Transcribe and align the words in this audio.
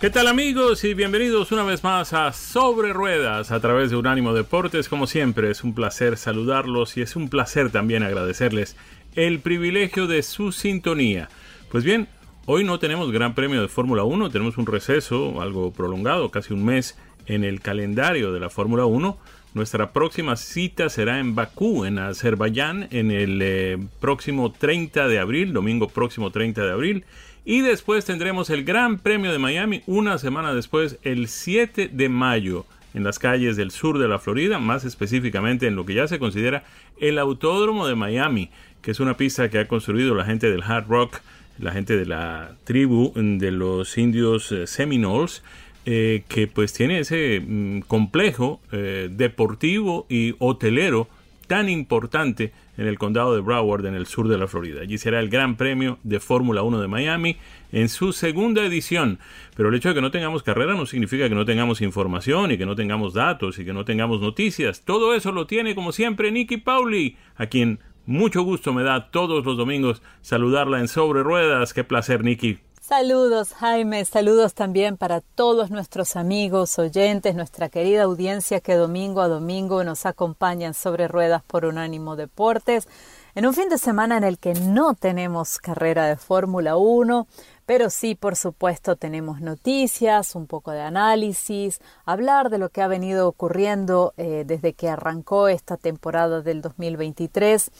¿Qué 0.00 0.08
tal 0.08 0.28
amigos 0.28 0.82
y 0.84 0.94
bienvenidos 0.94 1.52
una 1.52 1.62
vez 1.62 1.84
más 1.84 2.14
a 2.14 2.32
Sobre 2.32 2.94
Ruedas 2.94 3.50
a 3.50 3.60
través 3.60 3.90
de 3.90 3.96
Unánimo 3.96 4.32
Deportes? 4.32 4.88
Como 4.88 5.06
siempre 5.06 5.50
es 5.50 5.62
un 5.62 5.74
placer 5.74 6.16
saludarlos 6.16 6.96
y 6.96 7.02
es 7.02 7.16
un 7.16 7.28
placer 7.28 7.68
también 7.68 8.02
agradecerles 8.02 8.78
el 9.14 9.40
privilegio 9.40 10.06
de 10.06 10.22
su 10.22 10.52
sintonía. 10.52 11.28
Pues 11.70 11.84
bien, 11.84 12.08
hoy 12.46 12.64
no 12.64 12.78
tenemos 12.78 13.12
Gran 13.12 13.34
Premio 13.34 13.60
de 13.60 13.68
Fórmula 13.68 14.02
1, 14.02 14.30
tenemos 14.30 14.56
un 14.56 14.64
receso 14.64 15.42
algo 15.42 15.70
prolongado, 15.70 16.30
casi 16.30 16.54
un 16.54 16.64
mes 16.64 16.96
en 17.26 17.44
el 17.44 17.60
calendario 17.60 18.32
de 18.32 18.40
la 18.40 18.48
Fórmula 18.48 18.86
1. 18.86 19.18
Nuestra 19.52 19.92
próxima 19.92 20.36
cita 20.36 20.88
será 20.88 21.18
en 21.18 21.34
Bakú, 21.34 21.84
en 21.84 21.98
Azerbaiyán, 21.98 22.88
en 22.90 23.10
el 23.10 23.40
eh, 23.42 23.78
próximo 24.00 24.50
30 24.50 25.08
de 25.08 25.18
abril, 25.18 25.52
domingo 25.52 25.88
próximo 25.88 26.30
30 26.30 26.64
de 26.64 26.72
abril. 26.72 27.04
Y 27.44 27.62
después 27.62 28.04
tendremos 28.04 28.50
el 28.50 28.64
Gran 28.64 28.98
Premio 28.98 29.32
de 29.32 29.38
Miami 29.38 29.82
una 29.86 30.18
semana 30.18 30.54
después, 30.54 30.98
el 31.02 31.28
7 31.28 31.90
de 31.92 32.08
mayo, 32.08 32.66
en 32.92 33.04
las 33.04 33.18
calles 33.18 33.56
del 33.56 33.70
sur 33.70 33.98
de 33.98 34.08
la 34.08 34.18
Florida, 34.18 34.58
más 34.58 34.84
específicamente 34.84 35.66
en 35.66 35.76
lo 35.76 35.86
que 35.86 35.94
ya 35.94 36.08
se 36.08 36.18
considera 36.18 36.64
el 36.98 37.18
Autódromo 37.18 37.86
de 37.86 37.94
Miami, 37.94 38.50
que 38.82 38.90
es 38.90 39.00
una 39.00 39.16
pista 39.16 39.48
que 39.48 39.58
ha 39.58 39.68
construido 39.68 40.14
la 40.14 40.24
gente 40.24 40.50
del 40.50 40.62
Hard 40.62 40.88
Rock, 40.88 41.20
la 41.58 41.72
gente 41.72 41.96
de 41.96 42.06
la 42.06 42.56
tribu 42.64 43.12
de 43.14 43.50
los 43.50 43.96
indios 43.98 44.50
eh, 44.52 44.66
Seminoles, 44.66 45.42
eh, 45.86 46.24
que 46.28 46.46
pues 46.46 46.72
tiene 46.72 47.00
ese 47.00 47.40
mm, 47.40 47.80
complejo 47.80 48.60
eh, 48.72 49.08
deportivo 49.10 50.06
y 50.08 50.34
hotelero 50.38 51.08
tan 51.46 51.68
importante 51.68 52.52
en 52.80 52.86
el 52.86 52.98
condado 52.98 53.34
de 53.34 53.42
Broward, 53.42 53.84
en 53.84 53.94
el 53.94 54.06
sur 54.06 54.26
de 54.26 54.38
la 54.38 54.48
Florida. 54.48 54.80
Allí 54.80 54.96
será 54.96 55.20
el 55.20 55.28
Gran 55.28 55.56
Premio 55.56 55.98
de 56.02 56.18
Fórmula 56.18 56.62
1 56.62 56.80
de 56.80 56.88
Miami 56.88 57.36
en 57.72 57.90
su 57.90 58.14
segunda 58.14 58.64
edición. 58.64 59.18
Pero 59.54 59.68
el 59.68 59.74
hecho 59.74 59.90
de 59.90 59.96
que 59.96 60.00
no 60.00 60.10
tengamos 60.10 60.42
carrera 60.42 60.74
no 60.74 60.86
significa 60.86 61.28
que 61.28 61.34
no 61.34 61.44
tengamos 61.44 61.82
información 61.82 62.52
y 62.52 62.56
que 62.56 62.64
no 62.64 62.76
tengamos 62.76 63.12
datos 63.12 63.58
y 63.58 63.66
que 63.66 63.74
no 63.74 63.84
tengamos 63.84 64.22
noticias. 64.22 64.82
Todo 64.82 65.14
eso 65.14 65.30
lo 65.30 65.46
tiene, 65.46 65.74
como 65.74 65.92
siempre, 65.92 66.32
Nicky 66.32 66.56
Pauli, 66.56 67.18
a 67.36 67.48
quien 67.48 67.80
mucho 68.06 68.40
gusto 68.42 68.72
me 68.72 68.82
da 68.82 69.10
todos 69.10 69.44
los 69.44 69.58
domingos 69.58 70.00
saludarla 70.22 70.80
en 70.80 70.88
Sobre 70.88 71.22
Ruedas. 71.22 71.74
Qué 71.74 71.84
placer, 71.84 72.24
Nicky. 72.24 72.60
Saludos 72.90 73.52
Jaime, 73.52 74.04
saludos 74.04 74.52
también 74.52 74.96
para 74.96 75.20
todos 75.20 75.70
nuestros 75.70 76.16
amigos, 76.16 76.76
oyentes, 76.76 77.36
nuestra 77.36 77.68
querida 77.68 78.02
audiencia 78.02 78.58
que 78.58 78.74
domingo 78.74 79.20
a 79.20 79.28
domingo 79.28 79.84
nos 79.84 80.06
acompañan 80.06 80.74
sobre 80.74 81.06
ruedas 81.06 81.44
por 81.44 81.66
Unánimo 81.66 82.16
Deportes. 82.16 82.88
En 83.36 83.46
un 83.46 83.54
fin 83.54 83.68
de 83.68 83.78
semana 83.78 84.16
en 84.16 84.24
el 84.24 84.40
que 84.40 84.54
no 84.54 84.94
tenemos 84.94 85.58
carrera 85.58 86.06
de 86.06 86.16
Fórmula 86.16 86.76
1, 86.76 87.28
pero 87.70 87.88
sí, 87.88 88.16
por 88.16 88.34
supuesto, 88.34 88.96
tenemos 88.96 89.40
noticias, 89.40 90.34
un 90.34 90.48
poco 90.48 90.72
de 90.72 90.80
análisis, 90.80 91.80
hablar 92.04 92.50
de 92.50 92.58
lo 92.58 92.70
que 92.70 92.82
ha 92.82 92.88
venido 92.88 93.28
ocurriendo 93.28 94.12
eh, 94.16 94.42
desde 94.44 94.72
que 94.72 94.88
arrancó 94.88 95.46
esta 95.46 95.76
temporada 95.76 96.42
del 96.42 96.62
2023, 96.62 97.70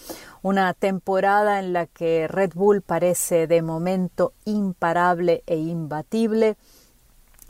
una 0.43 0.75
temporada 0.75 1.59
en 1.59 1.73
la 1.73 1.87
que 1.87 2.29
Red 2.29 2.53
Bull 2.55 2.83
parece 2.83 3.49
de 3.49 3.63
momento 3.63 4.33
imparable 4.45 5.43
e 5.49 5.57
imbatible. 5.57 6.57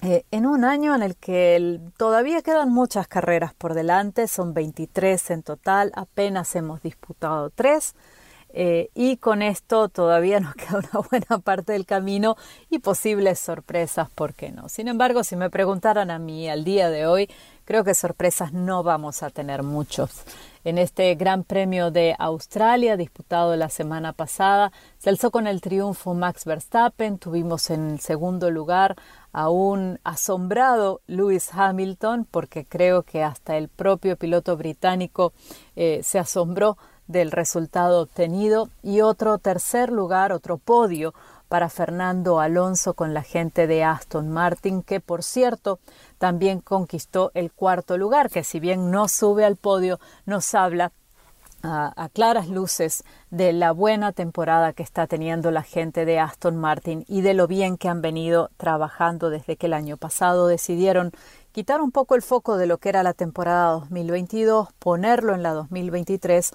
Eh, 0.00 0.24
en 0.30 0.46
un 0.46 0.64
año 0.64 0.94
en 0.94 1.02
el 1.02 1.16
que 1.16 1.78
todavía 1.98 2.40
quedan 2.40 2.70
muchas 2.70 3.06
carreras 3.06 3.52
por 3.52 3.74
delante, 3.74 4.28
son 4.28 4.54
23 4.54 5.30
en 5.32 5.42
total, 5.42 5.92
apenas 5.94 6.56
hemos 6.56 6.80
disputado 6.80 7.50
tres. 7.50 7.94
Eh, 8.52 8.90
y 8.94 9.16
con 9.16 9.42
esto 9.42 9.88
todavía 9.88 10.40
nos 10.40 10.54
queda 10.56 10.78
una 10.78 11.06
buena 11.08 11.38
parte 11.38 11.72
del 11.72 11.86
camino 11.86 12.36
y 12.68 12.80
posibles 12.80 13.38
sorpresas, 13.38 14.10
¿por 14.10 14.34
qué 14.34 14.50
no? 14.50 14.68
Sin 14.68 14.88
embargo, 14.88 15.24
si 15.24 15.36
me 15.36 15.50
preguntaran 15.50 16.10
a 16.10 16.18
mí 16.18 16.48
al 16.48 16.64
día 16.64 16.90
de 16.90 17.06
hoy, 17.06 17.30
creo 17.64 17.84
que 17.84 17.94
sorpresas 17.94 18.52
no 18.52 18.82
vamos 18.82 19.22
a 19.22 19.30
tener 19.30 19.62
muchos. 19.62 20.24
En 20.62 20.76
este 20.76 21.14
Gran 21.14 21.44
Premio 21.44 21.90
de 21.90 22.14
Australia, 22.18 22.96
disputado 22.98 23.56
la 23.56 23.70
semana 23.70 24.12
pasada, 24.12 24.72
se 24.98 25.08
alzó 25.08 25.30
con 25.30 25.46
el 25.46 25.62
triunfo 25.62 26.12
Max 26.12 26.44
Verstappen. 26.44 27.18
Tuvimos 27.18 27.70
en 27.70 27.98
segundo 27.98 28.50
lugar 28.50 28.96
a 29.32 29.48
un 29.48 30.00
asombrado 30.04 31.00
Lewis 31.06 31.50
Hamilton, 31.54 32.26
porque 32.30 32.66
creo 32.66 33.04
que 33.04 33.22
hasta 33.22 33.56
el 33.56 33.68
propio 33.68 34.16
piloto 34.16 34.56
británico 34.56 35.32
eh, 35.76 36.00
se 36.02 36.18
asombró 36.18 36.76
del 37.10 37.30
resultado 37.30 38.02
obtenido. 38.02 38.68
Y 38.82 39.00
otro 39.00 39.38
tercer 39.38 39.90
lugar, 39.90 40.32
otro 40.32 40.58
podio 40.58 41.14
para 41.48 41.68
Fernando 41.68 42.38
Alonso 42.38 42.94
con 42.94 43.12
la 43.12 43.22
gente 43.22 43.66
de 43.66 43.82
Aston 43.82 44.28
Martin, 44.28 44.82
que 44.82 45.00
por 45.00 45.24
cierto 45.24 45.80
también 46.18 46.60
conquistó 46.60 47.32
el 47.34 47.50
cuarto 47.50 47.98
lugar, 47.98 48.30
que 48.30 48.44
si 48.44 48.60
bien 48.60 48.92
no 48.92 49.08
sube 49.08 49.44
al 49.44 49.56
podio, 49.56 49.98
nos 50.26 50.54
habla 50.54 50.92
a, 51.62 52.08
claras 52.12 52.48
luces 52.48 53.04
de 53.30 53.52
la 53.52 53.72
buena 53.72 54.12
temporada 54.12 54.72
que 54.72 54.82
está 54.82 55.06
teniendo 55.06 55.50
la 55.50 55.62
gente 55.62 56.04
de 56.04 56.18
Aston 56.18 56.56
Martin 56.56 57.04
y 57.08 57.20
de 57.20 57.34
lo 57.34 57.46
bien 57.46 57.76
que 57.76 57.88
han 57.88 58.00
venido 58.00 58.50
trabajando 58.56 59.30
desde 59.30 59.56
que 59.56 59.66
el 59.66 59.74
año 59.74 59.96
pasado 59.96 60.46
decidieron 60.46 61.12
quitar 61.52 61.80
un 61.80 61.90
poco 61.90 62.14
el 62.14 62.22
foco 62.22 62.56
de 62.56 62.66
lo 62.66 62.78
que 62.78 62.88
era 62.88 63.02
la 63.02 63.12
temporada 63.12 63.72
2022, 63.72 64.68
ponerlo 64.78 65.34
en 65.34 65.42
la 65.42 65.52
2023 65.52 66.52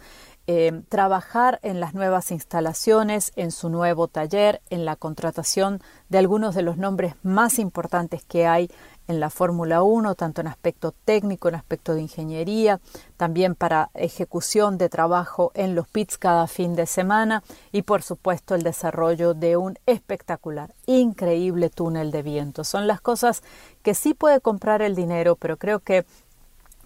eh, 0.47 0.83
trabajar 0.89 1.59
en 1.63 1.79
las 1.79 1.93
nuevas 1.95 2.31
instalaciones, 2.31 3.31
en 3.35 3.51
su 3.51 3.69
nuevo 3.69 4.07
taller, 4.07 4.61
en 4.69 4.85
la 4.85 4.95
contratación 4.95 5.81
de 6.09 6.19
algunos 6.19 6.53
de 6.53 6.61
los 6.61 6.77
nombres 6.77 7.15
más 7.23 7.57
importantes 7.57 8.23
que 8.23 8.45
hay 8.45 8.69
en 9.07 9.19
la 9.19 9.29
Fórmula 9.29 9.83
1, 9.83 10.15
tanto 10.15 10.41
en 10.41 10.47
aspecto 10.47 10.91
técnico, 10.91 11.49
en 11.49 11.55
aspecto 11.55 11.93
de 11.93 12.01
ingeniería, 12.01 12.79
también 13.17 13.55
para 13.55 13.89
ejecución 13.93 14.77
de 14.77 14.89
trabajo 14.89 15.51
en 15.53 15.75
los 15.75 15.87
pits 15.87 16.17
cada 16.17 16.47
fin 16.47 16.75
de 16.75 16.85
semana 16.85 17.43
y 17.71 17.83
por 17.83 18.01
supuesto 18.01 18.55
el 18.55 18.63
desarrollo 18.63 19.33
de 19.33 19.57
un 19.57 19.77
espectacular, 19.85 20.73
increíble 20.85 21.69
túnel 21.69 22.11
de 22.11 22.23
viento. 22.23 22.63
Son 22.63 22.87
las 22.87 23.01
cosas 23.01 23.43
que 23.83 23.93
sí 23.93 24.13
puede 24.13 24.41
comprar 24.41 24.81
el 24.81 24.95
dinero, 24.95 25.35
pero 25.35 25.57
creo 25.57 25.79
que 25.79 26.05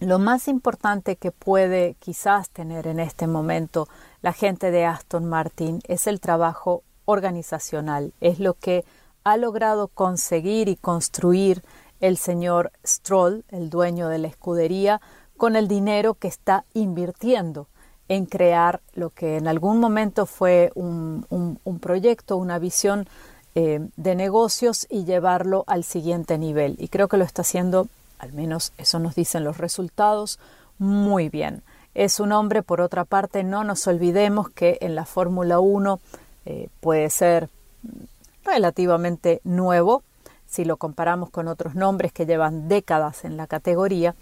lo 0.00 0.18
más 0.18 0.48
importante 0.48 1.16
que 1.16 1.30
puede 1.30 1.94
quizás 1.98 2.48
tener 2.48 2.86
en 2.86 3.00
este 3.00 3.26
momento 3.26 3.86
la 4.22 4.32
gente 4.32 4.70
de 4.70 4.86
Aston 4.86 5.26
Martin 5.26 5.80
es 5.86 6.06
el 6.06 6.20
trabajo 6.20 6.82
organizacional, 7.04 8.12
es 8.20 8.40
lo 8.40 8.54
que 8.54 8.84
ha 9.24 9.36
logrado 9.36 9.88
conseguir 9.88 10.68
y 10.68 10.76
construir 10.76 11.62
el 12.00 12.16
señor 12.16 12.72
Stroll, 12.84 13.44
el 13.50 13.68
dueño 13.68 14.08
de 14.08 14.18
la 14.18 14.28
escudería, 14.28 15.02
con 15.36 15.54
el 15.54 15.68
dinero 15.68 16.14
que 16.14 16.28
está 16.28 16.64
invirtiendo 16.72 17.68
en 18.08 18.24
crear 18.24 18.80
lo 18.94 19.10
que 19.10 19.36
en 19.36 19.48
algún 19.48 19.80
momento 19.80 20.24
fue 20.24 20.72
un, 20.74 21.26
proyecto, 21.80 22.38
una 22.38 22.58
visión 22.58 23.06
eh, 23.54 23.86
de 23.96 24.14
negocios 24.14 24.86
y 24.88 25.04
llevarlo 25.04 25.64
al 25.66 25.84
siguiente 25.84 26.38
nivel. 26.38 26.76
Y 26.78 26.88
creo 26.88 27.08
que 27.08 27.18
lo 27.18 27.24
está 27.24 27.42
haciendo 27.42 27.86
al 28.20 28.32
menos 28.32 28.72
eso 28.76 28.98
nos 28.98 29.14
dicen 29.14 29.44
los 29.44 29.58
resultados, 29.58 30.38
muy 30.78 31.28
bien. 31.28 31.62
Es 31.94 32.20
un 32.20 32.32
hombre, 32.32 32.62
por 32.62 32.80
otra 32.80 33.04
parte, 33.04 33.42
no 33.42 33.64
nos 33.64 33.86
olvidemos 33.86 34.50
que 34.50 34.78
en 34.80 34.94
la 34.94 35.04
Fórmula 35.04 35.58
1 35.58 36.00
eh, 36.46 36.68
puede 36.80 37.10
ser 37.10 37.48
relativamente 38.44 39.40
nuevo. 39.44 40.02
si 40.46 40.64
lo 40.64 40.78
comparamos 40.78 41.30
con 41.30 41.46
otros 41.46 41.76
nombres 41.76 42.12
que 42.12 42.26
llevan 42.26 42.66
décadas 42.66 43.24
en 43.24 43.36
la 43.36 43.46
categoría, 43.46 44.16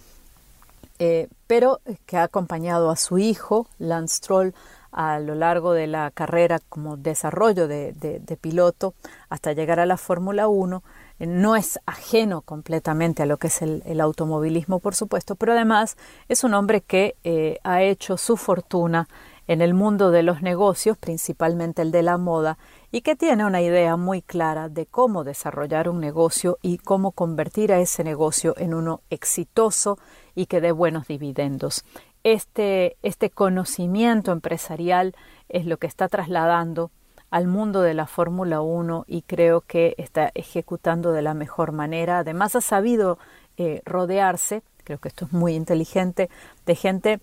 eh, 0.99 1.29
pero 1.47 1.81
que 2.05 2.19
ha 2.19 2.25
acompañado 2.25 2.91
a 2.91 2.97
su 2.97 3.17
hijo, 3.17 3.67
Lance 3.79 4.17
Stroll, 4.17 4.55
a 4.93 5.21
lo 5.21 5.35
largo 5.35 5.73
de 5.73 5.87
la 5.87 6.11
carrera 6.11 6.61
como 6.69 6.97
desarrollo 6.97 7.69
de, 7.69 8.39
piloto 8.41 8.95
hasta 9.29 9.53
llegar 9.53 9.81
a 9.81 9.87
la 9.87 9.97
Fórmula 9.97 10.49
1. 10.49 10.83
No 11.19 11.57
es 11.57 11.81
ajeno 11.85 12.43
completamente 12.43 13.23
a 13.23 13.27
lo 13.27 13.39
que 13.39 13.49
es 13.49 13.63
el, 13.63 14.01
automovilismo, 14.01 14.79
por 14.79 14.95
supuesto, 14.95 15.35
pero 15.35 15.53
además 15.53 15.97
es 16.29 16.45
un 16.45 16.55
hombre 16.55 16.81
que 16.81 17.17
eh, 17.25 17.59
ha 17.65 17.83
hecho 17.83 18.17
su 18.17 18.37
fortuna 18.37 19.09
en 19.49 19.63
el 19.63 19.75
mundo 19.75 20.11
de 20.11 20.23
los 20.23 20.43
negocios, 20.43 20.97
principalmente 20.99 21.83
el 21.83 21.91
de 21.91 22.03
la 22.03 22.19
moda, 22.19 22.59
y 22.93 23.01
que 23.01 23.17
tiene 23.17 23.47
una 23.47 23.63
idea 23.63 23.97
muy 23.97 24.23
clara 24.23 24.69
de 24.69 24.87
cómo 24.87 25.25
desarrollar 25.25 25.89
un 25.89 26.01
negocio 26.01 26.59
y 26.63 26.79
cómo 26.79 27.13
convertir 27.13 27.73
a 27.73 27.81
ese 27.81 28.05
negocio 28.05 28.55
en 28.59 28.75
uno 28.75 29.01
exitoso 29.11 29.99
y 30.35 30.47
que 30.47 30.61
dé 30.61 30.71
buenos 30.71 31.09
dividendos. 31.09 31.85
Este, 32.25 32.97
este 33.03 33.31
conocimiento 33.31 34.33
empresarial 34.33 35.17
es 35.49 35.65
lo 35.65 35.79
que 35.79 35.87
está 35.87 36.09
trasladando 36.09 36.91
al 37.31 37.47
mundo 37.47 37.83
de 37.83 37.95
la 37.95 38.07
Fórmula 38.07 38.61
1 38.61 39.05
y 39.07 39.23
creo 39.23 39.61
que 39.61 39.95
está 39.99 40.31
ejecutando 40.35 41.13
de 41.13 41.23
la 41.23 41.35
mejor 41.35 41.73
manera. 41.73 42.19
Además 42.19 42.57
ha 42.57 42.61
sabido 42.61 43.19
eh, 43.57 43.83
rodearse, 43.85 44.63
creo 44.85 44.99
que 44.99 45.09
esto 45.09 45.27
es 45.27 45.33
muy 45.33 45.55
inteligente, 45.55 46.31
de 46.65 46.75
gente 46.75 47.21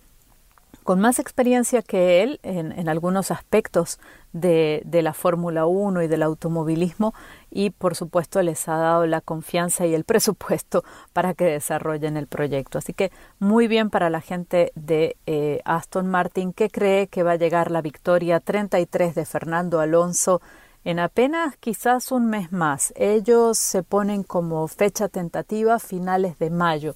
con 0.86 1.00
más 1.02 1.18
experiencia 1.18 1.82
que 1.82 2.22
él 2.22 2.40
en, 2.44 2.88
algunos 2.88 3.32
aspectos 3.32 4.00
de, 4.34 4.84
la 5.02 5.14
Fórmula 5.14 5.66
1 5.66 6.04
y 6.04 6.08
del 6.08 6.22
automovilismo 6.22 7.16
y 7.50 7.72
por 7.72 7.96
supuesto 7.96 8.40
les 8.44 8.70
ha 8.70 8.78
dado 8.78 9.08
la 9.08 9.20
confianza 9.20 9.88
y 9.88 9.96
el 9.96 10.04
presupuesto 10.06 10.84
para 11.12 11.34
que 11.34 11.46
desarrollen 11.46 12.18
el 12.18 12.28
proyecto. 12.28 12.78
Así 12.78 12.94
que 12.94 13.12
muy 13.40 13.68
bien 13.68 13.90
para 13.90 14.12
la 14.12 14.22
gente 14.22 14.72
de 14.76 15.18
eh, 15.26 15.60
Aston 15.66 16.06
Martin 16.08 16.54
que 16.54 16.70
cree 16.70 17.08
que 17.08 17.24
va 17.24 17.32
a 17.32 17.38
llegar 17.38 17.72
la 17.72 17.82
victoria 17.82 18.40
33 18.40 19.16
de 19.16 19.26
Fernando 19.26 19.80
Alonso 19.80 20.40
en 20.86 21.00
apenas 21.00 21.58
quizás 21.58 22.12
un 22.14 22.28
mes 22.28 22.54
más. 22.54 22.94
Ellos 22.96 23.58
se 23.58 23.84
ponen 23.84 24.24
como 24.24 24.66
fecha 24.70 25.10
tentativa 25.10 25.80
finales 25.80 26.40
de 26.40 26.50
mayo 26.50 26.96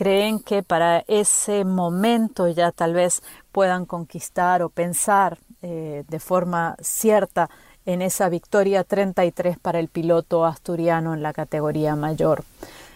creen 0.00 0.40
que 0.40 0.62
para 0.62 1.04
ese 1.08 1.62
momento 1.66 2.48
ya 2.48 2.72
tal 2.72 2.94
vez 2.94 3.22
puedan 3.52 3.84
conquistar 3.84 4.62
o 4.62 4.70
pensar 4.70 5.36
eh, 5.60 6.04
de 6.08 6.18
forma 6.18 6.74
cierta 6.80 7.50
en 7.84 8.00
esa 8.00 8.30
victoria 8.30 8.82
33 8.82 9.58
para 9.58 9.78
el 9.78 9.88
piloto 9.88 10.46
asturiano 10.46 11.12
en 11.12 11.22
la 11.22 11.34
categoría 11.34 11.96
mayor. 11.96 12.44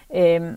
Em, 0.08 0.56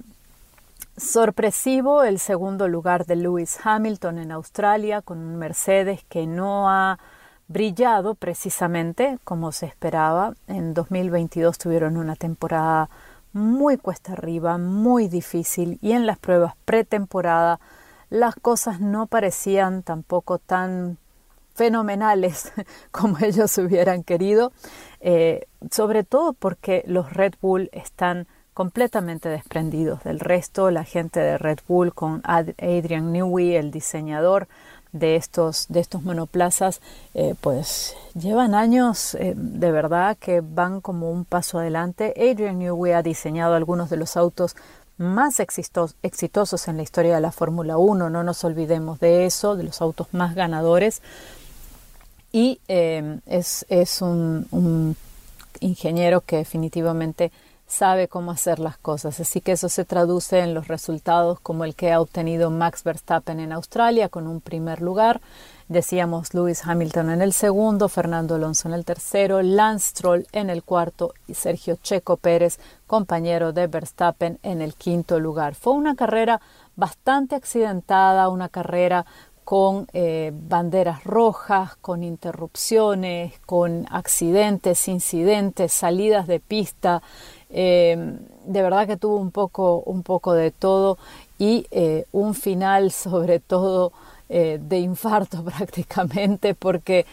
sorpresivo 0.96 2.04
el 2.04 2.18
segundo 2.18 2.70
lugar 2.70 3.06
de 3.06 3.18
Lewis 3.18 3.60
Hamilton 3.62 4.20
en 4.20 4.32
Australia 4.32 5.02
con 5.02 5.18
un 5.18 5.36
Mercedes 5.36 6.06
que 6.08 6.28
no 6.28 6.70
ha 6.70 6.98
brillado 7.48 8.16
precisamente 8.16 9.20
como 9.24 9.52
se 9.52 9.66
esperaba. 9.66 10.34
En 10.48 10.74
2022 10.74 11.58
tuvieron 11.58 11.98
una 11.98 12.16
temporada 12.16 12.90
muy 13.34 13.78
cuesta 13.78 14.14
arriba, 14.14 14.58
muy 14.58 15.08
difícil 15.08 15.80
y 15.82 15.92
en 15.92 16.06
las 16.06 16.18
pruebas 16.18 16.56
pretemporada 16.66 17.60
las 18.10 18.36
cosas 18.36 18.80
no 18.80 19.08
parecían 19.08 19.84
tampoco 19.84 20.40
tan 20.40 20.98
fenomenales 21.56 22.52
como 22.92 23.18
ellos 23.20 23.58
hubieran 23.58 24.04
querido, 24.04 24.52
eh, 25.02 25.48
sobre 25.72 26.04
todo 26.04 26.34
porque 26.34 26.84
los 26.88 27.12
Red 27.14 27.34
Bull 27.42 27.70
están 27.74 28.28
completamente 28.54 29.30
desprendidos 29.30 30.04
del 30.04 30.20
resto, 30.20 30.72
la 30.72 30.84
gente 30.84 31.20
de 31.20 31.38
Red 31.38 31.60
Bull 31.68 31.94
con 31.94 32.22
Adrian 32.24 33.12
Newey, 33.12 33.56
el 33.56 33.70
diseñador, 33.70 34.48
de 34.92 35.16
estos, 35.16 35.68
de 35.70 35.80
estos 35.80 36.04
monoplazas, 36.04 36.82
eh, 37.14 37.36
pues 37.42 37.96
llevan 38.14 38.56
años 38.56 39.16
eh, 39.16 39.34
de 39.36 39.72
verdad 39.72 40.18
que 40.20 40.42
van 40.42 40.82
como 40.82 41.12
un 41.12 41.26
paso 41.26 41.60
adelante. 41.60 42.14
Adrian 42.18 42.60
Newey 42.60 42.94
ha 42.94 43.04
diseñado 43.04 43.56
algunos 43.56 43.90
de 43.90 43.98
los 43.98 44.18
autos 44.18 44.56
más 44.98 45.40
exitosos 45.40 46.68
en 46.68 46.78
la 46.78 46.84
historia 46.84 47.16
de 47.16 47.22
la 47.22 47.32
Fórmula 47.32 47.78
1, 47.78 48.10
no 48.10 48.24
nos 48.24 48.44
olvidemos 48.44 49.00
de 49.00 49.26
eso, 49.26 49.56
de 49.56 49.64
los 49.64 49.82
autos 49.82 50.08
más 50.12 50.34
ganadores. 50.34 51.02
Y 52.32 52.60
eh, 52.68 53.20
es, 53.26 53.66
es 53.70 54.02
un, 54.02 54.48
un 54.52 54.96
ingeniero 55.60 56.22
que 56.22 56.38
definitivamente 56.38 57.32
sabe 57.68 58.08
cómo 58.08 58.32
hacer 58.32 58.60
las 58.60 58.78
cosas. 58.78 59.20
Así 59.20 59.42
que 59.42 59.52
eso 59.52 59.70
se 59.70 59.86
traduce 59.86 60.40
en 60.40 60.54
los 60.54 60.68
resultados 60.68 61.40
como 61.42 61.66
el 61.66 61.76
que 61.76 61.92
ha 61.92 62.02
obtenido 62.02 62.50
Max 62.50 62.84
Verstappen 62.84 63.40
en 63.40 63.52
Australia 63.52 64.10
con 64.10 64.28
un 64.28 64.42
primer 64.42 64.82
lugar. 64.82 65.22
Decíamos 65.68 66.34
Lewis 66.34 66.66
Hamilton 66.66 67.10
en 67.10 67.22
el 67.22 67.34
segundo, 67.34 67.90
Fernando 67.90 68.36
Alonso 68.36 68.70
en 68.70 68.74
el 68.74 68.86
tercero, 68.86 69.42
Lance 69.42 69.90
Stroll 69.90 70.26
en 70.32 70.50
el 70.50 70.64
cuarto 70.64 71.14
y 71.28 71.34
Sergio 71.34 71.76
Checo 71.76 72.16
Pérez, 72.16 72.58
compañero 72.88 73.52
de 73.52 73.68
Verstappen, 73.68 74.40
en 74.44 74.62
el 74.62 74.76
quinto 74.76 75.20
lugar. 75.20 75.56
Fue 75.56 75.74
una 75.74 75.96
carrera 75.96 76.40
bastante 76.78 77.36
accidentada, 77.36 78.30
una 78.30 78.48
carrera 78.48 79.06
con 79.48 79.88
eh, 79.94 80.32
banderas 80.34 81.06
rojas, 81.06 81.78
con 81.78 82.04
interrupciones, 82.04 83.40
con 83.46 83.86
accidentes, 83.90 84.90
incidentes, 84.90 85.72
salidas 85.72 86.28
de 86.28 86.42
pista, 86.42 87.02
eh, 87.50 88.18
de 88.46 88.62
verdad 88.62 88.88
que 88.88 88.98
tuvo 88.98 89.18
un 89.18 89.32
poco, 89.32 89.82
un 89.86 90.04
poco 90.04 90.34
de 90.34 90.52
todo 90.52 90.98
y 91.38 91.66
eh, 91.72 92.06
un 92.12 92.34
final 92.34 92.92
sobre 92.92 93.40
todo 93.40 93.92
eh, 94.30 94.60
de 94.62 94.80
infarto 94.80 95.44
prácticamente 95.58 96.54
porque 96.54 97.06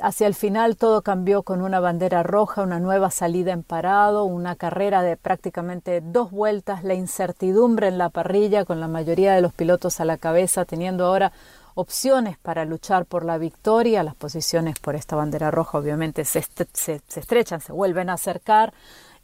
hacia 0.00 0.28
el 0.28 0.36
final 0.36 0.76
todo 0.76 1.02
cambió 1.02 1.42
con 1.42 1.60
una 1.60 1.80
bandera 1.80 2.22
roja, 2.22 2.62
una 2.62 2.78
nueva 2.78 3.10
salida 3.10 3.50
en 3.50 3.64
parado, 3.64 4.24
una 4.24 4.54
carrera 4.54 5.02
de 5.02 5.16
prácticamente 5.16 6.00
dos 6.00 6.30
vueltas, 6.30 6.84
la 6.84 6.94
incertidumbre 6.94 7.88
en 7.88 7.98
la 7.98 8.08
parrilla 8.08 8.64
con 8.64 8.78
la 8.78 8.86
mayoría 8.86 9.34
de 9.34 9.40
los 9.40 9.52
pilotos 9.52 9.98
a 9.98 10.04
la 10.04 10.18
cabeza 10.18 10.64
teniendo 10.64 11.04
ahora 11.04 11.32
opciones 11.74 12.38
para 12.38 12.64
luchar 12.64 13.06
por 13.06 13.24
la 13.24 13.38
victoria, 13.38 14.04
las 14.04 14.14
posiciones 14.14 14.78
por 14.78 14.94
esta 14.94 15.16
bandera 15.16 15.50
roja 15.50 15.78
obviamente 15.78 16.24
se, 16.24 16.44
se 16.72 17.00
estrechan, 17.16 17.60
se 17.60 17.72
vuelven 17.72 18.08
a 18.08 18.12
acercar, 18.12 18.72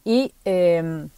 y 0.04 0.32
em, 0.44 1.08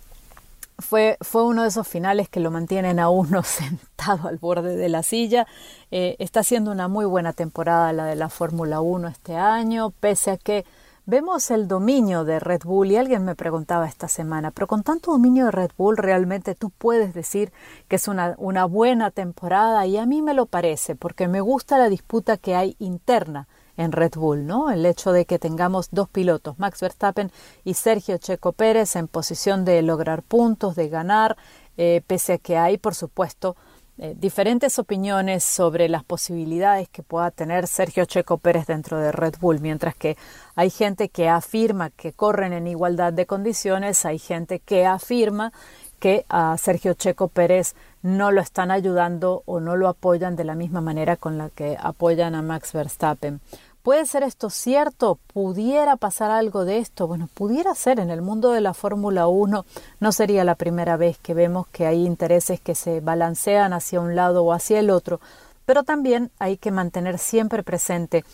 fue, 0.78 1.16
fue 1.20 1.44
uno 1.44 1.62
de 1.62 1.68
esos 1.68 1.86
finales 1.86 2.28
que 2.28 2.40
lo 2.40 2.50
mantienen 2.50 2.98
a 2.98 3.08
uno 3.08 3.42
sentado 3.44 4.28
al 4.28 4.38
borde 4.38 4.76
de 4.76 4.88
la 4.88 5.02
silla. 5.02 5.46
Eh, 5.90 6.16
está 6.18 6.42
siendo 6.42 6.70
una 6.70 6.88
muy 6.88 7.04
buena 7.04 7.32
temporada 7.32 7.92
la 7.92 8.06
de 8.06 8.16
la 8.16 8.28
Fórmula 8.28 8.80
1 8.80 9.08
este 9.08 9.36
año, 9.36 9.90
pese 9.90 10.32
a 10.32 10.36
que 10.36 10.64
vemos 11.06 11.50
el 11.50 11.68
dominio 11.68 12.24
de 12.24 12.40
Red 12.40 12.62
Bull 12.64 12.90
y 12.90 12.96
alguien 12.96 13.24
me 13.24 13.34
preguntaba 13.34 13.86
esta 13.86 14.08
semana, 14.08 14.50
pero 14.50 14.66
con 14.66 14.82
tanto 14.82 15.12
dominio 15.12 15.46
de 15.46 15.50
Red 15.50 15.70
Bull 15.76 15.96
realmente 15.96 16.54
tú 16.54 16.70
puedes 16.70 17.12
decir 17.14 17.52
que 17.88 17.96
es 17.96 18.08
una, 18.08 18.34
una 18.38 18.64
buena 18.64 19.10
temporada 19.10 19.86
y 19.86 19.98
a 19.98 20.06
mí 20.06 20.22
me 20.22 20.34
lo 20.34 20.46
parece 20.46 20.96
porque 20.96 21.28
me 21.28 21.40
gusta 21.40 21.78
la 21.78 21.88
disputa 21.90 22.38
que 22.38 22.54
hay 22.54 22.74
interna 22.78 23.48
en 23.76 23.92
Red 23.92 24.12
Bull, 24.16 24.46
¿no? 24.46 24.70
El 24.70 24.86
hecho 24.86 25.12
de 25.12 25.24
que 25.24 25.38
tengamos 25.38 25.88
dos 25.90 26.08
pilotos, 26.08 26.58
Max 26.58 26.80
Verstappen 26.80 27.30
y 27.64 27.74
Sergio 27.74 28.18
Checo 28.18 28.52
Pérez, 28.52 28.96
en 28.96 29.08
posición 29.08 29.64
de 29.64 29.82
lograr 29.82 30.22
puntos, 30.22 30.76
de 30.76 30.88
ganar, 30.88 31.36
eh, 31.76 32.02
pese 32.06 32.34
a 32.34 32.38
que 32.38 32.56
hay, 32.56 32.78
por 32.78 32.94
supuesto, 32.94 33.56
eh, 33.96 34.14
diferentes 34.18 34.80
opiniones 34.80 35.44
sobre 35.44 35.88
las 35.88 36.02
posibilidades 36.02 36.88
que 36.88 37.04
pueda 37.04 37.30
tener 37.30 37.68
Sergio 37.68 38.04
Checo 38.06 38.38
Pérez 38.38 38.66
dentro 38.66 38.98
de 38.98 39.12
Red 39.12 39.34
Bull, 39.40 39.60
mientras 39.60 39.94
que 39.94 40.16
hay 40.56 40.70
gente 40.70 41.10
que 41.10 41.28
afirma 41.28 41.90
que 41.90 42.12
corren 42.12 42.52
en 42.52 42.66
igualdad 42.66 43.12
de 43.12 43.26
condiciones, 43.26 44.04
hay 44.04 44.18
gente 44.18 44.58
que 44.58 44.84
afirma 44.84 45.52
que 46.00 46.26
a 46.28 46.58
Sergio 46.58 46.94
Checo 46.94 47.28
Pérez 47.28 47.76
no 48.02 48.32
lo 48.32 48.40
están 48.40 48.70
ayudando 48.70 49.42
o 49.46 49.60
no 49.60 49.76
lo 49.76 49.88
apoyan 49.88 50.34
de 50.34 50.44
la 50.44 50.56
misma 50.56 50.80
manera 50.80 51.16
con 51.16 51.38
la 51.38 51.48
que 51.50 51.78
apoyan 51.80 52.34
a 52.34 52.42
Max 52.42 52.72
Verstappen. 52.72 53.40
¿Puede 53.84 54.06
ser 54.06 54.22
esto 54.22 54.48
cierto? 54.48 55.18
¿Pudiera 55.34 55.96
pasar 55.96 56.30
algo 56.30 56.64
de 56.64 56.78
esto? 56.78 57.06
Bueno, 57.06 57.28
pudiera 57.34 57.74
ser. 57.74 58.00
En 58.00 58.08
el 58.08 58.22
mundo 58.22 58.50
de 58.50 58.62
la 58.62 58.72
Fórmula 58.72 59.26
1 59.26 59.66
no 60.00 60.12
sería 60.12 60.42
la 60.42 60.54
primera 60.54 60.96
vez 60.96 61.18
que 61.18 61.34
vemos 61.34 61.66
que 61.66 61.84
hay 61.84 62.06
intereses 62.06 62.62
que 62.62 62.74
se 62.74 63.00
balancean 63.00 63.74
hacia 63.74 64.00
un 64.00 64.16
lado 64.16 64.42
o 64.42 64.54
hacia 64.54 64.80
el 64.80 64.88
otro, 64.88 65.20
pero 65.66 65.82
también 65.82 66.30
hay 66.38 66.56
que 66.56 66.70
mantener 66.70 67.18
siempre 67.18 67.62
presente 67.62 68.24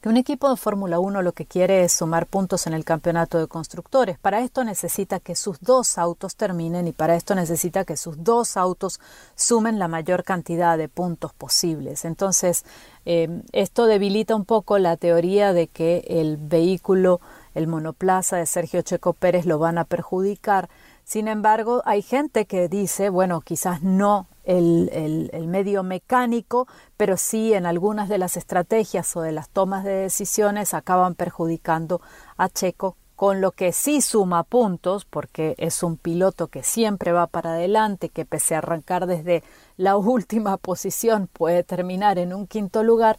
que 0.00 0.08
un 0.08 0.16
equipo 0.16 0.48
de 0.48 0.56
Fórmula 0.56 0.98
1 0.98 1.20
lo 1.20 1.32
que 1.32 1.44
quiere 1.44 1.84
es 1.84 1.92
sumar 1.92 2.26
puntos 2.26 2.66
en 2.66 2.72
el 2.72 2.84
campeonato 2.84 3.38
de 3.38 3.46
constructores. 3.46 4.18
Para 4.18 4.40
esto 4.40 4.64
necesita 4.64 5.20
que 5.20 5.34
sus 5.34 5.60
dos 5.60 5.98
autos 5.98 6.36
terminen 6.36 6.88
y 6.88 6.92
para 6.92 7.16
esto 7.16 7.34
necesita 7.34 7.84
que 7.84 7.96
sus 7.96 8.24
dos 8.24 8.56
autos 8.56 8.98
sumen 9.34 9.78
la 9.78 9.88
mayor 9.88 10.24
cantidad 10.24 10.78
de 10.78 10.88
puntos 10.88 11.34
posibles. 11.34 12.04
Entonces, 12.06 12.64
eh, 13.04 13.42
esto 13.52 13.86
debilita 13.86 14.34
un 14.34 14.46
poco 14.46 14.78
la 14.78 14.96
teoría 14.96 15.52
de 15.52 15.66
que 15.66 16.04
el 16.08 16.38
vehículo 16.38 17.20
el 17.54 17.66
monoplaza 17.66 18.36
de 18.36 18.46
Sergio 18.46 18.82
Checo 18.82 19.12
Pérez 19.12 19.44
lo 19.44 19.58
van 19.58 19.78
a 19.78 19.84
perjudicar. 19.84 20.68
Sin 21.04 21.28
embargo, 21.28 21.82
hay 21.84 22.02
gente 22.02 22.46
que 22.46 22.68
dice, 22.68 23.10
bueno, 23.10 23.40
quizás 23.40 23.82
no 23.82 24.28
el, 24.58 25.46
medio 25.46 25.82
mecánico, 25.82 26.66
pero 26.96 27.16
sí 27.16 27.54
en 27.54 27.66
algunas 27.66 28.08
de 28.08 28.18
las 28.18 28.36
estrategias 28.36 29.14
o 29.16 29.22
de 29.22 29.32
las 29.32 29.48
tomas 29.48 29.84
de 29.84 29.92
decisiones 29.92 30.74
acaban 30.74 31.14
perjudicando 31.14 32.00
a 32.36 32.48
Checo, 32.48 32.96
con 33.14 33.40
lo 33.42 33.52
que 33.52 33.72
sí 33.72 34.00
suma 34.00 34.44
puntos, 34.44 35.04
porque 35.04 35.54
es 35.58 35.82
un 35.82 35.96
piloto 35.96 36.48
que 36.48 36.62
siempre 36.62 37.12
va 37.12 37.26
para 37.26 37.52
adelante, 37.52 38.08
que 38.08 38.24
pese 38.24 38.54
a 38.54 38.58
arrancar 38.58 39.06
desde 39.06 39.42
la 39.76 39.96
última 39.98 40.56
posición 40.56 41.28
puede 41.32 41.62
terminar 41.62 42.18
en 42.18 42.32
un 42.32 42.46
quinto 42.46 42.82
lugar, 42.82 43.18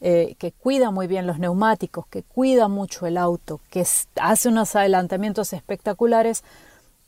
eh, 0.00 0.36
que 0.38 0.52
cuida 0.52 0.90
muy 0.90 1.06
bien 1.08 1.26
los 1.26 1.38
neumáticos, 1.38 2.06
que 2.06 2.22
cuida 2.22 2.68
mucho 2.68 3.06
el 3.06 3.18
auto, 3.18 3.60
que 3.70 3.84
hace 4.20 4.48
unos 4.48 4.76
adelantamientos 4.76 5.52
espectaculares, 5.52 6.42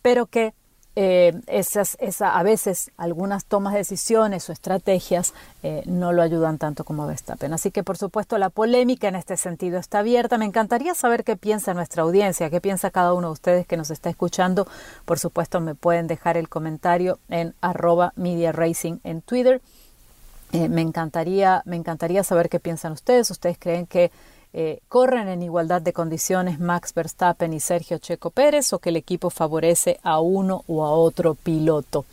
pero 0.02 0.26
que 0.26 0.52
eh, 0.94 1.40
esas, 1.46 1.96
esa, 2.00 2.38
a 2.38 2.42
veces 2.42 2.90
algunas 2.98 3.46
tomas 3.46 3.72
de 3.72 3.78
decisiones 3.78 4.48
o 4.48 4.52
estrategias 4.52 5.32
eh, 5.62 5.82
no 5.86 6.12
lo 6.12 6.20
ayudan 6.20 6.58
tanto 6.58 6.84
como 6.84 7.06
Verstappen. 7.06 7.52
Así 7.54 7.70
que 7.70 7.82
por 7.82 7.96
supuesto 7.96 8.36
la 8.36 8.50
polémica 8.50 9.08
en 9.08 9.16
este 9.16 9.36
sentido 9.36 9.78
está 9.78 10.00
abierta. 10.00 10.36
Me 10.36 10.44
encantaría 10.44 10.94
saber 10.94 11.24
qué 11.24 11.36
piensa 11.36 11.72
nuestra 11.72 12.02
audiencia, 12.02 12.50
qué 12.50 12.60
piensa 12.60 12.90
cada 12.90 13.14
uno 13.14 13.28
de 13.28 13.32
ustedes 13.32 13.66
que 13.66 13.78
nos 13.78 13.90
está 13.90 14.10
escuchando. 14.10 14.66
Por 15.06 15.18
supuesto 15.18 15.60
me 15.60 15.74
pueden 15.74 16.06
dejar 16.06 16.36
el 16.36 16.50
comentario 16.50 17.18
en 17.30 17.54
arroba 17.62 18.12
media 18.16 18.52
racing 18.52 18.98
en 19.02 19.22
Twitter. 19.22 19.62
Eh, 20.52 20.68
me 20.68 20.82
encantaría, 20.82 21.62
me 21.64 21.76
encantaría 21.76 22.22
saber 22.22 22.50
qué 22.50 22.60
piensan 22.60 22.92
ustedes. 22.92 23.30
¿Ustedes 23.30 23.56
creen 23.58 23.86
que 23.86 24.10
eh, 24.52 24.80
corren 24.88 25.28
en 25.28 25.42
igualdad 25.42 25.80
de 25.80 25.92
condiciones 25.92 26.60
Max 26.60 26.92
Verstappen 26.94 27.52
y 27.52 27.60
Sergio 27.60 27.98
Checo 27.98 28.30
Pérez 28.30 28.72
o 28.72 28.78
que 28.78 28.90
el 28.90 28.96
equipo 28.96 29.30
favorece 29.30 29.98
a 30.02 30.20
uno 30.20 30.64
o 30.66 30.84
a 30.84 30.90
otro 30.90 31.34
piloto. 31.34 32.04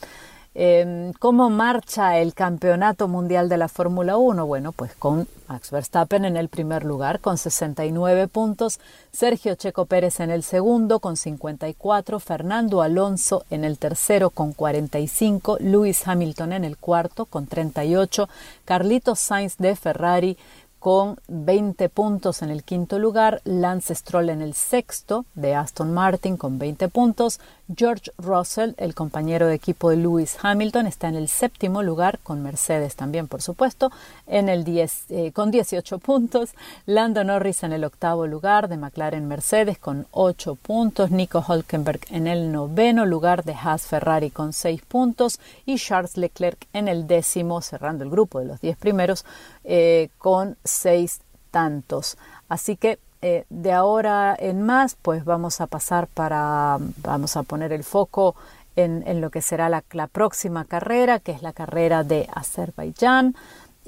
Em, 0.56 1.14
¿Cómo 1.14 1.50
marcha 1.50 2.18
el 2.18 2.34
campeonato 2.34 3.08
mundial 3.08 3.50
de 3.50 3.58
la 3.58 3.68
Fórmula 3.68 4.18
1? 4.18 4.48
Bueno, 4.48 4.72
pues 4.72 4.94
con 4.96 5.28
Max 5.48 5.70
Verstappen 5.70 6.26
en 6.26 6.38
el 6.38 6.50
primer 6.50 6.84
lugar 6.84 7.20
con 7.20 7.38
69 7.38 8.28
puntos, 8.28 8.80
Sergio 9.12 9.56
Checo 9.56 9.86
Pérez 9.86 10.20
en 10.20 10.32
el 10.32 10.44
segundo 10.44 11.00
con 11.00 11.18
54, 11.18 12.20
Fernando 12.20 12.82
Alonso 12.82 13.46
en 13.52 13.64
el 13.64 13.78
tercero 13.78 14.32
con 14.32 14.54
45, 14.54 15.58
Lewis 15.60 16.08
Hamilton 16.08 16.54
en 16.54 16.64
el 16.66 16.78
cuarto 16.78 17.26
con 17.26 17.46
38, 17.46 18.28
Carlitos 18.66 19.20
Sainz 19.20 19.58
de 19.58 19.76
Ferrari 19.76 20.38
con 20.80 21.18
20 21.28 21.90
puntos 21.90 22.42
en 22.42 22.50
el 22.50 22.64
quinto 22.64 23.00
lugar, 23.00 23.42
Lance 23.44 23.94
Stroll 23.94 24.30
en 24.30 24.42
el 24.42 24.54
sexto 24.54 25.26
de 25.36 25.54
Aston 25.54 25.94
Martin 25.94 26.38
con 26.38 26.58
20 26.58 26.88
puntos, 26.88 27.40
George 27.76 28.12
Russell, 28.18 28.72
el 28.78 28.96
compañero 28.96 29.46
de 29.46 29.54
equipo 29.54 29.92
de 29.92 29.98
Lewis 29.98 30.38
Hamilton, 30.42 30.88
está 30.88 31.08
en 31.08 31.16
el 31.16 31.28
séptimo 31.28 31.84
lugar 31.84 32.18
con 32.24 32.42
Mercedes 32.42 32.96
también, 32.96 33.28
por 33.28 33.42
supuesto, 33.42 33.92
en 34.26 34.50
el 34.50 34.64
10, 34.64 35.06
eh, 35.10 35.32
con 35.34 35.52
18 35.52 36.00
puntos, 36.00 36.52
Lando 36.86 37.24
Norris 37.24 37.64
en 37.64 37.74
el 37.74 37.84
octavo 37.84 38.26
lugar 38.26 38.70
de 38.70 38.78
McLaren 38.78 39.28
Mercedes 39.28 39.78
con 39.78 40.08
8 40.12 40.56
puntos, 40.56 41.12
Nico 41.12 41.44
Hulkenberg 41.48 42.00
en 42.10 42.26
el 42.26 42.52
noveno 42.52 43.06
lugar 43.06 43.44
de 43.44 43.54
Haas 43.54 43.84
Ferrari 43.84 44.32
con 44.32 44.54
6 44.54 44.82
puntos 44.88 45.40
y 45.66 45.78
Charles 45.78 46.18
Leclerc 46.18 46.68
en 46.74 46.88
el 46.88 47.06
décimo, 47.06 47.62
cerrando 47.62 48.04
el 48.04 48.10
grupo 48.10 48.40
de 48.40 48.46
los 48.46 48.62
10 48.62 48.78
primeros 48.78 49.26
eh, 49.72 50.10
con 50.18 50.58
seis 50.64 51.22
tantos. 51.52 52.18
Así 52.48 52.76
que 52.76 52.98
eh, 53.22 53.46
de 53.50 53.72
ahora 53.72 54.36
en 54.40 54.64
más, 54.64 54.98
pues 55.00 55.24
vamos 55.26 55.62
a 55.62 55.68
pasar 55.68 56.08
para, 56.08 56.80
vamos 57.04 57.38
a 57.38 57.44
poner 57.44 57.72
el 57.72 57.84
foco 57.84 58.36
en, 58.76 59.04
en 59.06 59.22
lo 59.22 59.30
que 59.30 59.44
será 59.44 59.70
la, 59.70 59.84
la, 59.92 60.08
próxima 60.08 60.66
carrera, 60.66 61.20
que 61.20 61.34
es 61.34 61.44
la 61.44 61.54
carrera 61.54 62.04
de 62.04 62.28
Azerbaiyán. 62.34 63.36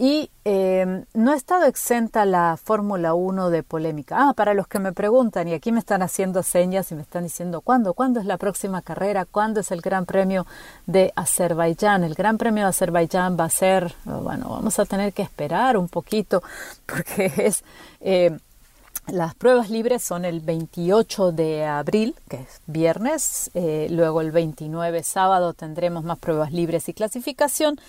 Y 0.03 0.31
eh, 0.45 1.05
no 1.13 1.31
ha 1.31 1.35
estado 1.35 1.65
exenta 1.65 2.25
la 2.25 2.57
Fórmula 2.57 3.13
1 3.13 3.51
de 3.51 3.61
polémica. 3.61 4.15
Ah, 4.17 4.33
para 4.33 4.55
los 4.55 4.67
que 4.67 4.79
me 4.79 4.93
preguntan, 4.93 5.47
y 5.47 5.53
aquí 5.53 5.71
me 5.71 5.77
están 5.77 6.01
haciendo 6.01 6.41
señas 6.41 6.91
y 6.91 6.95
me 6.95 7.03
están 7.03 7.21
diciendo, 7.21 7.61
¿cuándo? 7.61 7.93
¿Cuándo 7.93 8.19
es 8.19 8.25
la 8.25 8.37
próxima 8.37 8.81
carrera? 8.81 9.25
¿Cuándo 9.25 9.59
es 9.59 9.69
el 9.69 9.81
Gran 9.81 10.07
Premio 10.07 10.47
de 10.87 11.13
Azerbaiyán? 11.15 12.03
El 12.03 12.15
Gran 12.15 12.39
Premio 12.39 12.63
de 12.63 12.69
Azerbaiyán 12.69 13.37
va 13.39 13.43
a 13.43 13.51
ser, 13.51 13.93
bueno, 14.05 14.49
vamos 14.49 14.79
a 14.79 14.85
tener 14.85 15.13
que 15.13 15.21
esperar 15.21 15.77
un 15.77 15.87
poquito 15.87 16.41
porque 16.87 17.31
es... 17.37 17.63
Eh, 17.99 18.35
las 19.07 19.35
pruebas 19.35 19.69
libres 19.69 20.03
son 20.03 20.25
el 20.25 20.41
28 20.41 21.31
de 21.31 21.65
abril, 21.65 22.15
que 22.29 22.37
es 22.37 22.61
viernes, 22.65 23.49
eh, 23.55 23.87
luego 23.89 24.21
el 24.21 24.31
29 24.31 25.03
sábado 25.03 25.53
tendremos 25.53 26.03
más 26.03 26.19
pruebas 26.19 26.51
libres 26.51 26.87
y 26.87 26.93
clasificación 26.93 27.79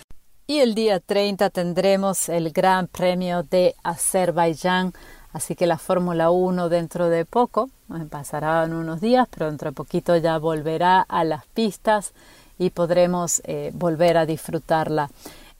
y 0.46 0.58
el 0.58 0.74
día 0.74 1.00
30 1.00 1.50
tendremos 1.50 2.28
el 2.28 2.50
Gran 2.50 2.86
Premio 2.86 3.42
de 3.42 3.74
Azerbaiyán. 3.82 4.92
Así 5.32 5.54
que 5.54 5.66
la 5.66 5.78
Fórmula 5.78 6.30
1 6.30 6.68
dentro 6.68 7.08
de 7.08 7.24
poco, 7.24 7.70
eh, 7.90 8.04
pasarán 8.10 8.74
unos 8.74 9.00
días, 9.00 9.26
pero 9.30 9.46
dentro 9.46 9.70
de 9.70 9.74
poquito 9.74 10.16
ya 10.16 10.36
volverá 10.38 11.00
a 11.00 11.24
las 11.24 11.46
pistas 11.46 12.12
y 12.58 12.70
podremos 12.70 13.40
eh, 13.44 13.70
volver 13.74 14.18
a 14.18 14.26
disfrutarla. 14.26 15.10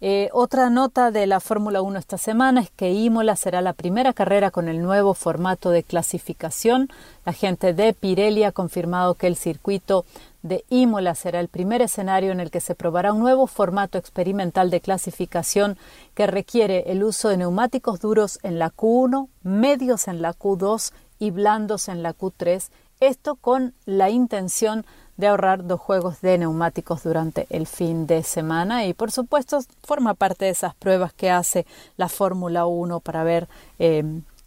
Eh, 0.05 0.31
otra 0.33 0.69
nota 0.69 1.12
de 1.12 1.29
la 1.29 1.39
Fórmula 1.39 1.81
1 1.81 1.97
esta 1.97 2.19
semana 2.19 2.61
es 2.61 2.71
que 2.71 2.91
Imola 2.91 3.37
será 3.37 3.62
la 3.62 3.73
primera 3.73 4.12
carrera 4.12 4.51
con 4.51 4.69
el 4.69 4.83
nuevo 4.83 5.15
formato 5.15 5.71
de 5.71 5.85
clasificación. 5.85 6.89
La 7.25 7.33
gente 7.33 7.73
de 7.73 7.93
Pirelli 7.93 8.43
ha 8.43 8.51
confirmado 8.51 9.15
que 9.15 9.29
el 9.29 9.37
circuito 9.37 10.05
de 10.42 10.64
Imola 10.68 11.14
será 11.14 11.40
el 11.40 11.49
primer 11.49 11.82
escenario 11.82 12.32
en 12.32 12.40
el 12.40 12.50
que 12.50 12.61
se 12.61 12.75
probará 12.75 13.12
un 13.12 13.20
nuevo 13.20 13.46
formato 13.46 13.99
experimental 13.99 14.70
de 14.70 14.80
clasificación 14.80 15.78
que 16.14 16.26
requiere 16.26 16.90
el 16.90 17.04
uso 17.04 17.28
de 17.28 17.37
neumáticos 17.37 18.00
duros 18.00 18.38
en 18.42 18.58
la 18.58 18.70
Q1, 18.70 19.28
medios 19.42 20.08
en 20.08 20.22
la 20.22 20.34
Q2 20.34 20.92
y 21.18 21.30
blandos 21.30 21.88
en 21.88 22.02
la 22.02 22.14
Q3, 22.14 22.70
esto 23.00 23.37
con 23.37 23.75
la 23.84 24.11
intención 24.11 24.84
de 25.16 25.28
ahorrar 25.28 25.66
dos 25.66 25.80
juegos 25.80 26.20
de 26.20 26.38
neumáticos 26.38 27.02
durante 27.02 27.46
el 27.50 27.66
fin 27.66 28.06
de 28.06 28.22
semana. 28.22 28.87
Y 28.87 28.94
por 28.94 29.12
supuesto 29.12 29.61
forma 29.82 30.14
parte 30.14 30.46
de 30.46 30.50
esas 30.50 30.75
pruebas 30.75 31.12
que 31.12 31.30
hace 31.30 31.66
la 31.96 32.08
Fórmula 32.08 32.66
1 32.66 33.00
para 33.00 33.22
ver 33.22 33.49
eh, 33.78 34.02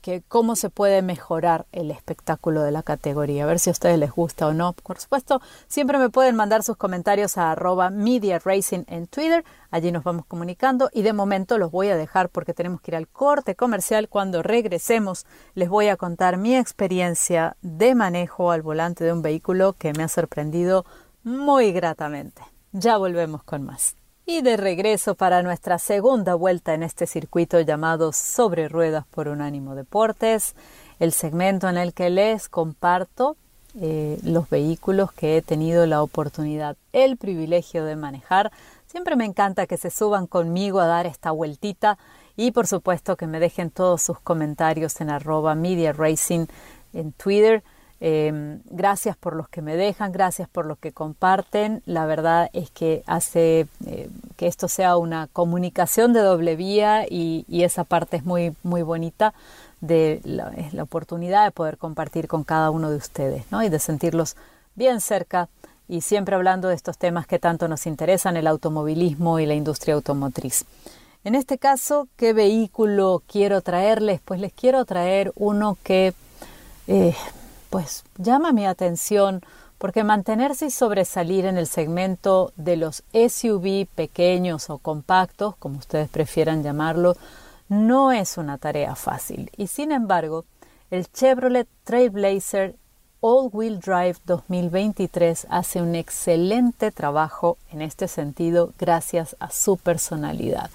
que 0.05 0.21
cómo 0.27 0.55
se 0.55 0.69
puede 0.69 1.01
mejorar 1.01 1.65
el 1.71 1.89
espectáculo 1.89 2.61
de 2.61 2.69
la 2.69 2.83
categoría, 2.83 3.43
a 3.43 3.47
ver 3.47 3.57
si 3.57 3.71
a 3.71 3.73
ustedes 3.73 3.97
les 3.97 4.11
gusta 4.11 4.45
o 4.45 4.53
no. 4.53 4.73
Por 4.73 4.99
supuesto, 4.99 5.41
siempre 5.67 5.97
me 5.97 6.11
pueden 6.11 6.35
mandar 6.35 6.61
sus 6.61 6.77
comentarios 6.77 7.39
a 7.39 7.51
arroba 7.51 7.89
Media 7.89 8.37
Racing 8.37 8.83
en 8.85 9.07
Twitter, 9.07 9.43
allí 9.71 9.91
nos 9.91 10.03
vamos 10.03 10.27
comunicando 10.27 10.91
y 10.93 11.01
de 11.01 11.13
momento 11.13 11.57
los 11.57 11.71
voy 11.71 11.87
a 11.87 11.97
dejar 11.97 12.29
porque 12.29 12.53
tenemos 12.53 12.81
que 12.81 12.91
ir 12.91 12.97
al 12.97 13.07
corte 13.07 13.55
comercial. 13.55 14.07
Cuando 14.07 14.43
regresemos 14.43 15.25
les 15.55 15.69
voy 15.69 15.87
a 15.87 15.97
contar 15.97 16.37
mi 16.37 16.55
experiencia 16.55 17.57
de 17.63 17.95
manejo 17.95 18.51
al 18.51 18.61
volante 18.61 19.05
de 19.05 19.11
un 19.11 19.23
vehículo 19.23 19.73
que 19.73 19.91
me 19.93 20.03
ha 20.03 20.07
sorprendido 20.07 20.85
muy 21.23 21.71
gratamente. 21.71 22.43
Ya 22.73 22.97
volvemos 22.97 23.41
con 23.41 23.63
más. 23.63 23.95
Y 24.27 24.41
de 24.41 24.57
regreso 24.57 25.13
para 25.13 25.43
nuestra 25.43 25.77
segunda 25.77 26.33
vuelta 26.33 26.73
en 26.73 26.81
este 26.81 27.05
circuito 27.05 27.61
llamado 27.61 28.11
Sobre 28.11 28.67
Ruedas 28.67 29.05
por 29.05 29.27
Unánimo 29.27 29.75
Deportes, 29.75 30.55
el 30.99 31.11
segmento 31.11 31.69
en 31.69 31.77
el 31.77 31.93
que 31.93 32.09
les 32.09 32.49
comparto 32.49 33.37
eh, 33.79 34.17
los 34.23 34.49
vehículos 34.49 35.11
que 35.11 35.37
he 35.37 35.41
tenido 35.43 35.85
la 35.85 36.01
oportunidad, 36.01 36.75
el 36.91 37.17
privilegio 37.17 37.85
de 37.85 37.95
manejar. 37.95 38.51
Siempre 38.87 39.15
me 39.15 39.25
encanta 39.25 39.67
que 39.67 39.77
se 39.77 39.91
suban 39.91 40.25
conmigo 40.25 40.79
a 40.79 40.87
dar 40.87 41.05
esta 41.05 41.29
vueltita 41.29 41.99
y 42.35 42.49
por 42.49 42.65
supuesto 42.65 43.17
que 43.17 43.27
me 43.27 43.39
dejen 43.39 43.69
todos 43.69 44.01
sus 44.01 44.19
comentarios 44.19 44.99
en 45.01 45.11
arroba 45.11 45.53
media 45.53 45.93
racing 45.93 46.47
en 46.93 47.11
Twitter 47.11 47.63
Em, 48.01 48.59
gracias 48.65 49.15
por 49.15 49.35
los 49.35 49.47
que 49.47 49.61
me 49.61 49.77
dejan, 49.77 50.11
gracias 50.11 50.49
por 50.49 50.65
los 50.65 50.77
que 50.77 50.91
comparten. 50.91 51.81
La 51.85 52.05
verdad 52.05 52.49
es 52.51 52.69
que 52.69 53.03
hace 53.07 53.67
eh, 53.85 54.09
que 54.35 54.47
esto 54.47 54.67
sea 54.67 54.97
una 54.97 55.27
comunicación 55.31 56.11
de 56.11 56.19
doble 56.19 56.55
vía 56.55 57.05
y, 57.09 57.45
esa 57.49 57.83
parte 57.83 58.17
es 58.17 58.25
muy, 58.25 58.53
muy 58.63 58.81
bonita 58.81 59.33
de 59.81 60.19
la, 60.23 60.51
oportunidad 60.83 61.45
de 61.45 61.51
poder 61.51 61.77
compartir 61.77 62.27
con 62.27 62.43
cada 62.43 62.69
uno 62.69 62.91
de 62.91 62.97
ustedes 62.97 63.45
¿no? 63.49 63.63
y 63.63 63.69
de 63.69 63.79
sentirlos 63.79 64.35
bien 64.75 65.01
cerca 65.01 65.47
y 65.87 66.01
siempre 66.01 66.35
hablando 66.35 66.67
de 66.67 66.75
estos 66.75 66.97
temas 66.97 67.27
que 67.27 67.39
tanto 67.39 67.67
nos 67.67 67.87
interesan, 67.87 68.37
el 68.37 68.47
automovilismo 68.47 69.39
y 69.39 69.45
la 69.45 69.53
industria 69.53 69.95
automotriz. 69.95 70.65
En 71.23 71.33
este 71.33 71.57
caso, 71.57 72.07
¿qué 72.17 72.33
vehículo 72.33 73.23
quiero 73.27 73.61
traerles? 73.61 74.21
Pues 74.23 74.39
les 74.39 74.53
quiero 74.53 74.85
traer 74.85 75.31
uno 75.35 75.77
que 75.83 76.13
eh, 76.87 77.15
pues 77.69 78.03
llama 78.17 78.51
mi 78.51 78.65
atención 78.65 79.41
porque 79.77 80.03
mantenerse 80.03 80.67
y 80.67 80.71
sobresalir 80.71 81.45
en 81.45 81.57
el 81.57 81.67
segmento 81.67 82.53
de 82.55 82.77
los 82.77 83.03
SUV 83.13 83.87
pequeños 83.93 84.69
o 84.69 84.77
compactos, 84.77 85.55
como 85.57 85.79
ustedes 85.79 86.09
prefieran 86.09 86.63
llamarlo, 86.63 87.15
no 87.67 88.11
es 88.11 88.37
una 88.37 88.57
tarea 88.57 88.95
fácil. 88.95 89.51
Y 89.57 89.67
sin 89.67 89.91
embargo, 89.91 90.45
el 90.91 91.11
Chevrolet 91.11 91.67
Trailblazer 91.83 92.75
All-Wheel 93.21 93.79
Drive 93.79 94.17
2023 94.25 95.47
hace 95.49 95.81
un 95.81 95.95
excelente 95.95 96.91
trabajo 96.91 97.57
en 97.71 97.81
este 97.81 98.07
sentido 98.07 98.71
gracias 98.77 99.35
a 99.39 99.49
su 99.49 99.77
personalidad. 99.77 100.69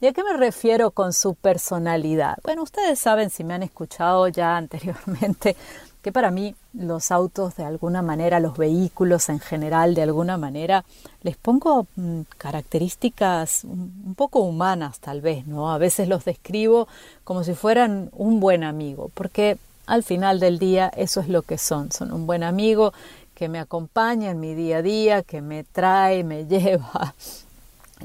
¿Y 0.00 0.06
a 0.08 0.12
qué 0.12 0.24
me 0.24 0.36
refiero 0.36 0.90
con 0.90 1.12
su 1.12 1.34
personalidad? 1.34 2.36
Bueno, 2.42 2.62
ustedes 2.64 2.98
saben, 2.98 3.30
si 3.30 3.44
me 3.44 3.54
han 3.54 3.62
escuchado 3.62 4.28
ya 4.28 4.56
anteriormente, 4.58 5.56
que 6.04 6.12
para 6.12 6.30
mí 6.30 6.54
los 6.74 7.10
autos 7.10 7.56
de 7.56 7.64
alguna 7.64 8.02
manera, 8.02 8.38
los 8.38 8.58
vehículos 8.58 9.30
en 9.30 9.40
general 9.40 9.94
de 9.94 10.02
alguna 10.02 10.36
manera, 10.36 10.84
les 11.22 11.38
pongo 11.38 11.86
mm, 11.96 12.20
características 12.36 13.64
un 13.64 14.14
poco 14.14 14.40
humanas 14.40 15.00
tal 15.00 15.22
vez, 15.22 15.46
¿no? 15.46 15.72
A 15.72 15.78
veces 15.78 16.06
los 16.06 16.26
describo 16.26 16.88
como 17.24 17.42
si 17.42 17.54
fueran 17.54 18.10
un 18.12 18.38
buen 18.38 18.64
amigo, 18.64 19.10
porque 19.14 19.56
al 19.86 20.02
final 20.02 20.40
del 20.40 20.58
día 20.58 20.92
eso 20.94 21.20
es 21.20 21.30
lo 21.30 21.40
que 21.40 21.56
son, 21.56 21.90
son 21.90 22.12
un 22.12 22.26
buen 22.26 22.42
amigo 22.42 22.92
que 23.34 23.48
me 23.48 23.58
acompaña 23.58 24.30
en 24.30 24.40
mi 24.40 24.54
día 24.54 24.78
a 24.78 24.82
día, 24.82 25.22
que 25.22 25.40
me 25.40 25.64
trae, 25.64 26.22
me 26.22 26.44
lleva, 26.46 27.14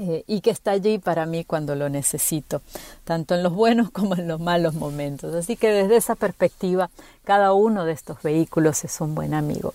eh, 0.01 0.23
y 0.27 0.39
que 0.39 0.49
está 0.49 0.71
allí 0.71 0.97
para 0.97 1.25
mí 1.25 1.43
cuando 1.43 1.75
lo 1.75 1.89
necesito, 1.89 2.61
tanto 3.03 3.35
en 3.35 3.43
los 3.43 3.53
buenos 3.53 3.91
como 3.91 4.15
en 4.15 4.29
los 4.29 4.39
malos 4.39 4.73
momentos. 4.75 5.35
Así 5.35 5.57
que 5.57 5.71
desde 5.71 5.97
esa 5.97 6.15
perspectiva, 6.15 6.89
cada 7.25 7.51
uno 7.51 7.83
de 7.83 7.91
estos 7.91 8.21
vehículos 8.21 8.85
es 8.85 9.01
un 9.01 9.13
buen 9.13 9.33
amigo. 9.33 9.73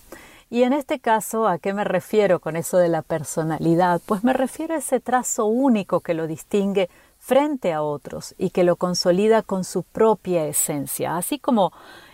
Y 0.49 0.63
en 0.63 0.73
este 0.73 0.99
caso, 0.99 1.47
¿a 1.47 1.59
qué 1.59 1.73
me 1.73 1.83
refiero 1.83 2.39
con 2.39 2.55
eso 2.55 2.77
de 2.77 2.89
la 2.89 3.03
personalidad? 3.03 4.01
Pues 4.05 4.23
me 4.23 4.33
refiero 4.33 4.73
a 4.73 4.77
ese 4.77 4.99
trazo 4.99 5.45
único 5.45 5.99
que 5.99 6.15
lo 6.15 6.25
distingue 6.25 6.89
frente 7.19 7.71
a 7.71 7.83
otros 7.83 8.33
y 8.39 8.49
que 8.49 8.63
lo 8.63 8.75
consolida 8.75 9.43
con 9.43 9.63
su 9.63 9.83
propia 9.83 10.45
esencia, 10.47 11.17
así 11.17 11.37
como 11.37 11.71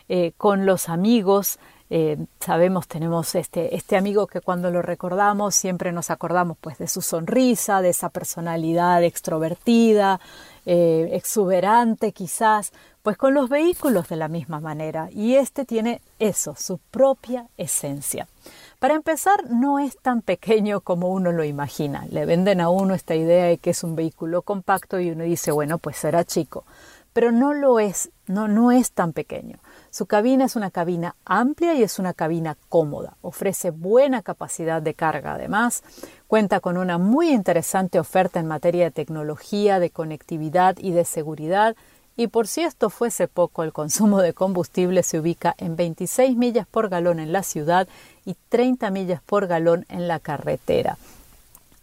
eh, 0.09 0.33
con 0.37 0.65
los 0.65 0.89
amigos 0.89 1.59
eh, 1.93 2.15
sabemos, 2.39 2.87
tenemos 2.87 3.35
este, 3.35 3.75
este 3.75 3.97
amigo 3.97 4.25
que 4.25 4.39
cuando 4.39 4.71
lo 4.71 4.81
recordamos 4.81 5.55
siempre 5.55 5.91
nos 5.91 6.09
acordamos 6.09 6.57
pues 6.61 6.77
de 6.77 6.87
su 6.87 7.01
sonrisa, 7.01 7.81
de 7.81 7.89
esa 7.89 8.07
personalidad 8.07 9.03
extrovertida, 9.03 10.21
eh, 10.65 11.09
exuberante 11.11 12.13
quizás, 12.13 12.71
pues 13.03 13.17
con 13.17 13.33
los 13.33 13.49
vehículos 13.49 14.07
de 14.07 14.15
la 14.15 14.29
misma 14.29 14.61
manera. 14.61 15.09
Y 15.11 15.35
este 15.35 15.65
tiene 15.65 16.01
eso, 16.17 16.55
su 16.57 16.77
propia 16.77 17.47
esencia. 17.57 18.25
Para 18.79 18.93
empezar, 18.93 19.49
no 19.49 19.77
es 19.77 19.97
tan 19.97 20.21
pequeño 20.21 20.79
como 20.79 21.09
uno 21.09 21.33
lo 21.33 21.43
imagina. 21.43 22.07
Le 22.09 22.25
venden 22.25 22.61
a 22.61 22.69
uno 22.69 22.93
esta 22.93 23.15
idea 23.15 23.47
de 23.47 23.57
que 23.57 23.71
es 23.71 23.83
un 23.83 23.97
vehículo 23.97 24.43
compacto 24.43 24.97
y 25.01 25.11
uno 25.11 25.25
dice, 25.25 25.51
bueno, 25.51 25.77
pues 25.77 25.97
será 25.97 26.23
chico. 26.23 26.63
Pero 27.11 27.33
no 27.33 27.53
lo 27.53 27.81
es, 27.81 28.11
no, 28.27 28.47
no 28.47 28.71
es 28.71 28.93
tan 28.93 29.11
pequeño. 29.11 29.57
Su 29.91 30.05
cabina 30.05 30.45
es 30.45 30.55
una 30.55 30.71
cabina 30.71 31.15
amplia 31.25 31.73
y 31.73 31.83
es 31.83 31.99
una 31.99 32.13
cabina 32.13 32.55
cómoda. 32.69 33.17
Ofrece 33.21 33.71
buena 33.71 34.21
capacidad 34.21 34.81
de 34.81 34.93
carga 34.93 35.33
además. 35.33 35.83
Cuenta 36.27 36.61
con 36.61 36.77
una 36.77 36.97
muy 36.97 37.29
interesante 37.29 37.99
oferta 37.99 38.39
en 38.39 38.47
materia 38.47 38.85
de 38.85 38.91
tecnología, 38.91 39.79
de 39.79 39.89
conectividad 39.89 40.77
y 40.79 40.91
de 40.91 41.03
seguridad. 41.03 41.75
Y 42.15 42.27
por 42.27 42.47
si 42.47 42.61
esto 42.61 42.89
fuese 42.89 43.27
poco, 43.27 43.63
el 43.63 43.73
consumo 43.73 44.21
de 44.21 44.33
combustible 44.33 45.03
se 45.03 45.19
ubica 45.19 45.55
en 45.57 45.75
26 45.75 46.37
millas 46.37 46.67
por 46.67 46.87
galón 46.87 47.19
en 47.19 47.33
la 47.33 47.43
ciudad 47.43 47.85
y 48.23 48.37
30 48.47 48.91
millas 48.91 49.21
por 49.21 49.47
galón 49.47 49.85
en 49.89 50.07
la 50.07 50.19
carretera. 50.19 50.97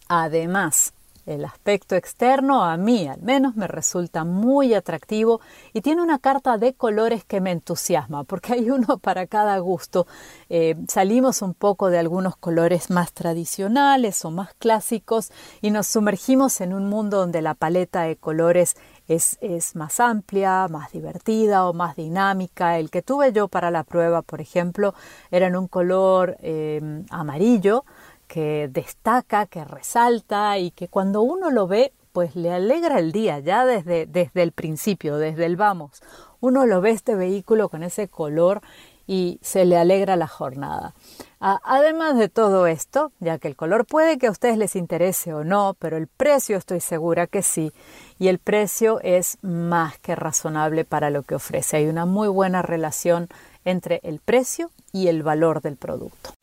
Además, 0.07 0.93
el 1.29 1.45
aspecto 1.45 1.95
externo 1.95 2.63
a 2.63 2.75
mí 2.75 3.07
al 3.07 3.21
menos 3.21 3.55
me 3.55 3.67
resulta 3.67 4.23
muy 4.23 4.73
atractivo 4.73 5.41
y 5.73 5.81
tiene 5.81 6.01
una 6.01 6.17
carta 6.17 6.57
de 6.57 6.73
colores 6.73 7.23
que 7.23 7.39
me 7.39 7.51
entusiasma 7.51 8.23
porque 8.23 8.53
hay 8.53 8.71
uno 8.71 8.97
para 9.01 9.27
cada 9.27 9.57
gusto. 9.59 10.07
Eh, 10.49 10.75
salimos 10.87 11.41
un 11.41 11.53
poco 11.53 11.89
de 11.89 11.99
algunos 11.99 12.35
colores 12.35 12.89
más 12.89 13.13
tradicionales 13.13 14.25
o 14.25 14.31
más 14.31 14.53
clásicos 14.55 15.31
y 15.61 15.69
nos 15.69 15.87
sumergimos 15.87 16.61
en 16.61 16.73
un 16.73 16.89
mundo 16.89 17.17
donde 17.17 17.41
la 17.41 17.53
paleta 17.53 18.03
de 18.03 18.15
colores 18.15 18.75
es, 19.07 19.37
es, 19.41 19.75
más 19.75 19.99
amplia, 19.99 20.67
más 20.67 20.91
divertida 20.91 21.67
o 21.67 21.73
más 21.73 21.95
dinámica. 21.95 22.77
El 22.77 22.89
que 22.89 23.01
tuve 23.01 23.31
yo 23.33 23.47
para 23.47 23.71
la 23.71 23.83
prueba, 23.83 24.21
por 24.21 24.39
ejemplo, 24.39 24.93
era 25.31 25.47
en 25.47 25.55
un 25.55 25.67
color 25.67 26.37
eh, 26.41 27.03
amarillo 27.09 27.85
que 28.29 28.69
destaca, 28.71 29.47
que 29.47 29.65
resalta 29.65 30.59
y 30.59 30.69
que 30.69 30.87
cuando 30.87 31.21
uno 31.23 31.49
lo 31.49 31.67
ve, 31.67 31.91
pues 32.13 32.35
le 32.35 32.53
alegra 32.53 32.99
el 32.99 33.11
día, 33.11 33.39
ya 33.39 33.65
desde, 33.65 34.05
desde 34.05 34.43
el 34.43 34.51
principio, 34.51 35.17
desde 35.17 35.45
el 35.45 35.57
vamos. 35.57 36.03
Uno 36.39 36.67
lo 36.67 36.79
ve 36.79 36.91
este 36.91 37.15
vehículo 37.15 37.69
con 37.69 37.81
ese 37.81 38.07
color 38.07 38.61
y 39.07 39.39
se 39.41 39.65
le 39.65 39.77
alegra 39.77 40.15
la 40.15 40.27
jornada. 40.27 40.93
Además 41.39 42.17
de 42.17 42.29
todo 42.29 42.67
esto, 42.67 43.11
ya 43.19 43.39
que 43.39 43.47
el 43.47 43.55
color 43.55 43.85
puede 43.85 44.19
que 44.19 44.27
a 44.27 44.31
ustedes 44.31 44.59
les 44.59 44.75
interese 44.75 45.33
o 45.33 45.43
no, 45.43 45.75
pero 45.79 45.97
el 45.97 46.05
precio 46.05 46.55
estoy 46.57 46.81
segura 46.81 47.25
que 47.25 47.41
sí, 47.41 47.71
y 48.19 48.27
el 48.27 48.37
precio 48.37 48.99
es 49.01 49.39
más 49.41 49.97
que 49.97 50.15
razonable 50.15 50.85
para 50.85 51.09
lo 51.09 51.23
que 51.23 51.33
ofrece. 51.33 51.77
Hay 51.77 51.87
una 51.87 52.05
muy 52.05 52.27
buena 52.27 52.61
relación 52.61 53.27
entre 53.65 53.99
el 54.03 54.19
precio 54.19 54.69
y 54.91 55.07
el 55.07 55.23
valor 55.23 55.61
del 55.61 55.77
producto. 55.77 56.38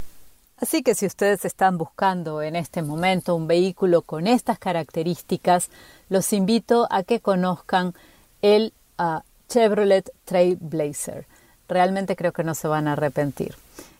Así 0.58 0.82
que 0.82 0.94
si 0.94 1.04
ustedes 1.04 1.44
están 1.44 1.76
buscando 1.76 2.40
en 2.40 2.56
este 2.56 2.82
momento 2.82 3.34
un 3.34 3.46
vehículo 3.46 4.02
con 4.02 4.26
estas 4.26 4.58
características, 4.58 5.70
los 6.08 6.32
invito 6.32 6.86
a 6.90 7.02
que 7.02 7.20
conozcan 7.20 7.94
el 8.40 8.72
uh, 8.98 9.20
Chevrolet 9.48 10.10
Trailblazer. 10.24 11.26
Realmente 11.68 12.16
creo 12.16 12.32
que 12.32 12.44
no 12.44 12.54
se 12.54 12.68
van 12.68 12.88
a 12.88 12.92
arrepentir. 12.92 13.54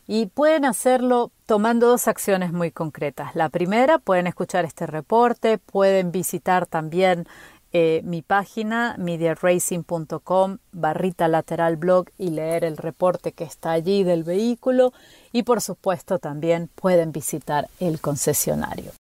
Y 0.07 0.27
pueden 0.27 0.65
hacerlo 0.65 1.31
tomando 1.45 1.87
dos 1.89 2.07
acciones 2.07 2.53
muy 2.53 2.71
concretas. 2.71 3.35
La 3.35 3.49
primera, 3.49 3.99
pueden 3.99 4.25
escuchar 4.25 4.65
este 4.65 4.87
reporte, 4.87 5.57
pueden 5.57 6.11
visitar 6.11 6.65
también 6.65 7.27
eh, 7.73 8.01
mi 8.03 8.21
página 8.21 8.95
mediaracing.com 8.97 10.57
barrita 10.71 11.27
lateral 11.27 11.75
blog 11.75 12.09
y 12.17 12.29
leer 12.29 12.63
el 12.63 12.77
reporte 12.77 13.33
que 13.33 13.43
está 13.43 13.71
allí 13.71 14.03
del 14.03 14.23
vehículo 14.23 14.93
y 15.33 15.43
por 15.43 15.61
supuesto 15.61 16.19
también 16.19 16.69
pueden 16.75 17.11
visitar 17.11 17.67
el 17.79 17.99
concesionario. 17.99 18.91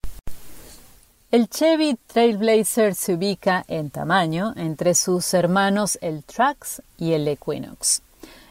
El 1.30 1.48
Chevy 1.48 1.98
Trailblazer 2.06 2.94
se 2.94 3.14
ubica 3.14 3.64
en 3.68 3.90
tamaño 3.90 4.54
entre 4.56 4.94
sus 4.94 5.34
hermanos 5.34 5.98
el 6.00 6.22
Trax 6.24 6.82
y 6.98 7.12
el 7.12 7.26
Equinox. 7.26 8.00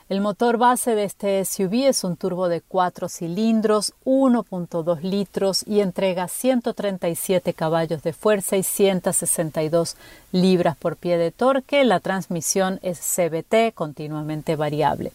El 0.08 0.22
motor 0.22 0.60
base 0.60 0.94
de 0.94 1.04
este 1.04 1.44
SUV 1.44 1.88
es 1.88 2.04
un 2.04 2.16
turbo 2.16 2.48
de 2.48 2.62
4 2.62 3.10
cilindros, 3.10 3.96
1.2 4.06 5.02
litros 5.02 5.64
y 5.66 5.80
entrega 5.80 6.28
137 6.28 7.56
caballos 7.56 8.04
de 8.04 8.14
fuerza 8.14 8.56
y 8.56 8.62
162 8.62 9.98
libras 10.32 10.78
por 10.78 10.96
pie 10.96 11.18
de 11.18 11.32
torque. 11.32 11.84
La 11.86 12.02
transmisión 12.02 12.80
es 12.84 13.00
CBT, 13.00 13.74
continuamente 13.74 14.56
variable. 14.56 15.12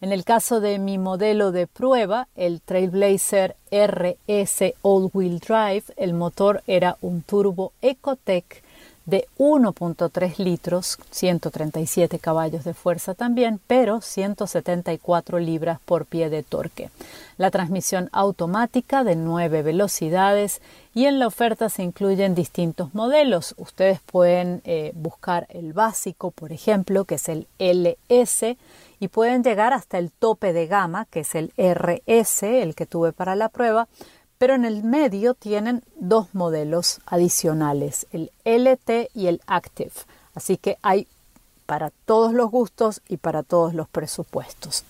En 0.00 0.12
el 0.12 0.22
caso 0.24 0.60
de 0.60 0.78
mi 0.78 0.98
modelo 0.98 1.50
de 1.50 1.66
prueba, 1.66 2.28
el 2.36 2.60
Trailblazer 2.60 3.56
RS 3.72 4.74
All 4.82 5.10
Wheel 5.12 5.40
Drive, 5.40 5.82
el 5.96 6.14
motor 6.14 6.62
era 6.68 6.96
un 7.00 7.22
turbo 7.22 7.72
Ecotec 7.82 8.62
de 9.08 9.26
1.3 9.38 10.36
litros, 10.36 10.98
137 11.10 12.18
caballos 12.18 12.64
de 12.64 12.74
fuerza 12.74 13.14
también, 13.14 13.58
pero 13.66 14.02
174 14.02 15.38
libras 15.38 15.80
por 15.82 16.04
pie 16.04 16.28
de 16.28 16.42
torque. 16.42 16.90
La 17.38 17.50
transmisión 17.50 18.10
automática 18.12 19.04
de 19.04 19.16
9 19.16 19.62
velocidades 19.62 20.60
y 20.94 21.06
en 21.06 21.18
la 21.18 21.26
oferta 21.26 21.70
se 21.70 21.84
incluyen 21.84 22.34
distintos 22.34 22.92
modelos. 22.92 23.54
Ustedes 23.56 24.00
pueden 24.00 24.60
eh, 24.64 24.92
buscar 24.94 25.46
el 25.48 25.72
básico, 25.72 26.30
por 26.30 26.52
ejemplo, 26.52 27.06
que 27.06 27.14
es 27.14 27.30
el 27.30 27.46
LS 27.58 28.58
y 29.00 29.08
pueden 29.08 29.42
llegar 29.42 29.72
hasta 29.72 29.96
el 29.96 30.10
tope 30.10 30.52
de 30.52 30.66
gama, 30.66 31.06
que 31.06 31.20
es 31.20 31.34
el 31.34 31.54
RS, 31.56 32.42
el 32.42 32.74
que 32.74 32.84
tuve 32.84 33.12
para 33.12 33.36
la 33.36 33.48
prueba, 33.48 33.88
pero 34.38 34.54
en 34.54 34.64
el 34.64 34.84
medio 34.84 35.34
tienen 35.34 35.82
dos 35.96 36.34
modelos 36.34 37.00
adicionales, 37.06 38.06
el 38.12 38.30
LT 38.44 39.10
y 39.14 39.26
el 39.26 39.40
Active. 39.46 39.92
Así 40.34 40.56
que 40.56 40.78
hay 40.82 41.06
para 41.66 41.90
todos 42.06 42.32
los 42.32 42.50
gustos 42.50 43.02
y 43.08 43.18
para 43.18 43.42
todos 43.42 43.74
los 43.74 43.88
presupuestos. 43.88 44.84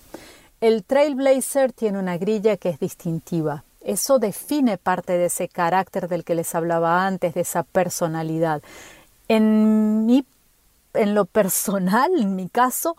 El 0.60 0.84
Trailblazer 0.84 1.72
tiene 1.72 1.98
una 1.98 2.18
grilla 2.18 2.56
que 2.56 2.68
es 2.68 2.78
distintiva. 2.78 3.64
Eso 3.80 4.18
define 4.18 4.76
parte 4.76 5.14
de 5.14 5.26
ese 5.26 5.48
carácter 5.48 6.08
del 6.08 6.24
que 6.24 6.34
les 6.34 6.54
hablaba 6.54 7.06
antes, 7.06 7.34
de 7.34 7.40
esa 7.40 7.62
personalidad. 7.62 8.62
En 9.28 10.06
mi 10.06 10.24
en 10.94 11.14
lo 11.14 11.26
personal, 11.26 12.10
en 12.18 12.34
mi 12.34 12.48
caso, 12.48 12.96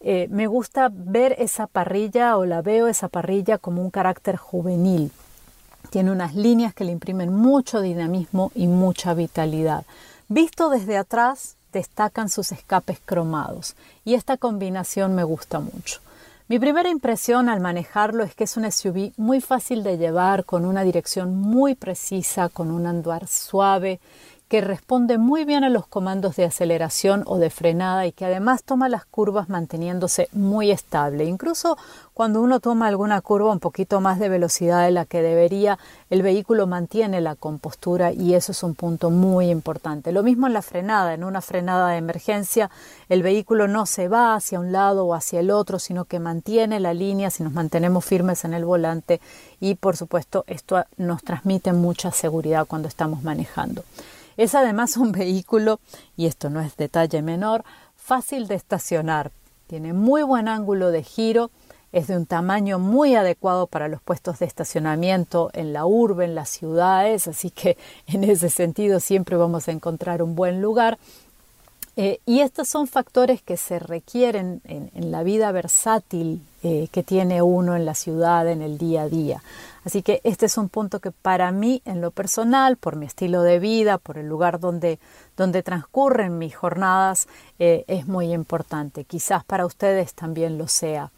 eh, 0.00 0.28
me 0.30 0.46
gusta 0.46 0.88
ver 0.90 1.34
esa 1.38 1.66
parrilla 1.66 2.36
o 2.36 2.46
la 2.46 2.62
veo 2.62 2.86
esa 2.88 3.08
parrilla 3.08 3.58
como 3.58 3.82
un 3.82 3.90
carácter 3.90 4.36
juvenil. 4.36 5.10
Tiene 5.94 6.10
unas 6.10 6.34
líneas 6.34 6.74
que 6.74 6.82
le 6.82 6.90
imprimen 6.90 7.32
mucho 7.32 7.80
dinamismo 7.80 8.50
y 8.56 8.66
mucha 8.66 9.14
vitalidad. 9.14 9.84
Visto 10.26 10.68
desde 10.68 10.96
atrás, 10.96 11.54
destacan 11.72 12.28
sus 12.28 12.50
escapes 12.50 12.98
cromados 13.04 13.76
y 14.04 14.14
esta 14.14 14.36
combinación 14.36 15.14
me 15.14 15.22
gusta 15.22 15.60
mucho. 15.60 16.00
Mi 16.48 16.58
primera 16.58 16.88
impresión 16.88 17.48
al 17.48 17.60
manejarlo 17.60 18.24
es 18.24 18.34
que 18.34 18.42
es 18.42 18.56
un 18.56 18.68
SUV 18.68 19.12
muy 19.16 19.40
fácil 19.40 19.84
de 19.84 19.96
llevar, 19.96 20.44
con 20.44 20.64
una 20.64 20.82
dirección 20.82 21.36
muy 21.36 21.76
precisa, 21.76 22.48
con 22.48 22.72
un 22.72 22.88
andar 22.88 23.28
suave 23.28 24.00
que 24.54 24.60
responde 24.60 25.18
muy 25.18 25.44
bien 25.44 25.64
a 25.64 25.68
los 25.68 25.88
comandos 25.88 26.36
de 26.36 26.44
aceleración 26.44 27.24
o 27.26 27.38
de 27.38 27.50
frenada 27.50 28.06
y 28.06 28.12
que 28.12 28.24
además 28.24 28.62
toma 28.62 28.88
las 28.88 29.04
curvas 29.04 29.48
manteniéndose 29.48 30.28
muy 30.30 30.70
estable. 30.70 31.24
Incluso 31.24 31.76
cuando 32.12 32.40
uno 32.40 32.60
toma 32.60 32.86
alguna 32.86 33.20
curva 33.20 33.50
un 33.50 33.58
poquito 33.58 34.00
más 34.00 34.20
de 34.20 34.28
velocidad 34.28 34.84
de 34.84 34.92
la 34.92 35.06
que 35.06 35.22
debería, 35.22 35.80
el 36.08 36.22
vehículo 36.22 36.68
mantiene 36.68 37.20
la 37.20 37.34
compostura 37.34 38.12
y 38.12 38.34
eso 38.34 38.52
es 38.52 38.62
un 38.62 38.76
punto 38.76 39.10
muy 39.10 39.50
importante. 39.50 40.12
Lo 40.12 40.22
mismo 40.22 40.46
en 40.46 40.52
la 40.52 40.62
frenada. 40.62 41.14
En 41.14 41.24
una 41.24 41.40
frenada 41.40 41.88
de 41.88 41.96
emergencia, 41.96 42.70
el 43.08 43.24
vehículo 43.24 43.66
no 43.66 43.86
se 43.86 44.06
va 44.06 44.36
hacia 44.36 44.60
un 44.60 44.70
lado 44.70 45.04
o 45.04 45.14
hacia 45.14 45.40
el 45.40 45.50
otro, 45.50 45.80
sino 45.80 46.04
que 46.04 46.20
mantiene 46.20 46.78
la 46.78 46.94
línea 46.94 47.30
si 47.30 47.42
nos 47.42 47.54
mantenemos 47.54 48.04
firmes 48.04 48.44
en 48.44 48.54
el 48.54 48.64
volante 48.64 49.20
y 49.58 49.74
por 49.74 49.96
supuesto 49.96 50.44
esto 50.46 50.84
nos 50.96 51.24
transmite 51.24 51.72
mucha 51.72 52.12
seguridad 52.12 52.66
cuando 52.68 52.86
estamos 52.86 53.24
manejando. 53.24 53.82
Es 54.36 54.54
además 54.54 54.96
un 54.96 55.12
vehículo, 55.12 55.80
y 56.16 56.26
esto 56.26 56.50
no 56.50 56.60
es 56.60 56.76
detalle 56.76 57.22
menor, 57.22 57.64
fácil 57.96 58.46
de 58.48 58.54
estacionar. 58.54 59.30
Tiene 59.66 59.92
muy 59.92 60.22
buen 60.22 60.48
ángulo 60.48 60.90
de 60.90 61.02
giro, 61.02 61.50
es 61.94 62.08
de 62.08 62.16
un 62.16 62.26
tamaño 62.26 62.80
muy 62.80 63.14
adecuado 63.14 63.68
para 63.68 63.86
los 63.86 64.02
puestos 64.02 64.40
de 64.40 64.46
estacionamiento 64.46 65.50
en 65.52 65.72
la 65.72 65.86
urbe, 65.86 66.24
en 66.24 66.34
las 66.34 66.50
ciudades, 66.50 67.28
así 67.28 67.50
que 67.50 67.78
en 68.08 68.24
ese 68.24 68.50
sentido 68.50 68.98
siempre 69.00 69.36
vamos 69.36 69.68
a 69.68 69.72
encontrar 69.72 70.22
un 70.22 70.34
buen 70.34 70.60
lugar. 70.60 70.98
Eh, 71.96 72.18
y 72.26 72.40
estos 72.40 72.66
son 72.66 72.88
factores 72.88 73.40
que 73.40 73.56
se 73.56 73.78
requieren 73.78 74.60
en, 74.64 75.12
la 75.12 75.22
vida 75.22 75.52
versátil 75.52 76.42
eh, 76.64 76.88
que 76.90 77.04
tiene 77.04 77.40
uno 77.40 77.76
en 77.76 77.86
la 77.86 77.94
ciudad, 77.94 78.48
en 78.48 78.62
el 78.62 78.78
día 78.78 79.02
a 79.02 79.08
día. 79.08 79.42
Así 79.84 80.02
que 80.02 80.20
este 80.24 80.46
es 80.46 80.56
un 80.56 80.68
punto 80.68 80.98
que 81.00 81.10
para 81.10 81.52
mí, 81.52 81.82
en 81.84 82.00
lo 82.00 82.10
personal, 82.10 82.76
por 82.76 82.96
mi 82.96 83.06
estilo 83.06 83.42
de 83.42 83.58
vida, 83.58 83.98
por 83.98 84.16
el 84.16 84.28
lugar 84.28 84.58
donde, 84.58 84.98
donde 85.36 85.62
transcurren 85.62 86.38
mis 86.38 86.56
jornadas, 86.56 87.28
eh, 87.58 87.84
es 87.86 88.06
muy 88.06 88.32
importante. 88.32 89.04
Quizás 89.04 89.44
para 89.44 89.66
ustedes 89.66 90.14
también 90.14 90.56
lo 90.56 90.68
sea. 90.68 91.10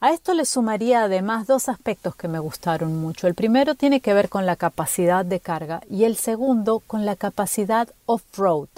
A 0.00 0.10
esto 0.12 0.34
le 0.34 0.44
sumaría 0.44 1.04
además 1.04 1.46
dos 1.46 1.68
aspectos 1.68 2.16
que 2.16 2.28
me 2.28 2.38
gustaron 2.38 3.00
mucho. 3.00 3.26
El 3.26 3.34
primero 3.34 3.74
tiene 3.74 4.00
que 4.00 4.14
ver 4.14 4.28
con 4.28 4.46
la 4.46 4.56
capacidad 4.56 5.24
de 5.24 5.40
carga 5.40 5.80
y 5.88 6.04
el 6.04 6.16
segundo 6.16 6.80
con 6.80 7.04
la 7.04 7.16
capacidad 7.16 7.88
off-road. 8.06 8.68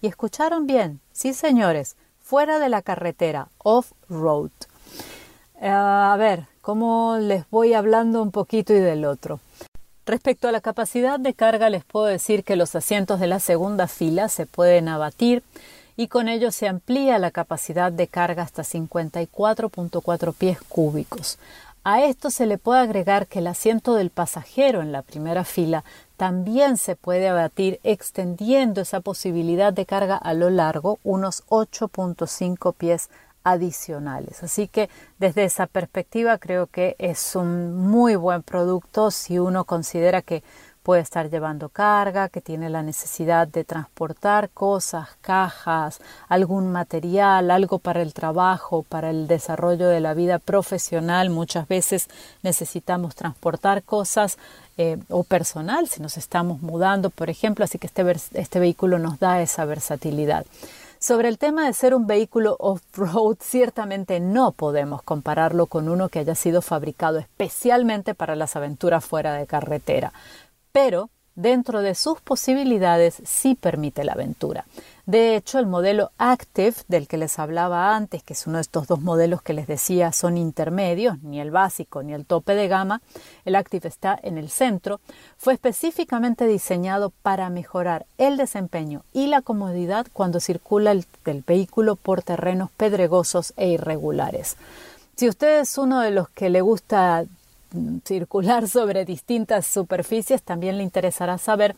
Y 0.00 0.08
escucharon 0.08 0.66
bien, 0.66 1.00
sí 1.12 1.34
señores, 1.34 1.94
fuera 2.20 2.58
de 2.58 2.68
la 2.68 2.82
carretera, 2.82 3.48
off-road. 3.58 4.50
Eh, 5.62 5.68
a 5.68 6.16
ver, 6.18 6.46
¿cómo 6.60 7.18
les 7.20 7.48
voy 7.48 7.72
hablando 7.72 8.20
un 8.20 8.32
poquito 8.32 8.74
y 8.74 8.80
del 8.80 9.04
otro? 9.04 9.38
Respecto 10.04 10.48
a 10.48 10.52
la 10.52 10.60
capacidad 10.60 11.20
de 11.20 11.34
carga, 11.34 11.70
les 11.70 11.84
puedo 11.84 12.06
decir 12.06 12.42
que 12.42 12.56
los 12.56 12.74
asientos 12.74 13.20
de 13.20 13.28
la 13.28 13.38
segunda 13.38 13.86
fila 13.86 14.28
se 14.28 14.46
pueden 14.46 14.88
abatir 14.88 15.44
y 15.96 16.08
con 16.08 16.28
ello 16.28 16.50
se 16.50 16.66
amplía 16.66 17.20
la 17.20 17.30
capacidad 17.30 17.92
de 17.92 18.08
carga 18.08 18.42
hasta 18.42 18.64
54.4 18.64 20.34
pies 20.34 20.60
cúbicos. 20.62 21.38
A 21.84 22.02
esto 22.02 22.30
se 22.30 22.46
le 22.46 22.58
puede 22.58 22.80
agregar 22.80 23.28
que 23.28 23.38
el 23.38 23.46
asiento 23.46 23.94
del 23.94 24.10
pasajero 24.10 24.82
en 24.82 24.90
la 24.90 25.02
primera 25.02 25.44
fila 25.44 25.84
también 26.16 26.76
se 26.76 26.96
puede 26.96 27.28
abatir 27.28 27.78
extendiendo 27.84 28.80
esa 28.80 29.00
posibilidad 29.00 29.72
de 29.72 29.86
carga 29.86 30.16
a 30.16 30.34
lo 30.34 30.50
largo 30.50 30.98
unos 31.04 31.44
8.5 31.46 32.74
pies 32.74 33.10
adicionales. 33.44 34.42
Así 34.42 34.68
que 34.68 34.88
desde 35.18 35.44
esa 35.44 35.66
perspectiva 35.66 36.38
creo 36.38 36.66
que 36.66 36.96
es 36.98 37.36
un 37.36 37.76
muy 37.76 38.16
buen 38.16 38.42
producto 38.42 39.10
si 39.10 39.38
uno 39.38 39.64
considera 39.64 40.22
que 40.22 40.42
puede 40.82 41.00
estar 41.00 41.30
llevando 41.30 41.68
carga, 41.68 42.28
que 42.28 42.40
tiene 42.40 42.68
la 42.68 42.82
necesidad 42.82 43.46
de 43.46 43.64
transportar 43.64 44.50
cosas, 44.50 45.08
cajas, 45.20 46.00
algún 46.28 46.72
material, 46.72 47.50
algo 47.50 47.78
para 47.78 48.02
el 48.02 48.12
trabajo, 48.12 48.82
para 48.82 49.10
el 49.10 49.28
desarrollo 49.28 49.88
de 49.88 50.00
la 50.00 50.14
vida 50.14 50.38
profesional. 50.38 51.30
Muchas 51.30 51.68
veces 51.68 52.08
necesitamos 52.42 53.14
transportar 53.14 53.82
cosas 53.84 54.38
eh, 54.76 54.98
o 55.08 55.22
personal 55.22 55.88
si 55.88 56.00
nos 56.02 56.16
estamos 56.16 56.62
mudando, 56.62 57.10
por 57.10 57.30
ejemplo, 57.30 57.64
así 57.64 57.78
que 57.78 57.86
este, 57.86 58.04
este 58.34 58.58
vehículo 58.58 58.98
nos 58.98 59.20
da 59.20 59.40
esa 59.40 59.64
versatilidad. 59.64 60.44
Sobre 61.02 61.28
el 61.28 61.36
tema 61.36 61.66
de 61.66 61.72
ser 61.72 61.96
un 61.96 62.06
vehículo 62.06 62.54
off-road, 62.60 63.38
ciertamente 63.40 64.20
no 64.20 64.52
podemos 64.52 65.02
compararlo 65.02 65.66
con 65.66 65.88
uno 65.88 66.08
que 66.08 66.20
haya 66.20 66.36
sido 66.36 66.62
fabricado 66.62 67.18
especialmente 67.18 68.14
para 68.14 68.36
las 68.36 68.54
aventuras 68.54 69.04
fuera 69.04 69.34
de 69.34 69.48
carretera. 69.48 70.12
Pero 70.70 71.10
dentro 71.34 71.82
de 71.82 71.94
sus 71.94 72.20
posibilidades 72.20 73.22
sí 73.24 73.54
permite 73.54 74.04
la 74.04 74.12
aventura. 74.12 74.64
De 75.06 75.34
hecho, 75.34 75.58
el 75.58 75.66
modelo 75.66 76.12
Active, 76.16 76.76
del 76.86 77.08
que 77.08 77.16
les 77.16 77.40
hablaba 77.40 77.96
antes, 77.96 78.22
que 78.22 78.34
es 78.34 78.46
uno 78.46 78.58
de 78.58 78.62
estos 78.62 78.86
dos 78.86 79.00
modelos 79.00 79.42
que 79.42 79.52
les 79.52 79.66
decía 79.66 80.12
son 80.12 80.36
intermedios, 80.36 81.20
ni 81.22 81.40
el 81.40 81.50
básico 81.50 82.04
ni 82.04 82.14
el 82.14 82.24
tope 82.24 82.54
de 82.54 82.68
gama, 82.68 83.02
el 83.44 83.56
Active 83.56 83.88
está 83.88 84.16
en 84.22 84.38
el 84.38 84.48
centro, 84.48 85.00
fue 85.36 85.54
específicamente 85.54 86.46
diseñado 86.46 87.12
para 87.22 87.50
mejorar 87.50 88.06
el 88.16 88.36
desempeño 88.36 89.02
y 89.12 89.26
la 89.26 89.42
comodidad 89.42 90.06
cuando 90.12 90.38
circula 90.38 90.92
el, 90.92 91.04
el 91.24 91.42
vehículo 91.44 91.96
por 91.96 92.22
terrenos 92.22 92.70
pedregosos 92.70 93.54
e 93.56 93.70
irregulares. 93.70 94.56
Si 95.16 95.28
usted 95.28 95.60
es 95.60 95.78
uno 95.78 96.00
de 96.00 96.12
los 96.12 96.28
que 96.28 96.48
le 96.48 96.60
gusta 96.60 97.24
circular 98.04 98.68
sobre 98.68 99.04
distintas 99.04 99.66
superficies, 99.66 100.42
también 100.42 100.78
le 100.78 100.84
interesará 100.84 101.38
saber 101.38 101.76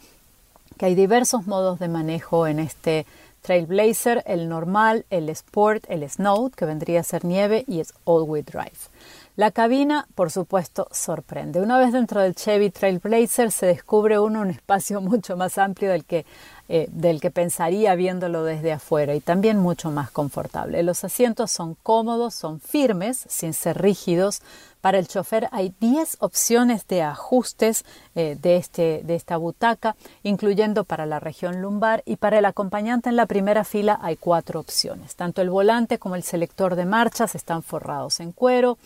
que 0.79 0.87
hay 0.87 0.95
diversos 0.95 1.47
modos 1.47 1.79
de 1.79 1.89
manejo 1.89 2.47
en 2.47 2.59
este 2.59 3.07
Trailblazer, 3.43 4.23
el 4.27 4.49
normal, 4.49 5.05
el 5.11 5.29
Sport, 5.29 5.85
el 5.89 6.09
Snow, 6.09 6.51
que 6.51 6.65
vendría 6.65 7.01
a 7.01 7.05
ser 7.05 7.27
nieve, 7.27 7.65
y 7.69 7.81
es 7.81 7.93
All-Wheel 8.05 8.47
Drive. 8.47 8.89
La 9.37 9.51
cabina, 9.51 10.07
por 10.15 10.31
supuesto, 10.31 10.87
sorprende. 10.93 11.61
Una 11.61 11.77
vez 11.77 11.93
dentro 11.93 12.23
del 12.23 12.37
Chevy 12.37 12.71
Trailblazer 12.71 13.51
se 13.51 13.67
descubre 13.67 14.19
uno 14.19 14.41
un 14.41 14.51
espacio 14.51 15.01
mucho 15.03 15.37
más 15.37 15.59
amplio 15.59 15.91
del 15.91 16.05
que, 16.05 16.25
eh, 16.69 16.89
del 16.91 17.21
que 17.21 17.31
pensaría 17.31 17.95
viéndolo 17.97 18.45
desde 18.45 18.73
afuera 18.73 19.15
y 19.15 19.21
también 19.21 19.59
mucho 19.59 19.91
más 19.91 20.11
confortable. 20.11 20.83
Los 20.83 21.05
asientos 21.05 21.51
son 21.51 21.77
cómodos, 21.83 22.35
son 22.35 22.61
firmes, 22.61 23.27
sin 23.29 23.53
ser 23.53 23.83
rígidos, 23.83 24.41
para 24.85 24.99
el 24.99 25.09
chofer 25.09 25.49
hay 25.51 25.73
10 25.81 26.19
opciones 26.21 26.87
de 26.87 27.01
ajustes 27.01 27.87
eh, 28.15 28.37
de, 28.39 28.57
este, 28.57 29.01
de 29.03 29.15
esta 29.15 29.39
butaca, 29.39 29.97
incluyendo 30.23 30.85
para 30.85 31.07
la 31.07 31.21
región 31.21 31.63
lumbar 31.63 32.03
y 32.05 32.17
para 32.17 32.39
el 32.39 32.45
acompañante 32.45 33.09
en 33.09 33.17
la 33.17 33.25
primera 33.25 33.65
fila 33.65 33.99
hay 34.03 34.17
cuatro 34.17 34.61
opciones. 34.61 35.17
Tanto 35.17 35.41
el 35.41 35.49
volante 35.49 35.99
como 35.99 36.17
el 36.17 36.23
selector 36.23 36.77
de 36.77 36.85
marchas 36.85 37.35
están 37.35 37.63
forrados 37.63 38.21
en 38.21 38.33
cuero 38.33 38.77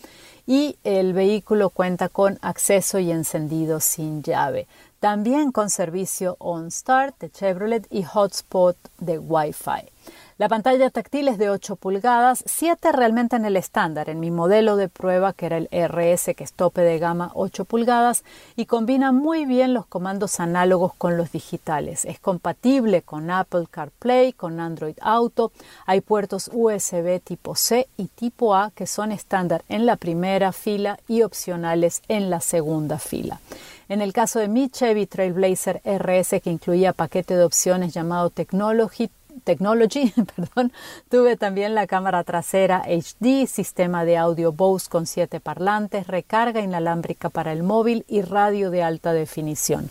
y 0.47 0.77
el 0.85 1.11
vehículo 1.11 1.69
cuenta 1.69 2.07
con 2.07 2.39
acceso 2.41 2.99
y 2.99 3.11
encendido 3.11 3.81
sin 3.81 4.23
llave. 4.23 4.67
También 5.01 5.51
con 5.51 5.69
servicio 5.69 6.37
OnStart 6.39 7.19
de 7.19 7.29
Chevrolet 7.29 7.85
y 7.89 8.03
Hotspot 8.03 8.77
de 8.99 9.19
Wi-Fi. 9.19 9.91
La 10.39 10.47
pantalla 10.47 10.89
táctil 10.89 11.27
es 11.27 11.37
de 11.37 11.49
8 11.49 11.75
pulgadas, 11.75 12.45
7 12.45 12.93
realmente 12.93 13.35
en 13.35 13.43
el 13.43 13.57
estándar, 13.57 14.09
en 14.09 14.21
mi 14.21 14.31
modelo 14.31 14.77
de 14.77 14.87
prueba 14.87 15.33
que 15.33 15.47
era 15.47 15.57
el 15.57 15.67
RS 15.69 16.33
que 16.33 16.45
es 16.45 16.53
tope 16.53 16.79
de 16.79 16.97
gama 16.97 17.31
8 17.33 17.65
pulgadas 17.65 18.23
y 18.55 18.65
combina 18.65 19.11
muy 19.11 19.45
bien 19.45 19.73
los 19.73 19.85
comandos 19.85 20.39
análogos 20.39 20.93
con 20.97 21.17
los 21.17 21.33
digitales. 21.33 22.05
Es 22.05 22.19
compatible 22.19 23.01
con 23.01 23.29
Apple 23.29 23.65
CarPlay, 23.69 24.31
con 24.31 24.61
Android 24.61 24.95
Auto, 25.01 25.51
hay 25.85 25.99
puertos 25.99 26.49
USB 26.53 27.19
tipo 27.21 27.55
C 27.55 27.89
y 27.97 28.05
tipo 28.05 28.55
A 28.55 28.71
que 28.73 28.87
son 28.87 29.11
estándar 29.11 29.65
en 29.67 29.85
la 29.85 29.97
primera 29.97 30.53
fila 30.53 31.01
y 31.09 31.23
opcionales 31.23 32.01
en 32.07 32.29
la 32.29 32.39
segunda 32.39 32.97
fila. 32.97 33.41
En 33.89 34.01
el 34.01 34.13
caso 34.13 34.39
de 34.39 34.47
mi 34.47 34.69
Chevy 34.69 35.05
Trailblazer 35.05 35.81
RS 35.83 36.39
que 36.41 36.49
incluía 36.49 36.93
paquete 36.93 37.35
de 37.35 37.43
opciones 37.43 37.93
llamado 37.93 38.29
Technology 38.29 39.09
Technology, 39.43 40.13
perdón, 40.35 40.71
tuve 41.09 41.37
también 41.37 41.75
la 41.75 41.87
cámara 41.87 42.23
trasera 42.23 42.83
HD, 42.85 43.47
sistema 43.47 44.05
de 44.05 44.17
audio 44.17 44.51
Bose 44.51 44.89
con 44.89 45.05
siete 45.05 45.39
parlantes, 45.39 46.07
recarga 46.07 46.61
inalámbrica 46.61 47.29
para 47.29 47.51
el 47.51 47.63
móvil 47.63 48.05
y 48.07 48.21
radio 48.21 48.71
de 48.71 48.83
alta 48.83 49.13
definición. 49.13 49.89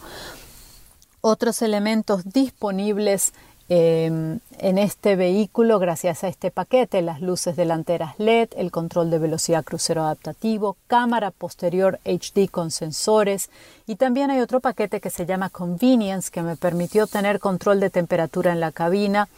Otros 1.20 1.62
elementos 1.62 2.24
disponibles 2.32 3.32
Em, 3.70 4.38
en 4.60 4.78
este 4.78 5.14
vehículo, 5.14 5.78
gracias 5.78 6.24
a 6.24 6.28
este 6.28 6.50
paquete, 6.50 7.02
las 7.02 7.20
luces 7.20 7.54
delanteras 7.54 8.18
LED, 8.18 8.48
el 8.56 8.70
control 8.70 9.10
de 9.10 9.18
velocidad 9.18 9.62
crucero 9.62 10.04
adaptativo, 10.04 10.78
cámara 10.86 11.30
posterior 11.30 12.00
HD 12.06 12.48
con 12.50 12.70
sensores 12.70 13.50
y 13.86 13.96
también 13.96 14.30
hay 14.30 14.40
otro 14.40 14.60
paquete 14.60 15.02
que 15.02 15.10
se 15.10 15.26
llama 15.26 15.50
Convenience 15.50 16.30
que 16.30 16.40
me 16.40 16.56
permitió 16.56 17.06
tener 17.06 17.40
control 17.40 17.78
de 17.78 17.90
temperatura 17.90 18.52
en 18.52 18.60
la 18.60 18.72
cabina, 18.72 19.28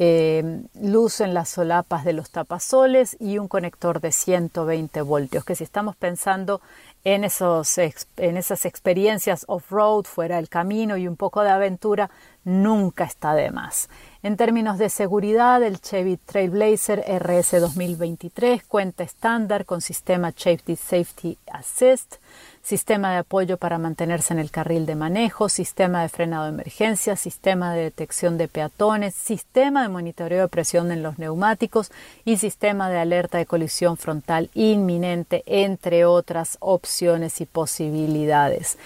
eh, 0.00 0.62
luz 0.82 1.20
en 1.20 1.32
las 1.32 1.48
solapas 1.48 2.04
de 2.04 2.12
los 2.12 2.30
tapasoles 2.30 3.16
y 3.20 3.38
un 3.38 3.46
conector 3.46 4.00
de 4.00 4.10
120 4.10 5.00
voltios, 5.02 5.44
que 5.44 5.54
si 5.54 5.62
estamos 5.62 5.94
pensando 5.94 6.60
en, 7.06 7.22
esos, 7.22 7.78
en 7.78 8.36
esas 8.36 8.64
experiencias 8.64 9.44
off-road, 9.46 10.06
fuera 10.06 10.36
del 10.36 10.48
camino 10.48 10.96
y 10.96 11.06
un 11.06 11.14
poco 11.14 11.42
de 11.42 11.50
aventura, 11.50 12.10
nunca 12.42 13.04
está 13.04 13.32
de 13.36 13.52
más. 13.52 13.88
En 14.24 14.36
términos 14.36 14.76
de 14.76 14.88
seguridad, 14.88 15.62
el 15.62 15.80
Chevy 15.80 16.16
Trailblazer 16.16 17.04
RS 17.06 17.60
2023 17.60 18.64
cuenta 18.64 19.04
estándar 19.04 19.66
con 19.66 19.82
sistema 19.82 20.32
Safety 20.32 20.74
Safety 20.74 21.38
Assist, 21.52 22.16
sistema 22.66 23.12
de 23.12 23.18
apoyo 23.18 23.58
para 23.58 23.78
mantenerse 23.78 24.34
en 24.34 24.40
el 24.40 24.50
carril 24.50 24.86
de 24.86 24.96
manejo, 24.96 25.48
sistema 25.48 26.02
de 26.02 26.08
frenado 26.08 26.46
de 26.46 26.50
emergencia, 26.50 27.14
sistema 27.14 27.72
de 27.72 27.84
detección 27.84 28.38
de 28.38 28.48
peatones, 28.48 29.14
sistema 29.14 29.82
de 29.82 29.88
monitoreo 29.88 30.42
de 30.42 30.48
presión 30.48 30.90
en 30.90 31.00
los 31.00 31.16
neumáticos 31.16 31.92
y 32.24 32.38
sistema 32.38 32.90
de 32.90 32.98
alerta 32.98 33.38
de 33.38 33.46
colisión 33.46 33.96
frontal 33.96 34.50
inminente, 34.52 35.44
entre 35.46 36.06
otras 36.06 36.56
opciones 36.58 37.40
y 37.40 37.46
posibilidades. 37.46 38.78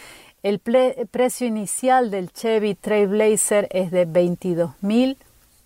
El 0.43 0.59
precio 0.59 1.47
inicial 1.47 2.11
del 2.11 2.31
Chevy 2.35 2.75
Trailblazer 2.75 3.67
es 3.71 3.91
de 3.91 4.07
22.000 4.07 5.17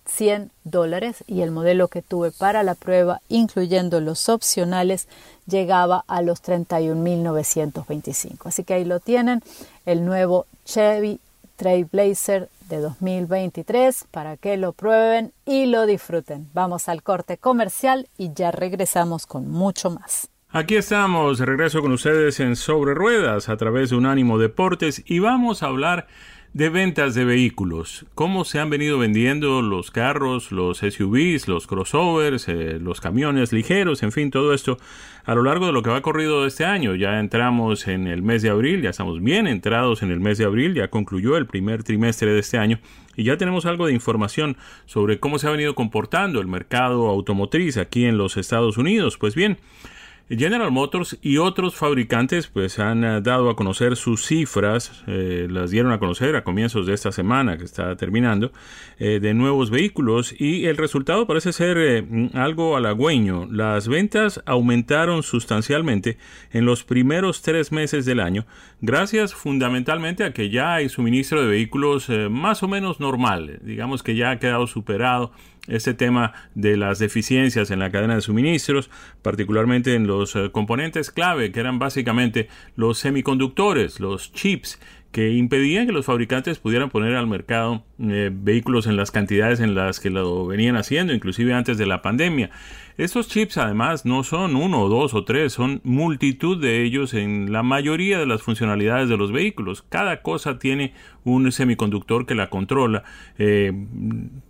100 0.05 0.51
dólares 0.63 1.23
y 1.27 1.41
el 1.41 1.51
modelo 1.51 1.87
que 1.87 2.01
tuve 2.01 2.31
para 2.31 2.63
la 2.63 2.75
prueba, 2.75 3.21
incluyendo 3.29 4.01
los 4.01 4.29
opcionales, 4.29 5.07
llegaba 5.47 6.03
a 6.07 6.21
los 6.21 6.43
31.925. 6.43 8.45
Así 8.45 8.63
que 8.63 8.75
ahí 8.75 8.85
lo 8.85 8.99
tienen, 8.99 9.41
el 9.85 10.05
nuevo 10.05 10.45
Chevy 10.65 11.19
Trailblazer 11.55 12.49
de 12.69 12.79
2023 12.79 14.05
para 14.11 14.37
que 14.37 14.57
lo 14.57 14.73
prueben 14.73 15.31
y 15.45 15.67
lo 15.67 15.85
disfruten. 15.85 16.47
Vamos 16.53 16.89
al 16.89 17.03
corte 17.03 17.37
comercial 17.37 18.07
y 18.17 18.33
ya 18.33 18.51
regresamos 18.51 19.25
con 19.25 19.49
mucho 19.49 19.89
más. 19.89 20.29
Aquí 20.49 20.77
estamos, 20.77 21.39
regreso 21.39 21.81
con 21.81 21.91
ustedes 21.91 22.39
en 22.39 22.55
Sobre 22.55 22.93
Ruedas 22.93 23.49
a 23.49 23.57
través 23.57 23.89
de 23.89 23.97
Unánimo 23.97 24.37
Deportes 24.37 25.03
y 25.05 25.19
vamos 25.19 25.63
a 25.63 25.67
hablar 25.67 26.07
de 26.55 26.69
ventas 26.69 27.15
de 27.15 27.25
vehículos. 27.25 28.05
¿Cómo 28.15 28.45
se 28.45 28.59
han 28.59 28.69
venido 28.69 28.97
vendiendo 28.97 29.61
los 29.61 29.91
carros, 29.91 30.53
los 30.53 30.77
SUVs, 30.77 31.49
los 31.49 31.67
crossovers, 31.67 32.47
eh, 32.47 32.79
los 32.79 33.01
camiones 33.01 33.51
ligeros, 33.51 34.03
en 34.03 34.13
fin, 34.13 34.31
todo 34.31 34.53
esto 34.53 34.77
a 35.25 35.35
lo 35.35 35.43
largo 35.43 35.65
de 35.65 35.73
lo 35.73 35.83
que 35.83 35.89
va 35.89 36.01
corrido 36.01 36.45
este 36.45 36.63
año? 36.63 36.95
Ya 36.95 37.19
entramos 37.19 37.89
en 37.89 38.07
el 38.07 38.21
mes 38.21 38.41
de 38.41 38.51
abril, 38.51 38.81
ya 38.81 38.91
estamos 38.91 39.21
bien 39.21 39.47
entrados 39.47 40.01
en 40.01 40.11
el 40.11 40.21
mes 40.21 40.37
de 40.37 40.45
abril, 40.45 40.73
ya 40.75 40.87
concluyó 40.87 41.35
el 41.35 41.45
primer 41.45 41.83
trimestre 41.83 42.31
de 42.31 42.39
este 42.39 42.57
año 42.57 42.79
y 43.17 43.25
ya 43.25 43.35
tenemos 43.35 43.65
algo 43.65 43.87
de 43.87 43.93
información 43.93 44.55
sobre 44.85 45.19
cómo 45.19 45.39
se 45.39 45.47
ha 45.47 45.51
venido 45.51 45.75
comportando 45.75 46.39
el 46.39 46.47
mercado 46.47 47.09
automotriz 47.09 47.75
aquí 47.75 48.05
en 48.05 48.17
los 48.17 48.37
Estados 48.37 48.77
Unidos. 48.77 49.17
Pues 49.17 49.35
bien, 49.35 49.57
General 50.27 50.71
Motors 50.71 51.19
y 51.21 51.37
otros 51.37 51.75
fabricantes 51.75 52.47
pues 52.47 52.79
han 52.79 53.03
eh, 53.03 53.21
dado 53.21 53.51
a 53.51 53.55
conocer 53.55 53.95
sus 53.95 54.25
cifras, 54.25 55.03
eh, 55.05 55.47
las 55.49 55.69
dieron 55.69 55.91
a 55.91 55.99
conocer 55.99 56.35
a 56.35 56.43
comienzos 56.43 56.87
de 56.87 56.95
esta 56.95 57.11
semana 57.11 57.59
que 57.59 57.63
está 57.63 57.95
terminando, 57.95 58.51
eh, 58.97 59.19
de 59.19 59.35
nuevos 59.35 59.69
vehículos 59.69 60.33
y 60.39 60.65
el 60.65 60.77
resultado 60.77 61.27
parece 61.27 61.53
ser 61.53 62.05
algo 62.33 62.75
halagüeño. 62.75 63.47
Las 63.51 63.87
ventas 63.87 64.41
aumentaron 64.47 65.21
sustancialmente 65.21 66.17
en 66.51 66.65
los 66.65 66.83
primeros 66.83 67.43
tres 67.43 67.71
meses 67.71 68.05
del 68.05 68.19
año, 68.19 68.47
gracias 68.81 69.35
fundamentalmente 69.35 70.23
a 70.23 70.33
que 70.33 70.49
ya 70.49 70.73
hay 70.73 70.89
suministro 70.89 71.41
de 71.41 71.47
vehículos 71.49 72.09
más 72.31 72.63
o 72.63 72.67
menos 72.67 72.99
normal, 72.99 73.59
digamos 73.61 74.01
que 74.01 74.15
ya 74.15 74.31
ha 74.31 74.39
quedado 74.39 74.65
superado 74.65 75.31
este 75.67 75.93
tema 75.93 76.33
de 76.53 76.77
las 76.77 76.99
deficiencias 76.99 77.71
en 77.71 77.79
la 77.79 77.91
cadena 77.91 78.15
de 78.15 78.21
suministros, 78.21 78.89
particularmente 79.21 79.95
en 79.95 80.07
los 80.07 80.35
eh, 80.35 80.49
componentes 80.51 81.11
clave, 81.11 81.51
que 81.51 81.59
eran 81.59 81.79
básicamente 81.79 82.49
los 82.75 82.99
semiconductores, 82.99 83.99
los 83.99 84.31
chips, 84.31 84.79
que 85.15 85.31
impedían 85.31 85.85
que 85.85 85.93
los 85.93 86.07
fabricantes 86.07 86.59
pudieran 86.59 86.89
poner 86.89 87.15
al 87.15 87.25
mercado 87.25 87.85
eh, 87.99 88.29
vehículos 88.33 88.85
en 88.85 88.97
las 88.97 89.11
cantidades 89.11 89.61
en 89.61 89.73
las 89.73 90.01
que 90.01 90.09
lo 90.09 90.45
venían 90.45 90.75
haciendo, 90.75 91.13
inclusive 91.13 91.53
antes 91.53 91.77
de 91.77 91.85
la 91.85 92.01
pandemia. 92.01 92.49
Estos 92.97 93.29
chips 93.29 93.57
además 93.57 94.05
no 94.05 94.25
son 94.25 94.57
uno 94.57 94.89
dos 94.89 95.13
o 95.13 95.23
tres, 95.23 95.53
son 95.53 95.79
multitud 95.85 96.61
de 96.61 96.83
ellos 96.83 97.13
en 97.13 97.53
la 97.53 97.63
mayoría 97.63 98.19
de 98.19 98.25
las 98.25 98.41
funcionalidades 98.41 99.07
de 99.07 99.15
los 99.15 99.31
vehículos. 99.31 99.83
Cada 99.87 100.21
cosa 100.21 100.59
tiene 100.59 100.93
un 101.23 101.49
semiconductor 101.49 102.25
que 102.25 102.35
la 102.35 102.49
controla. 102.49 103.05
Eh, 103.37 103.71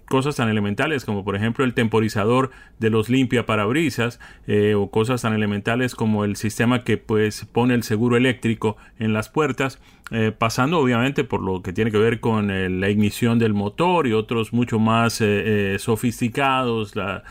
cosas 0.08 0.36
tan 0.36 0.50
elementales 0.50 1.06
como 1.06 1.24
por 1.24 1.36
ejemplo 1.36 1.66
el 1.66 1.74
temporizador 1.74 2.52
de 2.80 2.90
los 2.90 3.10
limpia 3.10 3.46
parabrisas 3.46 4.20
eh, 4.48 4.76
o 4.76 4.90
cosas 4.90 5.22
tan 5.22 5.34
elementales 5.34 5.96
como 5.96 6.26
el 6.26 6.36
sistema 6.36 6.84
que 6.84 6.98
pues 6.98 7.46
pone 7.46 7.74
el 7.74 7.84
seguro 7.84 8.18
eléctrico 8.18 8.78
en 9.00 9.14
las 9.14 9.30
puertas 9.30 9.80
eh, 10.12 10.32
pasando 10.38 10.80
obviamente 10.80 11.24
por 11.24 11.42
lo 11.42 11.62
que 11.62 11.74
tiene 11.74 11.92
que 11.92 11.98
ver 11.98 12.20
con 12.20 12.48
la 12.80 12.90
ignición 12.90 13.40
del 13.40 13.54
motor 13.54 14.08
y 14.08 14.14
otros 14.14 14.54
mucho 14.54 14.80
más 14.80 15.24
sofisticados 15.78 16.96
la 16.96 17.24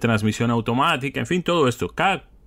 transmisión 0.00 0.50
automática, 0.50 1.20
en 1.20 1.26
fin, 1.26 1.42
todo 1.42 1.68
esto. 1.68 1.88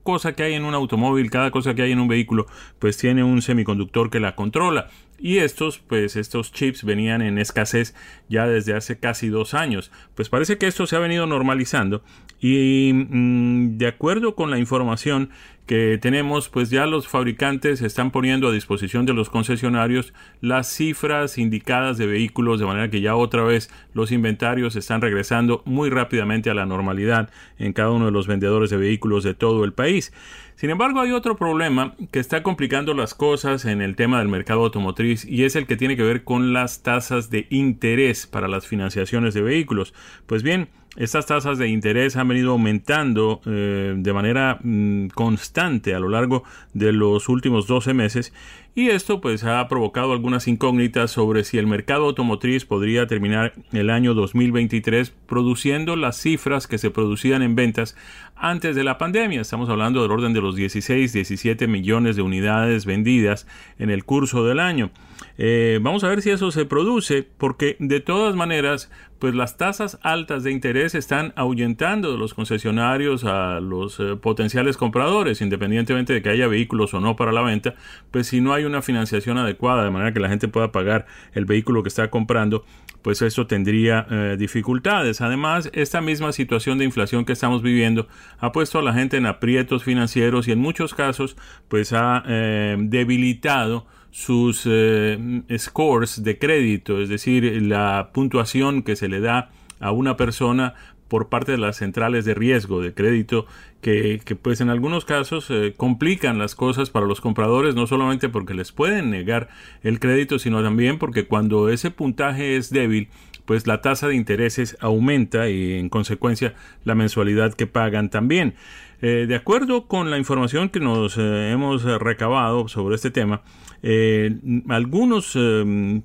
Cosa 0.06 0.34
que 0.34 0.44
hay 0.44 0.54
en 0.54 0.64
un 0.64 0.76
automóvil, 0.76 1.30
cada 1.32 1.52
cosa 1.52 1.74
que 1.74 1.82
hay 1.82 1.92
en 1.92 2.00
un 2.00 2.08
vehículo, 2.08 2.46
pues 2.80 2.96
tiene 2.98 3.24
un 3.24 3.42
semiconductor 3.42 4.10
que 4.10 4.22
la 4.22 4.36
controla. 4.36 4.88
Y 5.18 5.40
estos, 5.40 5.80
pues 5.80 6.16
estos 6.16 6.52
chips 6.52 6.84
venían 6.84 7.22
en 7.22 7.38
escasez 7.40 7.96
ya 8.30 8.48
desde 8.48 8.76
hace 8.76 9.00
casi 9.00 9.30
dos 9.30 9.54
años. 9.54 9.92
Pues 10.14 10.30
parece 10.30 10.58
que 10.58 10.68
esto 10.68 10.86
se 10.86 10.96
ha 10.96 11.00
venido 11.00 11.26
normalizando 11.26 12.04
y 12.40 12.92
mm, 12.94 13.78
de 13.78 13.88
acuerdo 13.88 14.36
con 14.36 14.52
la 14.52 14.60
información 14.60 15.32
que 15.66 15.98
tenemos, 16.00 16.50
pues 16.50 16.70
ya 16.70 16.86
los 16.86 17.08
fabricantes 17.08 17.82
están 17.82 18.12
poniendo 18.12 18.48
a 18.48 18.52
disposición 18.52 19.06
de 19.06 19.14
los 19.14 19.30
concesionarios 19.30 20.14
las 20.42 20.68
cifras 20.68 21.38
indicadas 21.38 21.98
de 21.98 22.06
vehículos, 22.06 22.60
de 22.60 22.66
manera 22.66 22.90
que 22.90 23.02
ya 23.02 23.16
otra 23.16 23.44
vez 23.44 23.72
los 23.94 24.12
inventarios 24.12 24.76
están 24.76 25.02
regresando 25.02 25.64
muy 25.66 25.90
rápidamente 25.90 26.50
a 26.50 26.54
la 26.54 26.66
normalidad 26.66 27.30
en 27.58 27.74
cada 27.74 27.92
uno 27.92 28.06
de 28.06 28.12
los 28.12 28.28
vendedores 28.28 28.70
de 28.70 28.78
vehículos 28.78 29.24
de 29.24 29.34
todo 29.34 29.64
el 29.64 29.74
país. 29.74 30.14
Sin 30.56 30.70
embargo, 30.70 31.02
hay 31.02 31.12
otro 31.12 31.36
problema 31.36 31.96
que 32.12 32.20
está 32.20 32.42
complicando 32.42 32.94
las 32.94 33.14
cosas 33.14 33.66
en 33.66 33.82
el 33.82 33.96
tema 33.96 34.20
del 34.20 34.30
mercado 34.30 34.64
automotriz 34.64 35.26
y 35.26 35.44
es 35.44 35.56
el 35.58 35.68
que 35.68 35.76
tiene 35.76 35.98
que 35.98 36.04
ver 36.04 36.24
con 36.24 36.54
las 36.54 36.82
tasas 36.82 37.30
de 37.30 37.48
interés 37.50 38.26
para 38.26 38.48
las 38.48 38.66
financiaciones 38.66 39.34
de 39.34 39.42
vehículos. 39.42 39.94
Pues 40.28 40.44
bien, 40.44 40.70
estas 40.96 41.26
tasas 41.26 41.58
de 41.58 41.68
interés 41.68 42.16
han 42.16 42.28
venido 42.28 42.52
aumentando 42.52 43.42
eh, 43.46 43.96
de 43.98 44.14
manera 44.14 44.60
mm, 44.62 45.08
constante 45.08 45.94
a 45.94 46.00
lo 46.00 46.10
largo 46.10 46.44
de 46.74 46.94
los 46.94 47.30
últimos 47.30 47.68
12 47.68 47.94
meses 47.94 48.34
y 48.76 48.90
esto 48.90 49.22
pues 49.22 49.44
ha 49.44 49.66
provocado 49.68 50.12
algunas 50.12 50.48
incógnitas 50.48 51.12
sobre 51.12 51.44
si 51.44 51.58
el 51.58 51.66
mercado 51.68 52.06
automotriz 52.06 52.66
podría 52.66 53.08
terminar 53.08 53.54
el 53.72 53.90
año 53.90 54.14
2023 54.14 55.12
produciendo 55.28 55.96
las 55.96 56.18
cifras 56.20 56.68
que 56.68 56.78
se 56.78 56.92
producían 56.92 57.42
en 57.42 57.56
ventas 57.56 57.96
antes 58.36 58.76
de 58.76 58.84
la 58.84 58.98
pandemia. 58.98 59.42
Estamos 59.42 59.70
hablando 59.70 60.02
del 60.02 60.12
orden 60.12 60.34
de 60.34 60.42
los 60.42 60.56
16, 60.56 61.14
17 61.14 61.68
millones 61.68 62.16
de 62.16 62.22
unidades 62.22 62.86
vendidas 62.86 63.48
en 63.80 63.90
el 63.90 64.06
curso 64.06 64.46
del 64.46 64.60
año. 64.60 64.92
Eh, 65.38 65.80
vamos 65.82 66.04
a 66.04 66.10
ver 66.10 66.22
si 66.22 66.30
eso 66.30 66.52
se 66.52 66.66
produce 66.66 67.24
porque 67.24 67.76
de 67.80 68.00
todas 68.00 68.36
maneras 68.36 68.90
pues 69.20 69.34
las 69.34 69.58
tasas 69.58 69.98
altas 70.02 70.44
de 70.44 70.52
interés 70.52 70.94
están 70.94 71.34
ahuyentando 71.36 72.12
de 72.12 72.18
los 72.18 72.34
concesionarios 72.34 73.24
a 73.24 73.60
los 73.60 74.00
eh, 74.00 74.16
potenciales 74.22 74.78
compradores, 74.78 75.42
independientemente 75.42 76.14
de 76.14 76.22
que 76.22 76.30
haya 76.30 76.48
vehículos 76.48 76.94
o 76.94 77.00
no 77.00 77.16
para 77.16 77.32
la 77.32 77.42
venta, 77.42 77.76
pues 78.12 78.28
si 78.28 78.42
no 78.42 78.54
hay 78.54 78.66
una 78.66 78.82
financiación 78.82 79.38
adecuada 79.38 79.84
de 79.84 79.92
manera 79.92 80.14
que 80.14 80.20
la 80.20 80.30
gente 80.30 80.48
pueda 80.48 80.72
pagar 80.72 81.06
el 81.34 81.46
vehículo 81.46 81.82
que 81.82 81.90
está 81.90 82.10
comprando, 82.10 82.66
pues 83.06 83.22
eso 83.22 83.46
tendría 83.46 84.08
eh, 84.10 84.36
dificultades. 84.36 85.22
Además, 85.22 85.70
esta 85.74 86.02
misma 86.02 86.32
situación 86.32 86.80
de 86.80 86.86
inflación 86.86 87.24
que 87.24 87.34
estamos 87.34 87.62
viviendo 87.62 88.08
ha 88.40 88.52
puesto 88.52 88.80
a 88.80 88.82
la 88.82 88.94
gente 88.94 89.18
en 89.18 89.28
aprietos 89.28 89.84
financieros 89.84 90.48
y 90.48 90.54
en 90.54 90.58
muchos 90.58 90.96
casos 90.96 91.38
pues 91.68 91.94
ha 91.94 92.24
eh, 92.28 92.76
debilitado 92.80 93.86
sus 94.10 94.64
eh, 94.66 95.44
scores 95.56 96.24
de 96.24 96.40
crédito, 96.40 97.00
es 97.00 97.08
decir, 97.08 97.62
la 97.62 98.10
puntuación 98.12 98.82
que 98.82 98.96
se 98.96 99.08
le 99.08 99.20
da 99.20 99.52
a 99.80 99.92
una 99.92 100.18
persona 100.18 100.74
por 101.08 101.30
parte 101.30 101.52
de 101.52 101.58
las 101.58 101.78
centrales 101.78 102.26
de 102.26 102.34
riesgo 102.34 102.82
de 102.82 102.94
crédito 102.94 103.46
que, 103.82 104.20
pues 104.42 104.62
en 104.62 104.70
algunos 104.70 105.06
casos 105.06 105.48
eh, 105.50 105.74
complican 105.78 106.40
las 106.40 106.56
cosas 106.56 106.90
para 106.90 107.06
los 107.06 107.22
compradores 107.22 107.76
no 107.76 107.86
solamente 107.86 108.30
porque 108.30 108.56
les 108.56 108.72
pueden 108.72 109.12
negar 109.12 109.50
el 109.84 110.00
crédito 110.00 110.40
sino 110.40 110.64
también 110.64 110.98
porque 110.98 111.28
cuando 111.28 111.70
ese 111.70 111.92
puntaje 111.92 112.58
es 112.58 112.72
débil 112.72 113.10
pues 113.46 113.68
la 113.68 113.82
tasa 113.82 114.08
de 114.08 114.16
intereses 114.16 114.76
aumenta 114.80 115.50
y 115.50 115.74
en 115.74 115.90
consecuencia 115.90 116.56
la 116.84 116.96
mensualidad 116.96 117.54
que 117.54 117.68
pagan 117.68 118.10
también. 118.10 118.56
Eh, 119.04 119.26
de 119.28 119.36
acuerdo 119.36 119.86
con 119.86 120.10
la 120.10 120.18
información 120.18 120.70
que 120.70 120.80
nos 120.80 121.18
hemos 121.20 121.84
recabado 121.84 122.68
sobre 122.68 122.96
este 122.96 123.12
tema, 123.12 123.44
eh, 123.84 124.36
algunos 124.68 125.36
em, 125.36 126.02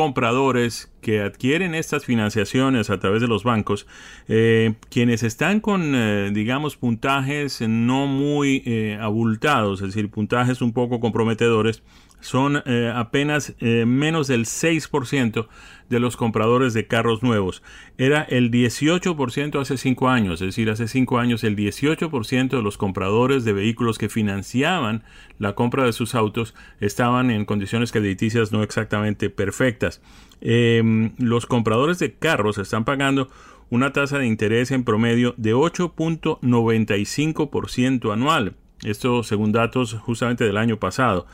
compradores 0.00 0.90
que 1.02 1.20
adquieren 1.20 1.74
estas 1.74 2.06
financiaciones 2.06 2.88
a 2.88 2.98
través 2.98 3.20
de 3.20 3.28
los 3.28 3.44
bancos, 3.44 3.86
eh, 4.28 4.72
quienes 4.88 5.22
están 5.22 5.60
con, 5.60 5.94
eh, 5.94 6.30
digamos, 6.32 6.76
puntajes 6.76 7.60
no 7.60 8.06
muy 8.06 8.62
eh, 8.64 8.96
abultados, 8.98 9.82
es 9.82 9.88
decir, 9.88 10.08
puntajes 10.08 10.62
un 10.62 10.72
poco 10.72 11.00
comprometedores, 11.00 11.82
son 12.20 12.62
apenas 12.94 13.54
menos 13.60 14.26
del 14.26 14.44
6% 14.44 15.48
de 15.90 16.00
los 16.00 16.16
compradores 16.16 16.72
de 16.72 16.86
carros 16.86 17.22
nuevos. 17.22 17.62
Era 17.98 18.22
el 18.22 18.50
18% 18.50 19.60
hace 19.60 19.76
5 19.76 20.08
años, 20.08 20.40
es 20.40 20.46
decir, 20.46 20.70
hace 20.70 20.88
5 20.88 21.18
años 21.18 21.44
el 21.44 21.54
18% 21.56 22.48
de 22.48 22.62
los 22.62 22.78
compradores 22.78 23.44
de 23.44 23.52
vehículos 23.52 23.98
que 23.98 24.08
financiaban 24.08 25.02
la 25.38 25.54
compra 25.54 25.84
de 25.84 25.92
sus 25.92 26.14
autos 26.14 26.54
estaban 26.80 27.30
en 27.30 27.44
condiciones 27.44 27.92
crediticias 27.92 28.52
no 28.52 28.62
exactamente 28.62 29.28
perfectas. 29.28 30.00
Em, 30.40 31.10
los 31.18 31.44
compradores 31.46 31.98
de 31.98 32.14
carros 32.14 32.56
están 32.58 32.84
pagando 32.84 33.28
una 33.68 33.92
tasa 33.92 34.18
de 34.18 34.26
interés 34.26 34.70
en 34.70 34.84
promedio 34.84 35.34
de 35.36 35.54
8.95% 35.54 38.12
anual. 38.12 38.54
Esto 38.84 39.22
según 39.22 39.52
datos 39.52 39.92
justamente 39.94 40.44
del 40.44 40.56
año 40.56 40.78
pasado. 40.78 41.26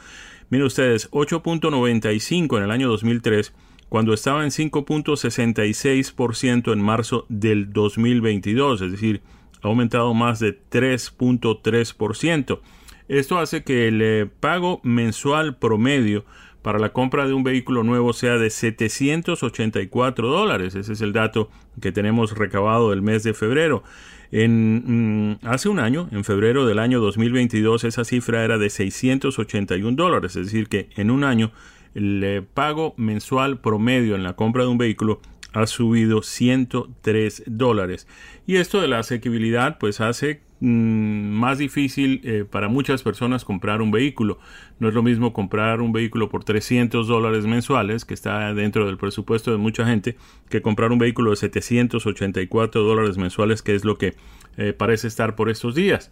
Miren 0.48 0.66
ustedes, 0.66 1.10
8.95 1.10 2.56
en 2.56 2.62
el 2.62 2.70
año 2.70 2.88
2003, 2.88 3.52
cuando 3.88 4.12
estaba 4.12 4.44
en 4.44 4.50
5.66% 4.50 6.72
en 6.72 6.80
marzo 6.80 7.26
del 7.28 7.72
2022, 7.72 8.82
es 8.82 8.92
decir, 8.92 9.22
ha 9.62 9.68
aumentado 9.68 10.12
más 10.14 10.40
de 10.40 10.58
3.3%. 10.70 12.60
Esto 13.08 13.38
hace 13.38 13.62
que 13.62 13.86
el 13.88 14.02
eh, 14.02 14.28
pago 14.40 14.80
mensual 14.82 15.56
promedio 15.56 16.24
para 16.62 16.80
la 16.80 16.92
compra 16.92 17.28
de 17.28 17.32
un 17.32 17.44
vehículo 17.44 17.84
nuevo 17.84 18.12
sea 18.12 18.38
de 18.38 18.50
784 18.50 20.28
dólares. 20.28 20.74
Ese 20.74 20.94
es 20.94 21.00
el 21.00 21.12
dato 21.12 21.48
que 21.80 21.92
tenemos 21.92 22.36
recabado 22.36 22.90
del 22.90 23.02
mes 23.02 23.22
de 23.22 23.34
febrero. 23.34 23.84
En, 24.32 25.30
mm, 25.30 25.46
hace 25.46 25.68
un 25.68 25.78
año, 25.78 26.08
en 26.10 26.24
febrero 26.24 26.66
del 26.66 26.80
año 26.80 26.98
2022, 26.98 27.84
esa 27.84 28.04
cifra 28.04 28.44
era 28.44 28.58
de 28.58 28.70
681 28.70 29.96
dólares, 29.96 30.34
es 30.34 30.46
decir, 30.46 30.68
que 30.68 30.88
en 30.96 31.12
un 31.12 31.22
año 31.22 31.52
el 31.96 32.44
pago 32.52 32.94
mensual 32.98 33.60
promedio 33.60 34.16
en 34.16 34.22
la 34.22 34.36
compra 34.36 34.64
de 34.64 34.68
un 34.68 34.78
vehículo 34.78 35.20
ha 35.54 35.66
subido 35.66 36.22
103 36.22 37.44
dólares. 37.46 38.06
Y 38.46 38.56
esto 38.56 38.82
de 38.82 38.88
la 38.88 38.98
asequibilidad 38.98 39.78
pues 39.78 40.02
hace 40.02 40.42
mm, 40.60 41.30
más 41.30 41.56
difícil 41.56 42.20
eh, 42.24 42.44
para 42.44 42.68
muchas 42.68 43.02
personas 43.02 43.46
comprar 43.46 43.80
un 43.80 43.90
vehículo. 43.90 44.38
No 44.78 44.88
es 44.88 44.94
lo 44.94 45.02
mismo 45.02 45.32
comprar 45.32 45.80
un 45.80 45.92
vehículo 45.92 46.28
por 46.28 46.44
300 46.44 47.08
dólares 47.08 47.46
mensuales, 47.46 48.04
que 48.04 48.12
está 48.12 48.52
dentro 48.52 48.84
del 48.84 48.98
presupuesto 48.98 49.50
de 49.50 49.56
mucha 49.56 49.86
gente, 49.86 50.16
que 50.50 50.60
comprar 50.60 50.92
un 50.92 50.98
vehículo 50.98 51.30
de 51.30 51.36
784 51.36 52.82
dólares 52.82 53.16
mensuales, 53.16 53.62
que 53.62 53.74
es 53.74 53.86
lo 53.86 53.96
que 53.96 54.14
eh, 54.58 54.74
parece 54.74 55.08
estar 55.08 55.34
por 55.34 55.48
estos 55.48 55.74
días. 55.74 56.10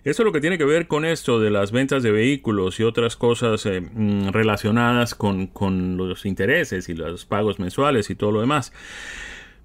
Eso 0.04 0.24
es 0.24 0.26
lo 0.26 0.32
que 0.32 0.42
tiene 0.42 0.58
que 0.58 0.66
ver 0.66 0.88
con 0.88 1.06
esto 1.06 1.40
de 1.40 1.50
las 1.50 1.72
ventas 1.72 2.04
de 2.04 2.12
vehículos 2.12 2.80
y 2.80 2.84
otras 2.84 3.16
cosas 3.16 3.66
eh, 3.66 3.82
mm, 3.82 4.30
relacionadas 4.30 5.16
con, 5.16 5.48
con 5.48 5.98
los 5.98 6.26
intereses 6.26 6.90
y 6.90 6.94
los 6.94 7.26
pagos 7.26 7.60
mensuales 7.60 8.10
y 8.10 8.16
todo 8.16 8.32
lo 8.32 8.42
demás. 8.42 8.72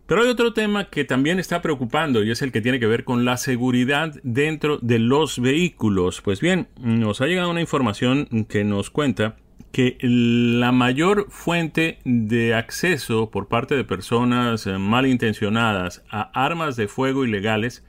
Pero 0.07 0.23
hay 0.23 0.29
otro 0.29 0.53
tema 0.53 0.91
que 0.91 1.05
también 1.05 1.39
está 1.39 1.63
preocupando 1.63 2.23
y 2.23 2.31
es 2.31 2.43
el 2.43 2.53
que 2.53 2.61
tiene 2.61 2.79
que 2.79 2.87
ver 2.87 3.05
con 3.05 3.25
la 3.25 3.39
seguridad 3.39 4.15
dentro 4.23 4.79
de 4.83 4.99
los 4.99 5.41
vehículos. 5.41 6.21
Pues 6.21 6.41
bien, 6.41 6.69
nos 6.79 7.23
ha 7.23 7.27
llegado 7.27 7.51
una 7.51 7.63
información 7.63 8.27
que 8.47 8.65
nos 8.65 8.91
cuenta 8.91 9.37
que 9.73 9.97
la 10.01 10.73
mayor 10.73 11.27
fuente 11.31 11.99
de 12.05 12.55
acceso 12.55 13.31
por 13.31 13.49
parte 13.49 13.75
de 13.75 13.85
personas 13.85 14.67
eh, 14.67 14.79
malintencionadas 14.79 16.05
a 16.11 16.31
armas 16.33 16.77
de 16.77 16.87
fuego 16.87 17.25
ilegales 17.25 17.83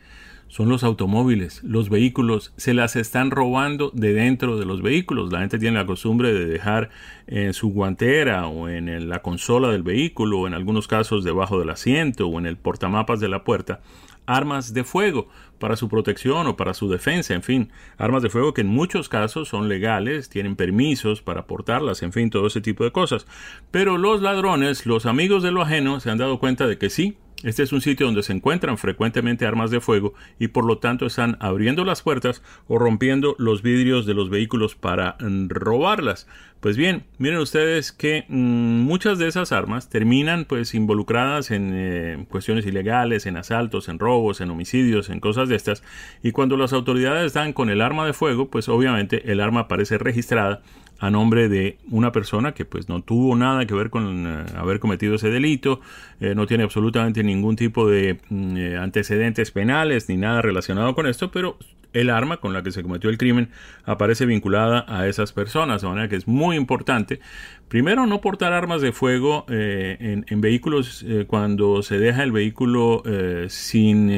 son 0.47 0.69
los 0.69 0.83
automóviles, 0.83 1.63
los 1.63 1.89
vehículos, 1.89 2.53
se 2.55 2.73
las 2.73 2.95
están 2.95 3.31
robando 3.31 3.91
de 3.93 4.13
dentro 4.13 4.57
de 4.57 4.65
los 4.65 4.81
vehículos. 4.81 5.31
La 5.31 5.39
gente 5.39 5.59
tiene 5.59 5.77
la 5.77 5.85
costumbre 5.85 6.33
de 6.33 6.45
dejar 6.45 6.89
en 7.27 7.53
su 7.53 7.69
guantera 7.69 8.47
o 8.47 8.69
en 8.69 9.09
la 9.09 9.21
consola 9.21 9.69
del 9.69 9.83
vehículo 9.83 10.41
o 10.41 10.47
en 10.47 10.53
algunos 10.53 10.87
casos 10.87 11.23
debajo 11.23 11.59
del 11.59 11.69
asiento 11.69 12.27
o 12.27 12.39
en 12.39 12.45
el 12.45 12.57
portamapas 12.57 13.19
de 13.19 13.27
la 13.27 13.43
puerta 13.43 13.81
armas 14.25 14.73
de 14.73 14.83
fuego 14.83 15.27
para 15.59 15.75
su 15.75 15.87
protección 15.87 16.47
o 16.47 16.57
para 16.57 16.73
su 16.73 16.89
defensa, 16.89 17.33
en 17.33 17.43
fin, 17.43 17.71
armas 17.97 18.23
de 18.23 18.29
fuego 18.29 18.53
que 18.53 18.61
en 18.61 18.67
muchos 18.67 19.09
casos 19.09 19.47
son 19.47 19.69
legales, 19.69 20.29
tienen 20.29 20.55
permisos 20.55 21.21
para 21.21 21.47
portarlas, 21.47 22.03
en 22.03 22.11
fin, 22.11 22.29
todo 22.29 22.47
ese 22.47 22.61
tipo 22.61 22.83
de 22.83 22.91
cosas. 22.91 23.25
Pero 23.71 23.97
los 23.97 24.21
ladrones, 24.21 24.85
los 24.85 25.05
amigos 25.05 25.43
de 25.43 25.51
lo 25.51 25.61
ajeno, 25.61 25.99
se 25.99 26.09
han 26.09 26.17
dado 26.17 26.39
cuenta 26.39 26.67
de 26.67 26.77
que 26.77 26.89
sí, 26.89 27.17
este 27.43 27.63
es 27.63 27.73
un 27.73 27.81
sitio 27.81 28.05
donde 28.05 28.23
se 28.23 28.33
encuentran 28.33 28.77
frecuentemente 28.77 29.45
armas 29.45 29.69
de 29.69 29.81
fuego 29.81 30.13
y 30.39 30.47
por 30.47 30.65
lo 30.65 30.77
tanto 30.77 31.05
están 31.05 31.37
abriendo 31.39 31.83
las 31.83 32.01
puertas 32.01 32.41
o 32.67 32.79
rompiendo 32.79 33.35
los 33.37 33.61
vidrios 33.61 34.05
de 34.05 34.13
los 34.13 34.29
vehículos 34.29 34.75
para 34.75 35.17
mm, 35.19 35.49
robarlas. 35.49 36.27
Pues 36.61 36.77
bien, 36.77 37.03
miren 37.19 37.39
ustedes 37.39 37.91
que 37.91 38.25
mm, 38.27 38.81
muchas 38.81 39.19
de 39.19 39.27
esas 39.27 39.51
armas 39.51 39.89
terminan 39.89 40.45
pues 40.45 40.73
involucradas 40.73 41.51
en 41.51 41.71
eh, 41.73 42.25
cuestiones 42.29 42.65
ilegales, 42.65 43.25
en 43.27 43.37
asaltos, 43.37 43.89
en 43.89 43.99
robos, 43.99 44.41
en 44.41 44.49
homicidios, 44.49 45.09
en 45.09 45.19
cosas 45.19 45.49
de 45.49 45.55
estas. 45.55 45.83
Y 46.23 46.31
cuando 46.31 46.57
las 46.57 46.73
autoridades 46.73 47.33
dan 47.33 47.53
con 47.53 47.69
el 47.69 47.81
arma 47.81 48.05
de 48.05 48.13
fuego, 48.13 48.49
pues 48.49 48.69
obviamente 48.69 49.31
el 49.31 49.41
arma 49.41 49.61
aparece 49.61 49.97
registrada 49.97 50.63
a 50.99 51.09
nombre 51.09 51.49
de 51.49 51.77
una 51.91 52.11
persona 52.11 52.53
que 52.53 52.65
pues 52.65 52.87
no 52.89 53.01
tuvo 53.01 53.35
nada 53.35 53.65
que 53.65 53.73
ver 53.73 53.89
con 53.89 54.25
eh, 54.27 54.45
haber 54.55 54.79
cometido 54.79 55.15
ese 55.15 55.29
delito, 55.29 55.81
eh, 56.19 56.35
no 56.35 56.47
tiene 56.47 56.63
absolutamente 56.63 57.23
ningún 57.23 57.55
tipo 57.55 57.89
de 57.89 58.19
mm, 58.29 58.57
eh, 58.57 58.77
antecedentes 58.77 59.51
penales 59.51 60.07
ni 60.09 60.17
nada 60.17 60.41
relacionado 60.41 60.95
con 60.95 61.07
esto, 61.07 61.31
pero 61.31 61.57
el 61.93 62.09
arma 62.09 62.37
con 62.37 62.53
la 62.53 62.61
que 62.61 62.71
se 62.71 62.83
cometió 62.83 63.09
el 63.09 63.17
crimen 63.17 63.49
aparece 63.85 64.25
vinculada 64.25 64.85
a 64.87 65.07
esas 65.07 65.31
personas, 65.31 65.81
de 65.81 65.87
manera 65.87 66.09
que 66.09 66.17
es 66.17 66.27
muy 66.27 66.57
importante, 66.57 67.21
primero, 67.69 68.05
no 68.05 68.19
portar 68.19 68.51
armas 68.51 68.81
de 68.81 68.91
fuego 68.91 69.45
en, 69.47 70.25
en, 70.27 70.41
vehículos 70.41 71.05
cuando 71.27 71.83
se 71.83 71.97
deja 71.97 72.23
el 72.23 72.33
vehículo 72.33 73.01
sin 73.47 74.09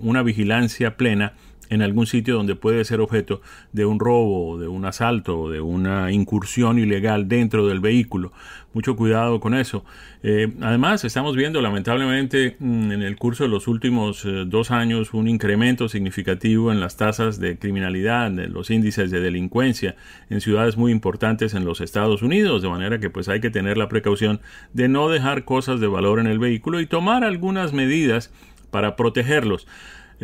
una 0.00 0.24
vigilancia 0.24 0.96
plena 0.96 1.34
en 1.72 1.80
algún 1.80 2.06
sitio 2.06 2.36
donde 2.36 2.54
puede 2.54 2.84
ser 2.84 3.00
objeto 3.00 3.40
de 3.72 3.86
un 3.86 3.98
robo, 3.98 4.58
de 4.58 4.68
un 4.68 4.84
asalto, 4.84 5.48
de 5.48 5.62
una 5.62 6.12
incursión 6.12 6.78
ilegal 6.78 7.28
dentro 7.28 7.66
del 7.66 7.80
vehículo. 7.80 8.30
Mucho 8.74 8.94
cuidado 8.94 9.40
con 9.40 9.54
eso. 9.54 9.82
Eh, 10.22 10.52
además, 10.60 11.02
estamos 11.04 11.34
viendo 11.34 11.62
lamentablemente 11.62 12.56
mm, 12.58 12.92
en 12.92 13.02
el 13.02 13.16
curso 13.16 13.44
de 13.44 13.48
los 13.48 13.68
últimos 13.68 14.22
eh, 14.26 14.44
dos 14.46 14.70
años 14.70 15.14
un 15.14 15.28
incremento 15.28 15.88
significativo 15.88 16.72
en 16.72 16.80
las 16.80 16.98
tasas 16.98 17.40
de 17.40 17.58
criminalidad, 17.58 18.26
en 18.26 18.52
los 18.52 18.70
índices 18.70 19.10
de 19.10 19.20
delincuencia 19.20 19.96
en 20.28 20.42
ciudades 20.42 20.76
muy 20.76 20.92
importantes 20.92 21.54
en 21.54 21.64
los 21.64 21.80
Estados 21.80 22.20
Unidos, 22.20 22.60
de 22.60 22.68
manera 22.68 23.00
que 23.00 23.08
pues 23.08 23.30
hay 23.30 23.40
que 23.40 23.50
tener 23.50 23.78
la 23.78 23.88
precaución 23.88 24.42
de 24.74 24.88
no 24.88 25.08
dejar 25.08 25.46
cosas 25.46 25.80
de 25.80 25.86
valor 25.86 26.20
en 26.20 26.26
el 26.26 26.38
vehículo 26.38 26.80
y 26.80 26.86
tomar 26.86 27.24
algunas 27.24 27.72
medidas 27.72 28.30
para 28.70 28.94
protegerlos. 28.94 29.66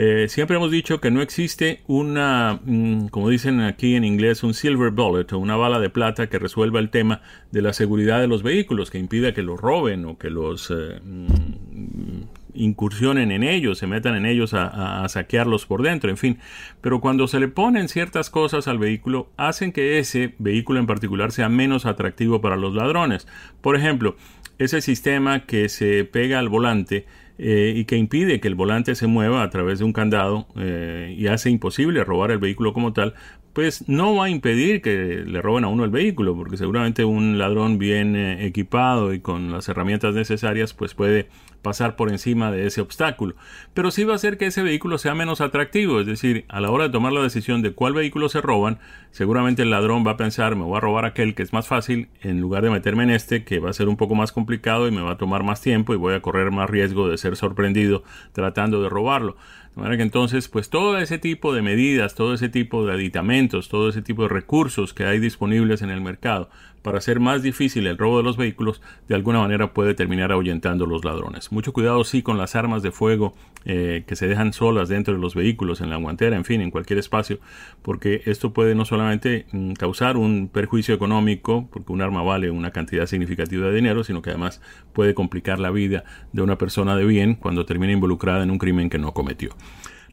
Eh, 0.01 0.28
siempre 0.28 0.57
hemos 0.57 0.70
dicho 0.70 1.01
que 1.01 1.11
no 1.11 1.20
existe 1.22 1.82
una, 1.88 2.61
mm, 2.64 3.09
como 3.09 3.30
dicen 3.30 3.61
aquí 3.61 3.96
en 3.96 4.05
inglés, 4.05 4.44
un 4.44 4.55
silver 4.55 4.92
bullet 4.92 5.26
o 5.32 5.38
una 5.38 5.57
bala 5.57 5.80
de 5.80 5.90
plata 5.90 6.28
que 6.28 6.38
resuelva 6.38 6.78
el 6.78 6.88
tema 6.90 7.20
de 7.51 7.62
la 7.62 7.72
seguridad 7.72 8.20
de 8.20 8.28
los 8.28 8.44
vehículos, 8.44 8.92
que 8.92 8.99
impida 9.01 9.34
que 9.34 9.42
los 9.42 9.61
roben 9.61 10.05
o 10.05 10.16
que 10.16 10.30
los 10.30 10.70
eh, 10.70 11.01
mm, 11.03 12.22
incursionen 12.55 13.32
en 13.32 13.42
ellos, 13.42 13.78
se 13.78 13.88
metan 13.88 14.14
en 14.14 14.24
ellos 14.24 14.55
a, 14.55 15.03
a, 15.03 15.09
saquearlos 15.09 15.66
por 15.66 15.82
dentro, 15.82 16.11
en 16.11 16.16
fin. 16.16 16.38
Pero 16.80 17.01
cuando 17.01 17.26
se 17.26 17.40
le 17.40 17.49
ponen 17.49 17.88
ciertas 17.88 18.30
cosas 18.30 18.68
al 18.68 18.78
vehículo, 18.78 19.32
hacen 19.36 19.72
que 19.72 19.99
ese 19.99 20.32
vehículo 20.38 20.78
en 20.78 20.86
particular 20.86 21.32
sea 21.32 21.49
menos 21.49 21.86
atractivo 21.86 22.40
para 22.40 22.55
los 22.55 22.72
ladrones. 22.72 23.26
Por 23.61 23.74
ejemplo, 23.74 24.14
ese 24.59 24.80
sistema 24.80 25.44
que 25.44 25.68
se 25.68 26.05
pega 26.05 26.38
al 26.38 26.49
volante, 26.49 27.07
eh, 27.39 27.72
y 27.74 27.84
que 27.84 27.97
impide 27.97 28.41
que 28.41 28.49
el 28.49 28.57
volante 28.57 28.95
se 28.95 29.07
mueva 29.07 29.43
a 29.45 29.51
través 29.51 29.78
de 29.78 29.84
un 29.84 29.93
candado 29.93 30.49
eh, 30.57 31.14
y 31.16 31.28
hace 31.28 31.51
imposible 31.51 32.03
robar 32.03 32.32
el 32.32 32.39
vehículo 32.39 32.72
como 32.72 32.93
tal, 32.93 33.14
pues 33.59 33.88
no 33.88 34.14
va 34.14 34.26
a 34.26 34.30
impedir 34.30 34.80
que 34.82 35.24
le 35.26 35.42
roben 35.42 35.64
a 35.64 35.66
uno 35.66 35.82
el 35.82 35.90
vehículo, 35.90 36.36
porque 36.36 36.56
seguramente 36.56 37.04
un 37.04 37.38
ladrón 37.38 37.76
bien 37.76 38.14
eh, 38.14 38.46
equipado 38.46 39.12
y 39.12 39.18
con 39.18 39.50
las 39.50 39.68
herramientas 39.68 40.14
necesarias, 40.14 40.74
pues 40.74 40.94
puede 40.94 41.28
pasar 41.61 41.96
por 41.96 42.09
encima 42.09 42.52
de 42.52 42.68
ese 42.68 42.80
obstáculo. 42.80 43.34
Pero 43.74 43.90
sí 43.90 44.04
va 44.04 44.12
a 44.12 44.14
hacer 44.14 44.38
que 44.38 44.46
ese 44.46 44.62
vehículo 44.62 44.96
sea 44.96 45.16
menos 45.16 45.40
atractivo, 45.40 45.98
es 45.98 46.06
decir, 46.06 46.44
a 46.46 46.61
la 46.61 46.70
hora 46.70 46.84
de 46.84 46.90
tomar 46.90 47.12
la 47.12 47.20
decisión 47.20 47.61
de 47.61 47.72
cuál 47.72 47.94
vehículo 47.94 48.28
se 48.28 48.40
roban, 48.40 48.78
seguramente 49.11 49.62
el 49.62 49.70
ladrón 49.70 50.06
va 50.06 50.12
a 50.12 50.16
pensar, 50.16 50.54
me 50.54 50.62
voy 50.62 50.76
a 50.76 50.80
robar 50.80 51.04
aquel 51.04 51.34
que 51.34 51.42
es 51.42 51.52
más 51.52 51.66
fácil, 51.66 52.11
en 52.22 52.40
lugar 52.40 52.62
de 52.62 52.70
meterme 52.70 53.02
en 53.02 53.11
este, 53.11 53.42
que 53.42 53.59
va 53.59 53.70
a 53.70 53.72
ser 53.72 53.88
un 53.88 53.96
poco 53.96 54.14
más 54.14 54.30
complicado 54.30 54.86
y 54.86 54.92
me 54.92 55.02
va 55.02 55.14
a 55.14 55.18
tomar 55.18 55.42
más 55.42 55.61
tiempo 55.61 55.94
y 55.94 55.96
voy 55.96 56.14
a 56.14 56.22
correr 56.22 56.52
más 56.52 56.70
riesgo 56.70 57.09
de 57.09 57.18
ser 57.18 57.34
sorprendido 57.34 58.04
tratando 58.32 58.80
de 58.80 58.88
robarlo. 58.88 59.36
Manera 59.79 59.97
que 59.97 60.03
entonces, 60.03 60.49
pues 60.49 60.70
todo 60.70 60.99
ese 60.99 61.18
tipo 61.18 61.55
de 61.55 61.62
medidas, 61.62 62.16
todo 62.16 62.35
ese 62.35 62.49
tipo 62.49 62.85
de 62.85 62.95
aditamentos, 62.95 63.68
todo 63.68 63.89
ese 63.91 64.03
tipo 64.03 64.24
de 64.24 64.29
recursos 64.29 64.93
que 64.93 65.05
hay 65.05 65.20
disponibles 65.20 65.83
en 65.83 65.91
el 65.91 66.01
mercado 66.01 66.51
para 66.83 66.99
hacer 66.99 67.20
más 67.20 67.43
difícil 67.43 67.87
el 67.87 67.99
robo 67.99 68.18
de 68.18 68.22
los 68.22 68.37
vehículos, 68.37 68.83
de 69.09 69.14
alguna 69.14 69.41
manera 69.41 69.72
puede 69.72 69.95
terminar 69.95 70.33
ahuyentando 70.33 70.85
a 70.85 70.89
los 70.89 71.05
ladrones. 71.05 71.53
Mucho 71.53 71.72
cuidado 71.72 72.05
sí 72.05 72.22
con 72.22 72.39
las 72.39 72.57
armas 72.57 72.83
de 72.83 72.91
fuego 72.91 73.35
eh, 73.64 74.05
que 74.07 74.16
se 74.16 74.29
dejan 74.29 74.53
solas 74.53 74.89
dentro 74.89 75.14
de 75.14 75.20
los 75.20 75.35
vehículos, 75.35 75.81
en 75.81 75.91
la 75.91 75.97
guantera, 75.97 76.37
en 76.37 76.45
fin, 76.45 76.61
en 76.61 76.70
cualquier 76.70 76.99
espacio, 76.99 77.39
porque 77.83 78.22
esto 78.26 78.53
puede 78.53 78.74
no 78.74 78.85
solamente 78.85 79.47
mm, 79.53 79.72
causar 79.72 80.16
un 80.16 80.49
perjuicio 80.49 80.95
económico, 80.95 81.68
porque 81.72 81.93
un 81.93 82.03
arma 82.03 82.22
vale 82.22 82.51
una 82.51 82.70
cantidad 82.70 83.07
significativa 83.07 83.68
de 83.68 83.74
dinero, 83.74 84.05
sino 84.05 84.22
que 84.22 84.31
además 84.31 84.61
puede 84.93 85.14
complicar 85.14 85.59
la 85.59 85.70
vida 85.70 86.05
de 86.33 86.43
una 86.43 86.59
persona 86.59 86.97
de 86.97 87.05
bien 87.05 87.35
cuando 87.35 87.66
termina 87.66 87.93
involucrada 87.93 88.43
en 88.43 88.51
un 88.51 88.59
crimen 88.59 88.91
que 88.91 88.99
no 88.99 89.12
cometió. 89.12 89.51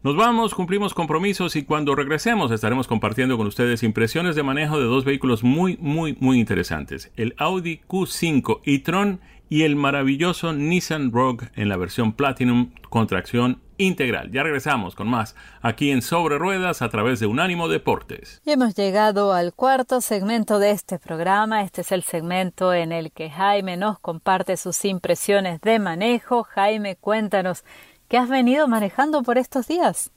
Nos 0.05 0.15
vamos, 0.15 0.53
cumplimos 0.53 0.93
compromisos 0.93 1.55
y 1.55 1.63
cuando 1.63 1.95
regresemos 1.95 2.51
estaremos 2.51 2.87
compartiendo 2.87 3.37
con 3.37 3.47
ustedes 3.47 3.81
impresiones 3.81 4.35
de 4.35 4.43
manejo 4.43 4.77
de 4.77 4.85
dos 4.85 5.03
vehículos 5.03 5.43
muy, 5.43 5.77
muy, 5.81 6.15
muy 6.19 6.39
interesantes. 6.39 7.11
El 7.15 7.33
Audi 7.39 7.81
Q5 7.87 8.59
e-tron 8.65 9.19
y 9.49 9.63
el 9.63 9.75
maravilloso 9.75 10.53
Nissan 10.53 11.11
Rogue 11.11 11.49
en 11.55 11.69
la 11.69 11.77
versión 11.77 12.13
Platinum 12.13 12.69
con 12.89 13.07
tracción 13.07 13.63
integral. 13.79 14.31
Ya 14.31 14.43
regresamos 14.43 14.93
con 14.93 15.07
más 15.07 15.35
aquí 15.63 15.89
en 15.89 16.03
Sobre 16.03 16.37
Ruedas 16.37 16.83
a 16.83 16.89
través 16.89 17.19
de 17.19 17.25
Unánimo 17.25 17.67
Deportes. 17.67 18.43
Y 18.45 18.51
hemos 18.51 18.75
llegado 18.75 19.33
al 19.33 19.53
cuarto 19.53 20.01
segmento 20.01 20.59
de 20.59 20.69
este 20.69 20.99
programa. 20.99 21.63
Este 21.63 21.81
es 21.81 21.91
el 21.91 22.03
segmento 22.03 22.75
en 22.75 22.91
el 22.91 23.11
que 23.11 23.31
Jaime 23.31 23.75
nos 23.75 23.97
comparte 23.97 24.55
sus 24.55 24.85
impresiones 24.85 25.61
de 25.61 25.79
manejo. 25.79 26.43
Jaime, 26.43 26.95
cuéntanos 26.95 27.65
¿Qué 28.07 28.17
has 28.17 28.29
venido 28.29 28.67
manejando 28.67 29.23
por 29.23 29.37
estos 29.37 29.67
días? 29.67 30.11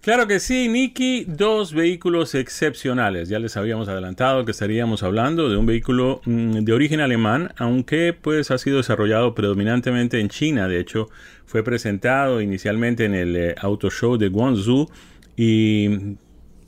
Claro 0.00 0.28
que 0.28 0.38
sí, 0.38 0.68
Nicky, 0.68 1.24
dos 1.24 1.72
vehículos 1.72 2.36
excepcionales. 2.36 3.28
Ya 3.28 3.40
les 3.40 3.56
habíamos 3.56 3.88
adelantado 3.88 4.44
que 4.44 4.52
estaríamos 4.52 5.02
hablando 5.02 5.48
de 5.48 5.56
un 5.56 5.66
vehículo 5.66 6.20
mm, 6.24 6.58
de 6.58 6.72
origen 6.72 7.00
alemán, 7.00 7.52
aunque 7.56 8.12
pues 8.12 8.52
ha 8.52 8.58
sido 8.58 8.76
desarrollado 8.76 9.34
predominantemente 9.34 10.20
en 10.20 10.28
China. 10.28 10.68
De 10.68 10.78
hecho, 10.78 11.08
fue 11.44 11.64
presentado 11.64 12.40
inicialmente 12.40 13.04
en 13.04 13.14
el 13.14 13.34
eh, 13.34 13.54
Auto 13.58 13.90
Show 13.90 14.16
de 14.16 14.28
Guangzhou 14.28 14.88
y 15.36 16.16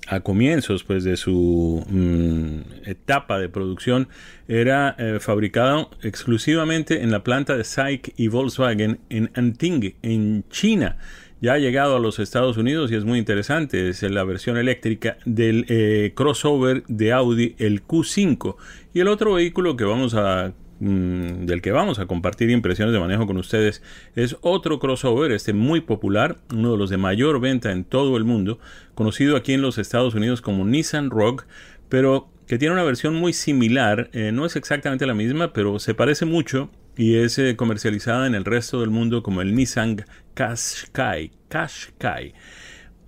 a 0.09 0.21
comienzos 0.21 0.85
pues 0.85 1.05
de 1.05 1.17
su 1.17 1.85
mm, 1.89 2.89
etapa 2.89 3.39
de 3.39 3.49
producción 3.49 4.09
era 4.49 4.97
eh, 4.99 5.19
fabricado 5.21 5.91
exclusivamente 6.03 7.03
en 7.03 7.11
la 7.11 7.23
planta 7.23 7.57
de 7.57 7.65
SAIC 7.65 8.15
y 8.17 8.29
Volkswagen 8.29 9.01
en 9.11 9.31
Anting, 9.35 9.95
en 10.03 10.45
China. 10.49 10.97
Ya 11.41 11.53
ha 11.53 11.59
llegado 11.59 11.97
a 11.97 12.01
los 12.01 12.19
Estados 12.19 12.57
Unidos 12.57 12.91
y 12.91 12.97
es 12.97 13.05
muy 13.05 13.19
interesante, 13.19 13.91
es 13.91 14.03
la 14.03 14.25
versión 14.25 14.57
eléctrica 14.57 15.19
del 15.25 15.67
eh, 15.69 16.13
crossover 16.17 16.83
de 16.89 17.13
Audi, 17.13 17.55
el 17.59 17.87
Q5. 17.87 18.57
Y 18.93 19.01
el 19.01 19.09
otro 19.09 19.35
vehículo 19.35 19.77
que 19.77 19.85
vamos 19.85 20.15
a 20.15 20.53
Mm, 20.81 21.47
del 21.47 21.61
que 21.61 21.73
vamos 21.73 21.99
a 21.99 22.07
compartir 22.07 22.51
impresiones 22.51 22.93
de 22.93 23.01
manejo 23.01 23.27
con 23.27 23.37
ustedes 23.37 23.83
es 24.15 24.37
otro 24.43 24.79
crossover, 24.79 25.33
este 25.33 25.53
muy 25.53 25.81
popular, 25.81 26.37
uno 26.53 26.71
de 26.71 26.79
los 26.79 26.89
de 26.89 26.97
mayor 26.97 27.41
venta 27.41 27.73
en 27.73 27.83
todo 27.83 28.17
el 28.17 28.25
mundo, 28.25 28.61
conocido 28.95 29.37
aquí 29.37 29.55
en 29.55 29.63
los 29.63 29.77
Estados 29.79 30.15
Unidos 30.15 30.41
como 30.41 30.65
Nissan 30.65 31.11
Rogue, 31.11 31.45
pero 31.89 32.29
que 32.47 32.59
tiene 32.59 32.75
una 32.75 32.85
versión 32.85 33.17
muy 33.17 33.33
similar, 33.33 34.09
eh, 34.13 34.31
no 34.33 34.47
es 34.47 34.55
exactamente 34.55 35.05
la 35.05 35.15
misma, 35.15 35.53
pero 35.53 35.81
se 35.81 35.95
parece 35.95 36.27
mucho 36.27 36.71
y 36.97 37.17
es 37.17 37.39
eh, 37.39 37.57
comercializada 37.57 38.27
en 38.27 38.37
el 38.37 38.45
resto 38.45 38.81
del 38.81 38.91
mundo 38.91 39.23
como 39.25 39.43
el 39.43 39.55
Nissan 39.55 40.05
Qashqai. 40.35 41.33
Qashqai. 41.49 42.35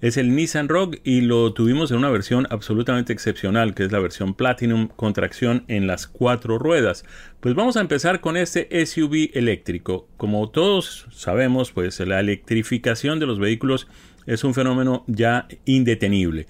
Es 0.01 0.17
el 0.17 0.35
Nissan 0.35 0.71
Rogue 0.71 1.03
y 1.05 1.21
lo 1.21 1.53
tuvimos 1.53 1.91
en 1.91 1.99
una 1.99 2.09
versión 2.09 2.47
absolutamente 2.49 3.13
excepcional, 3.13 3.75
que 3.75 3.85
es 3.85 3.93
la 3.93 3.99
versión 3.99 4.33
Platinum 4.33 4.89
con 4.89 5.13
tracción 5.13 5.65
en 5.69 5.87
las 5.87 6.07
cuatro 6.07 6.59
ruedas. 6.59 7.05
Pues 7.41 7.55
vamos 7.55 7.77
a 7.77 7.83
empezar 7.83 8.21
con 8.21 8.39
este 8.39 8.87
SUV 8.87 9.29
eléctrico. 9.35 10.09
Como 10.17 10.49
todos 10.49 11.07
sabemos, 11.13 11.73
pues 11.73 12.01
la 12.01 12.19
electrificación 12.19 13.21
de 13.21 13.27
los 13.27 13.39
vehículos 13.39 13.89
es 14.25 14.43
un 14.43 14.55
fenómeno 14.55 15.05
ya 15.07 15.49
indetenible. 15.67 16.47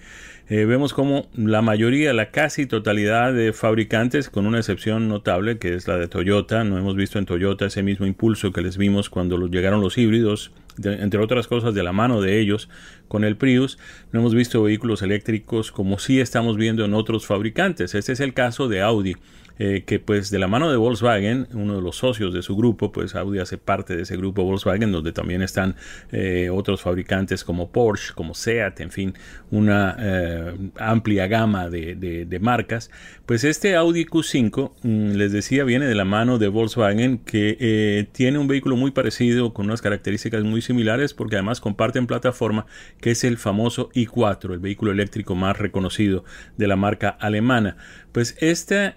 Eh, 0.49 0.65
vemos 0.65 0.95
como 0.95 1.29
la 1.35 1.63
mayoría, 1.63 2.13
la 2.13 2.31
casi 2.31 2.67
totalidad 2.67 3.33
de 3.33 3.53
fabricantes, 3.53 4.31
con 4.31 4.47
una 4.47 4.59
excepción 4.59 5.09
notable 5.09 5.59
que 5.59 5.75
es 5.75 5.87
la 5.87 5.97
de 5.97 6.09
Toyota, 6.09 6.65
no 6.65 6.77
hemos 6.77 6.97
visto 6.97 7.21
en 7.21 7.27
Toyota 7.27 7.67
ese 7.67 7.85
mismo 7.85 8.05
impulso 8.05 8.53
que 8.53 8.61
les 8.61 8.77
vimos 8.77 9.11
cuando 9.11 9.39
llegaron 9.47 9.81
los 9.81 9.97
híbridos, 9.97 10.53
entre 10.83 11.21
otras 11.21 11.47
cosas 11.47 11.73
de 11.73 11.85
la 11.85 11.93
mano 11.93 12.21
de 12.21 12.41
ellos 12.41 12.69
con 13.11 13.25
el 13.25 13.37
Prius, 13.37 13.77
no 14.13 14.21
hemos 14.21 14.37
visto 14.37 14.63
vehículos 14.63 15.03
eléctricos 15.03 15.73
como 15.73 15.99
sí 15.99 16.21
estamos 16.21 16.57
viendo 16.57 16.85
en 16.85 16.95
otros 16.95 17.27
fabricantes. 17.27 17.97
Este 17.97 18.13
es 18.13 18.21
el 18.21 18.35
caso 18.35 18.69
de 18.69 18.83
Audi. 18.83 19.17
Eh, 19.63 19.83
que 19.85 19.99
pues 19.99 20.31
de 20.31 20.39
la 20.39 20.49
mano 20.49 20.71
de 20.71 20.79
Volkswagen, 20.79 21.47
uno 21.53 21.77
de 21.77 21.83
los 21.83 21.97
socios 21.97 22.33
de 22.33 22.41
su 22.41 22.57
grupo, 22.57 22.93
pues 22.93 23.15
Audi 23.15 23.41
hace 23.41 23.59
parte 23.59 23.95
de 23.95 24.05
ese 24.05 24.17
grupo 24.17 24.43
Volkswagen, 24.43 24.91
donde 24.91 25.13
también 25.13 25.43
están 25.43 25.77
eh, 26.13 26.49
otros 26.51 26.81
fabricantes 26.81 27.45
como 27.45 27.71
Porsche, 27.71 28.15
como 28.15 28.33
Seat, 28.33 28.81
en 28.81 28.91
fin, 28.91 29.15
una 29.51 29.97
eh, 29.99 30.55
amplia 30.79 31.27
gama 31.27 31.69
de, 31.69 32.39
marcas. 32.41 32.91
Pues 33.27 33.45
este 33.45 33.77
Audi 33.77 34.07
Q5, 34.07 34.73
mm, 34.83 35.11
les 35.17 35.31
decía, 35.31 35.65
viene 35.65 35.85
de 35.85 35.95
la 35.95 36.07
mano 36.07 36.39
de 36.39 36.49
Volkswagen, 36.49 37.19
que 37.19 38.09
tiene 38.13 38.39
un 38.39 38.49
vehículo 38.49 38.77
muy 38.77 38.93
parecido, 38.93 39.53
con 39.53 39.67
unas 39.67 39.83
características 39.83 40.43
muy 40.43 40.63
similares, 40.63 41.13
porque 41.13 41.37
además 41.37 41.61
comparten 41.61 42.07
plataforma, 42.07 42.65
que 43.03 43.11
es 43.11 43.25
el 43.25 43.37
famoso 43.37 43.91
i4, 43.91 44.55
el 44.55 44.59
vehículo 44.59 44.91
eléctrico 44.91 45.35
más 45.35 45.59
reconocido 45.59 46.25
de 46.57 46.67
la 46.67 46.77
marca 46.77 47.11
alemana. 47.11 47.77
Pues 48.13 48.37
este, 48.41 48.93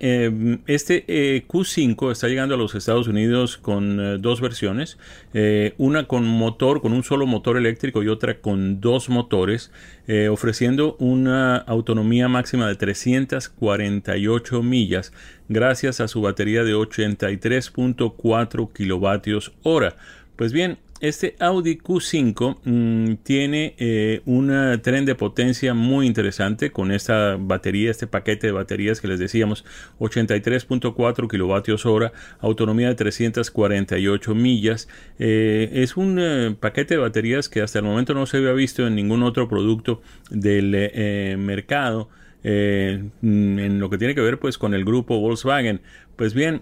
este 0.65 1.05
eh, 1.07 1.45
Q5 1.47 2.11
está 2.11 2.27
llegando 2.27 2.55
a 2.55 2.57
los 2.57 2.73
Estados 2.73 3.07
Unidos 3.07 3.57
con 3.57 3.99
eh, 3.99 4.17
dos 4.19 4.41
versiones, 4.41 4.97
eh, 5.35 5.75
una 5.77 6.07
con 6.07 6.25
motor, 6.25 6.81
con 6.81 6.93
un 6.93 7.03
solo 7.03 7.27
motor 7.27 7.57
eléctrico 7.57 8.01
y 8.01 8.07
otra 8.07 8.41
con 8.41 8.81
dos 8.81 9.09
motores, 9.09 9.71
ofreciendo 10.29 10.97
una 10.99 11.55
autonomía 11.55 12.27
máxima 12.27 12.67
de 12.67 12.75
348 12.75 14.61
millas 14.61 15.13
gracias 15.47 16.01
a 16.01 16.09
su 16.09 16.21
batería 16.21 16.63
de 16.63 16.73
83.4 16.73 18.73
kilovatios 18.73 19.53
hora. 19.63 19.95
Pues 20.35 20.51
bien, 20.51 20.77
este 21.03 21.35
Audi 21.39 21.79
Q5 21.79 22.59
mm, 22.63 23.15
tiene 23.23 23.75
eh, 23.77 24.21
un 24.25 24.79
tren 24.81 25.03
de 25.03 25.15
potencia 25.15 25.73
muy 25.73 26.07
interesante 26.07 26.71
con 26.71 26.93
esta 26.93 27.35
batería, 27.37 27.91
este 27.91 28.07
paquete 28.07 28.47
de 28.47 28.53
baterías 28.53 29.01
que 29.01 29.09
les 29.09 29.19
decíamos, 29.19 29.65
83.4 29.99 31.29
kilovatios 31.29 31.85
hora, 31.85 32.13
autonomía 32.39 32.87
de 32.87 32.95
348 32.95 34.33
millas. 34.33 34.87
Eh, 35.19 35.71
es 35.73 35.97
un 35.97 36.19
eh, 36.21 36.55
paquete 36.57 36.93
de 36.93 37.01
baterías 37.01 37.49
que 37.49 37.61
hasta 37.61 37.79
el 37.79 37.85
momento 37.85 38.13
no 38.13 38.25
se 38.25 38.37
había 38.37 38.53
visto 38.53 38.87
en 38.87 38.95
ningún 38.95 39.23
otro 39.23 39.49
producto 39.49 40.01
del 40.29 41.37
mercado. 41.37 42.07
en 42.43 43.79
lo 43.79 43.89
que 43.89 43.97
tiene 43.97 44.15
que 44.15 44.21
ver 44.21 44.39
pues 44.39 44.57
con 44.57 44.73
el 44.73 44.85
grupo 44.85 45.19
Volkswagen. 45.19 45.81
Pues 46.15 46.33
bien, 46.33 46.61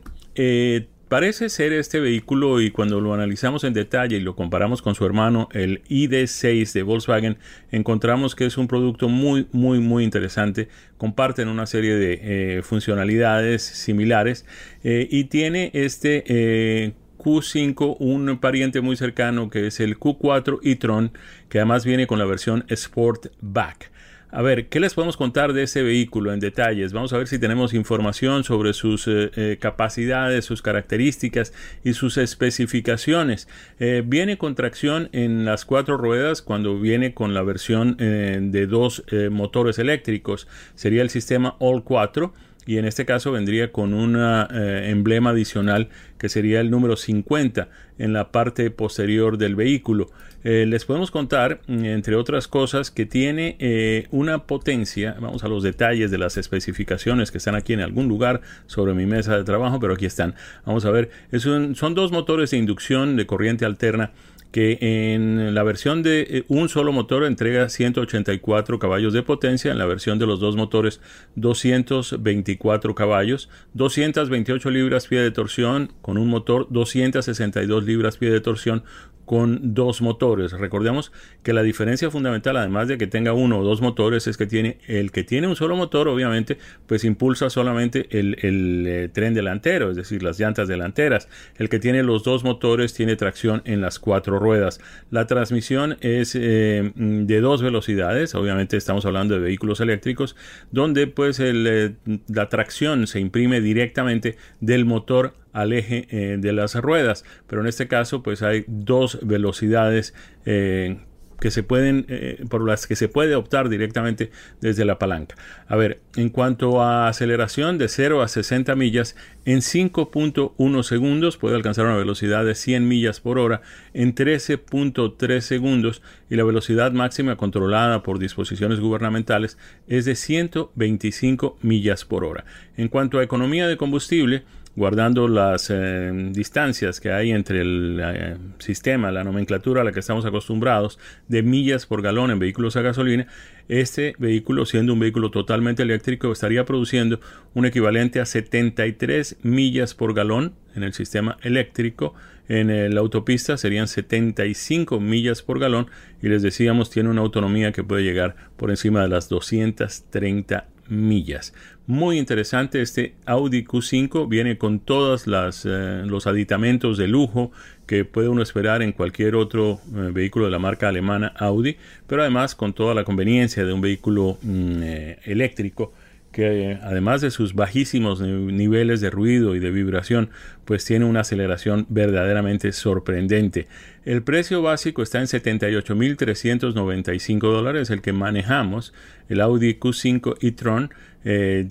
Parece 1.12 1.49
ser 1.49 1.74
este 1.74 1.99
vehículo 1.99 2.62
y 2.62 2.72
cuando 2.72 3.01
lo 3.01 3.14
analizamos 3.14 3.66
en 3.66 3.74
detalle 3.74 4.16
y 4.16 4.22
lo 4.22 4.34
comparamos 4.34 4.82
con 4.82 4.95
su 4.95 5.05
hermano, 5.05 5.49
el 5.51 5.84
ID6 5.89 6.72
de 6.72 6.84
Volkswagen, 6.84 7.38
encontramos 7.70 8.34
que 8.34 8.45
es 8.45 8.57
un 8.57 8.70
producto 8.70 9.09
muy, 9.09 9.45
muy, 9.51 9.80
muy 9.80 10.05
interesante. 10.05 10.70
Comparten 10.97 11.49
una 11.49 11.66
serie 11.66 11.95
de 11.95 12.20
eh, 12.22 12.62
funcionalidades 12.62 13.62
similares 13.62 14.45
eh, 14.86 15.05
y 15.12 15.26
tiene 15.26 15.72
este 15.74 16.24
eh, 16.28 16.93
Q5 17.18 17.97
un 17.99 18.38
pariente 18.39 18.80
muy 18.80 18.95
cercano 18.95 19.49
que 19.49 19.68
es 19.68 19.82
el 19.82 19.99
Q4 19.99 20.59
e-tron 20.64 21.12
que 21.49 21.57
además 21.57 21.84
viene 21.84 22.07
con 22.07 22.20
la 22.20 22.26
versión 22.26 22.64
Sportback. 22.74 23.91
A 24.34 24.41
ver, 24.41 24.69
¿qué 24.69 24.79
les 24.79 24.93
podemos 24.93 25.17
contar 25.17 25.51
de 25.51 25.63
ese 25.63 25.84
vehículo 25.84 26.32
en 26.32 26.39
detalles? 26.39 26.93
Vamos 26.93 27.11
a 27.11 27.17
ver 27.17 27.27
si 27.27 27.38
tenemos 27.38 27.73
información 27.73 28.45
sobre 28.45 28.71
sus 28.71 29.05
eh, 29.09 29.29
eh, 29.36 29.57
capacidades, 29.59 30.45
sus 30.45 30.61
características 30.61 31.51
y 31.84 31.91
sus 31.91 32.17
especificaciones. 32.17 33.49
Eh, 33.82 34.03
viene 34.05 34.38
con 34.38 34.55
tracción 34.55 35.09
en 35.11 35.43
las 35.43 35.65
cuatro 35.65 35.97
ruedas 35.97 36.41
cuando 36.41 36.79
viene 36.79 37.13
con 37.13 37.34
la 37.34 37.41
versión 37.41 37.97
de 37.97 38.67
dos 38.67 39.03
motores 39.32 39.79
eléctricos. 39.79 40.47
Sería 40.75 41.01
el 41.01 41.09
sistema 41.09 41.57
All 41.59 41.84
4 41.84 42.34
y 42.65 42.77
en 42.77 42.86
este 42.86 43.05
caso 43.05 43.34
vendría 43.34 43.73
con 43.73 43.93
un 43.93 44.15
emblema 44.15 45.32
adicional 45.32 45.89
que 46.22 46.30
sería 46.30 46.61
el 46.61 46.69
número 46.69 46.97
50 46.97 47.67
en 47.97 48.13
la 48.13 48.32
parte 48.32 48.69
posterior 48.69 49.39
del 49.39 49.55
vehículo. 49.55 50.11
Eh, 50.43 50.67
les 50.67 50.86
podemos 50.86 51.09
contar, 51.09 51.61
mm, 51.65 51.86
entre 51.86 52.15
otras 52.15 52.47
cosas, 52.47 52.91
que 52.91 53.07
tiene 53.07 53.55
eh, 53.57 54.05
una 54.11 54.45
potencia, 54.45 55.15
vamos 55.19 55.43
a 55.43 55.47
los 55.47 55.63
detalles 55.63 56.11
de 56.11 56.19
las 56.19 56.38
especificaciones 56.38 57.32
que 57.32 57.39
están 57.39 57.55
aquí 57.55 57.74
en 57.74 57.80
algún 57.80 58.07
lugar 58.07 58.41
sobre 58.67 58.93
mi 58.93 59.07
mesa 59.07 59.36
de 59.36 59.43
trabajo, 59.43 59.80
pero 59.80 59.95
aquí 59.95 60.05
están. 60.05 60.36
Vamos 60.63 60.86
a 60.86 60.91
ver, 60.91 61.09
son 61.39 61.95
dos 61.95 62.11
motores 62.11 62.51
de 62.51 62.57
inducción 62.57 63.15
de 63.15 63.26
corriente 63.26 63.65
alterna 63.65 64.11
que 64.52 64.78
en 64.82 65.56
la 65.56 65.64
versión 65.64 66.04
de 66.04 66.22
eh, 66.30 66.43
un 66.47 66.68
solo 66.70 66.91
motor 66.91 67.24
entrega 67.24 67.70
184 67.70 68.80
caballos 68.80 69.14
de 69.14 69.24
potencia, 69.24 69.72
en 69.72 69.78
la 69.78 69.86
versión 69.86 70.20
de 70.20 70.28
los 70.28 70.39
dos 70.39 70.56
motores 70.56 70.99
224 71.36 72.93
caballos, 72.93 73.49
228 73.74 74.70
libras-pie 74.70 75.22
de 75.22 75.32
torsión 75.32 75.93
con 76.02 76.18
un 76.18 76.28
motor, 76.28 76.68
262 76.70 77.84
libras-pie 77.86 78.30
de 78.30 78.41
torsión 78.41 78.84
con 79.32 79.73
dos 79.73 80.01
motores. 80.01 80.51
Recordemos 80.51 81.13
que 81.41 81.53
la 81.53 81.63
diferencia 81.63 82.11
fundamental, 82.11 82.57
además 82.57 82.89
de 82.89 82.97
que 82.97 83.07
tenga 83.07 83.32
uno 83.32 83.59
o 83.59 83.63
dos 83.63 83.79
motores, 83.79 84.27
es 84.27 84.36
que 84.36 84.45
tiene 84.45 84.79
el 84.88 85.13
que 85.13 85.23
tiene 85.23 85.47
un 85.47 85.55
solo 85.55 85.77
motor, 85.77 86.09
obviamente, 86.09 86.57
pues 86.86 87.05
impulsa 87.05 87.49
solamente 87.49 88.07
el, 88.09 88.36
eh, 88.41 89.07
tren 89.13 89.34
delantero, 89.34 89.89
es 89.89 89.95
decir, 89.95 90.21
las 90.21 90.38
llantas 90.38 90.67
delanteras. 90.67 91.29
El 91.55 91.69
que 91.69 91.79
tiene 91.79 92.03
los 92.03 92.25
dos 92.25 92.43
motores 92.43 92.93
tiene 92.93 93.15
tracción 93.15 93.61
en 93.63 93.79
las 93.79 93.99
cuatro 93.99 94.38
ruedas. 94.38 94.82
La 95.11 95.27
transmisión 95.27 95.95
es 96.01 96.36
eh, 96.36 96.91
de 96.93 97.39
dos 97.39 97.61
velocidades, 97.61 98.36
obviamente 98.36 98.75
estamos 98.75 99.05
hablando 99.05 99.36
de 99.36 99.39
vehículos 99.39 99.79
eléctricos, 99.79 100.36
donde 100.71 101.07
pues 101.07 101.39
eh, 101.39 101.95
la 102.27 102.49
tracción 102.49 103.07
se 103.07 103.21
imprime 103.21 103.61
directamente 103.61 104.36
del 104.59 104.84
motor 104.84 105.36
al 105.54 105.74
eje 105.74 106.08
eh, 106.10 106.38
de 106.39 106.54
las 106.54 106.76
ruedas 106.76 107.26
pero 107.47 107.62
en 107.62 107.68
este 107.68 107.88
caso 107.88 108.24
pues 108.24 108.41
hay 108.41 108.66
dos 108.68 109.20
velocidades 109.22 110.14
eh, 110.45 110.97
que 111.41 111.52
se 111.52 111.64
pueden 111.64 112.06
eh, 112.08 112.45
por 112.49 112.66
las 112.66 112.88
que 112.88 112.95
se 112.95 113.10
puede 113.10 113.36
optar 113.36 113.68
directamente 113.68 114.32
desde 114.62 114.86
la 114.86 114.99
palanca. 114.99 115.36
A 115.68 115.76
ver, 115.76 115.99
en 116.16 116.30
cuanto 116.30 116.82
a 116.82 117.08
aceleración 117.08 117.80
de 117.80 117.88
0 117.88 118.22
a 118.22 118.28
60 118.28 118.76
millas 118.76 119.16
en 119.43 119.60
5.1 119.60 120.84
segundos 120.84 121.38
puede 121.38 121.56
alcanzar 121.56 121.88
una 121.88 121.97
velocidad 121.97 122.45
de 122.45 122.54
100 122.54 122.88
millas 122.88 123.20
por 123.20 123.39
hora 123.39 123.62
en 123.93 124.14
13.3 124.14 125.41
segundos 125.41 126.04
y 126.30 126.36
la 126.36 126.43
velocidad 126.43 126.91
máxima 126.91 127.36
controlada 127.38 128.04
por 128.04 128.20
disposiciones 128.20 128.80
gubernamentales 128.80 129.58
es 129.88 130.06
de 130.06 130.16
125 130.16 131.58
millas 131.64 132.06
por 132.06 132.24
hora. 132.24 132.45
En 132.78 132.88
cuanto 132.88 133.18
a 133.18 133.24
economía 133.24 133.68
de 133.68 133.78
combustible, 133.78 134.43
guardando 134.76 135.28
las 135.28 135.69
eh, 135.69 136.11
distancias 136.32 136.99
que 136.99 137.11
hay 137.11 137.32
entre 137.32 137.61
el 137.61 137.99
eh, 138.01 138.38
sistema, 138.59 139.11
la 139.11 139.24
nomenclatura 139.24 139.82
a 139.82 139.84
la 139.84 139.91
que 139.91 139.99
estamos 139.99 140.26
acostumbrados 140.26 140.97
de 141.28 141.43
millas 141.43 141.86
por 141.86 142.01
galón 142.01 142.32
en 142.32 142.39
vehículos 142.39 142.76
a 142.78 142.82
gasolina, 142.82 143.28
este 143.67 144.15
vehículo, 144.17 144.65
siendo 144.65 144.93
un 144.93 144.99
vehículo 144.99 145.32
totalmente 145.32 145.84
eléctrico, 145.84 146.32
estaría 146.32 146.65
produciendo 146.65 147.19
un 147.53 147.65
equivalente 147.65 148.19
a 148.19 148.26
73 148.26 149.38
millas 149.43 149.93
por 149.93 150.13
galón 150.13 150.53
en 150.76 150.84
el 150.84 150.93
sistema 150.93 151.38
eléctrico. 151.41 152.13
En 152.49 152.93
la 152.93 152.99
autopista 152.99 153.55
serían 153.55 153.88
75 153.88 154.99
millas 154.99 155.41
por 155.41 155.59
galón 155.59 155.88
y 156.22 156.28
les 156.28 156.41
decíamos 156.41 156.89
tiene 156.89 157.09
una 157.09 157.22
autonomía 157.22 157.72
que 157.72 157.84
puede 157.84 158.03
llegar 158.03 158.36
por 158.57 158.72
encima 158.72 159.01
de 159.01 159.07
las 159.07 159.30
230 159.30 160.65
millas. 160.88 161.53
Muy 161.88 162.17
interesante 162.17 162.82
este 162.82 163.15
Audi 163.25 163.65
Q5 163.65 164.29
viene 164.29 164.57
con 164.57 164.79
todos 164.79 165.25
eh, 165.27 166.03
los 166.05 166.27
aditamentos 166.27 166.97
de 166.97 167.07
lujo 167.07 167.51
que 167.86 168.05
puede 168.05 168.29
uno 168.29 168.41
esperar 168.41 168.82
en 168.82 168.93
cualquier 168.93 169.36
otro 169.36 169.82
eh, 169.93 170.11
vehículo 170.13 170.45
de 170.45 170.51
la 170.51 170.59
marca 170.59 170.88
alemana 170.88 171.34
Audi, 171.38 171.75
pero 172.07 172.21
además 172.21 172.55
con 172.55 172.73
toda 172.73 172.93
la 172.93 173.03
conveniencia 173.03 173.65
de 173.65 173.73
un 173.73 173.82
vehículo 173.82 174.38
mm, 174.41 174.84
eh, 174.84 175.19
eléctrico 175.25 175.91
que 176.32 176.79
además 176.82 177.19
de 177.21 177.29
sus 177.32 177.53
bajísimos 177.53 178.21
niveles 178.21 179.01
de 179.01 179.09
ruido 179.09 179.55
y 179.55 179.59
de 179.59 179.71
vibración, 179.71 180.29
pues 180.65 180.86
tiene 180.86 181.03
una 181.05 181.21
aceleración 181.21 181.88
verdaderamente 181.89 182.71
sorprendente. 182.71 183.67
El 184.05 184.21
precio 184.23 184.61
básico 184.61 185.01
está 185.03 185.19
en 185.19 185.25
78.395 185.25 187.39
dólares, 187.39 187.89
el 187.89 188.01
que 188.01 188.13
manejamos, 188.13 188.93
el 189.29 189.41
Audi 189.41 189.75
Q5 189.75 190.38
e-tron. 190.41 190.93
Eh, 191.23 191.69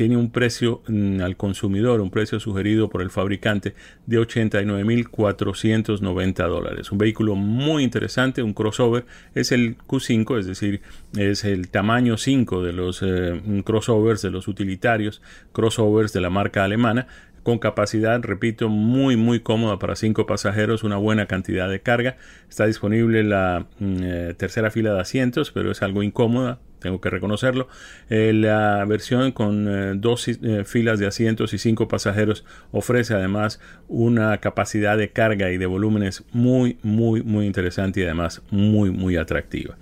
tiene 0.00 0.16
un 0.16 0.30
precio 0.30 0.80
mm, 0.88 1.20
al 1.20 1.36
consumidor, 1.36 2.00
un 2.00 2.10
precio 2.10 2.40
sugerido 2.40 2.88
por 2.88 3.02
el 3.02 3.10
fabricante 3.10 3.74
de 4.06 4.18
89.490 4.18 6.48
dólares. 6.48 6.90
Un 6.90 6.96
vehículo 6.96 7.34
muy 7.34 7.84
interesante, 7.84 8.42
un 8.42 8.54
crossover, 8.54 9.04
es 9.34 9.52
el 9.52 9.76
Q5, 9.76 10.38
es 10.38 10.46
decir, 10.46 10.80
es 11.18 11.44
el 11.44 11.68
tamaño 11.68 12.16
5 12.16 12.62
de 12.62 12.72
los 12.72 13.02
eh, 13.02 13.62
crossovers, 13.62 14.22
de 14.22 14.30
los 14.30 14.48
utilitarios 14.48 15.20
crossovers 15.52 16.14
de 16.14 16.22
la 16.22 16.30
marca 16.30 16.64
alemana 16.64 17.06
con 17.42 17.58
capacidad, 17.58 18.22
repito, 18.22 18.70
muy 18.70 19.16
muy 19.16 19.40
cómoda 19.40 19.78
para 19.78 19.96
cinco 19.96 20.24
pasajeros, 20.24 20.82
una 20.82 20.96
buena 20.96 21.26
cantidad 21.26 21.68
de 21.68 21.80
carga. 21.80 22.16
Está 22.48 22.64
disponible 22.64 23.22
la 23.22 23.66
mm, 23.78 23.96
eh, 24.02 24.34
tercera 24.34 24.70
fila 24.70 24.94
de 24.94 25.00
asientos, 25.00 25.50
pero 25.50 25.70
es 25.70 25.82
algo 25.82 26.02
incómoda, 26.02 26.58
tengo 26.80 27.00
que 27.00 27.10
reconocerlo. 27.10 27.68
Eh, 28.08 28.32
la 28.34 28.84
versión 28.86 29.32
con 29.32 29.68
eh, 29.68 29.92
dos 29.96 30.26
filas 30.64 30.98
de 30.98 31.06
asientos 31.06 31.54
y 31.54 31.58
cinco 31.58 31.88
pasajeros 31.88 32.44
ofrece 32.72 33.14
además 33.14 33.60
una 33.88 34.38
capacidad 34.38 34.98
de 34.98 35.10
carga 35.10 35.50
y 35.50 35.58
de 35.58 35.66
volúmenes 35.66 36.24
muy 36.32 36.78
muy 36.82 37.22
muy 37.22 37.46
interesante 37.46 38.00
y 38.00 38.04
además 38.04 38.42
muy 38.50 38.90
muy 38.90 39.16
atractiva. 39.16 39.76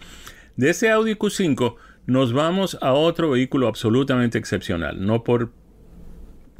De 0.57 0.71
ese 0.71 0.91
Audi 0.91 1.15
Q5 1.15 1.77
nos 2.07 2.33
vamos 2.33 2.79
a 2.81 2.93
otro 2.93 3.31
vehículo 3.31 3.69
absolutamente 3.69 4.39
excepcional, 4.39 5.05
no 5.05 5.23
por 5.25 5.53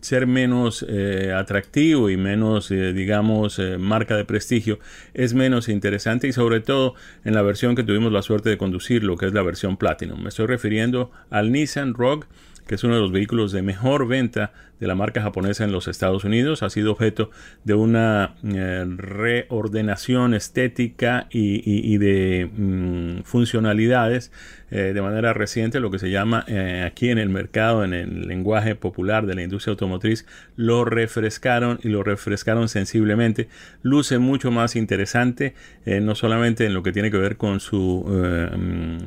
ser 0.01 0.27
menos 0.27 0.85
eh, 0.89 1.33
atractivo 1.35 2.11
y 2.11 2.17
menos, 2.17 2.71
eh, 2.71 2.93
digamos, 2.93 3.59
eh, 3.59 3.79
marca 3.79 4.17
de 4.17 4.25
prestigio, 4.25 4.79
es 5.15 5.35
menos 5.35 5.69
interesante 5.69 6.29
y 6.29 6.33
sobre 6.33 6.61
todo 6.61 6.95
en 7.25 7.35
la 7.35 7.43
versión 7.43 7.75
que 7.75 7.83
tuvimos 7.83 8.13
la 8.13 8.23
suerte 8.23 8.49
de 8.51 8.59
conducir, 8.59 9.03
lo 9.03 9.17
que 9.17 9.27
es 9.27 9.35
la 9.35 9.43
versión 9.43 9.77
Platinum. 9.77 10.23
Me 10.23 10.29
estoy 10.29 10.47
refiriendo 10.47 11.11
al 11.31 11.53
Nissan 11.53 11.95
Rogue, 11.95 12.27
que 12.67 12.75
es 12.77 12.85
uno 12.85 12.95
de 12.95 13.01
los 13.01 13.13
vehículos 13.13 13.51
de 13.53 13.63
mejor 13.63 14.07
venta 14.07 14.53
de 14.81 14.87
la 14.87 14.95
marca 14.95 15.23
japonesa 15.23 15.65
en 15.65 15.73
los 15.73 15.89
Estados 15.89 16.25
Unidos. 16.25 16.63
Ha 16.63 16.71
sido 16.71 16.93
objeto 16.93 17.31
de 17.65 17.75
una 17.75 18.35
eh, 18.45 18.85
reordenación 18.87 20.35
estética 20.35 21.27
y, 21.31 21.97
de 21.99 22.51
mm, 22.53 23.23
funcionalidades 23.25 24.31
eh, 24.71 24.93
de 24.93 25.01
manera 25.01 25.33
reciente, 25.33 25.81
lo 25.81 25.91
que 25.91 25.99
se 25.99 26.11
llama 26.11 26.45
eh, 26.47 26.85
aquí 26.87 27.09
en 27.09 27.19
el 27.19 27.31
mercado, 27.31 27.85
en 27.85 27.95
el 27.95 28.29
lenguaje 28.29 28.75
popular 28.75 29.27
de 29.27 29.35
la 29.35 29.43
industria 29.43 29.73
automotriz, 29.73 30.27
lo 30.57 30.85
refrescaron 30.85 31.81
y 31.83 31.89
lo 31.89 32.03
refrescaron 32.03 32.69
sensiblemente. 32.69 33.49
Luce 33.83 34.19
mucho 34.19 34.51
más 34.51 34.77
interesante, 34.77 35.55
no 35.87 36.15
solamente 36.15 36.67
en 36.67 36.75
lo 36.75 36.83
que 36.83 36.93
tiene 36.93 37.11
que 37.11 37.17
ver 37.17 37.39
con 37.39 37.61
su 37.61 38.05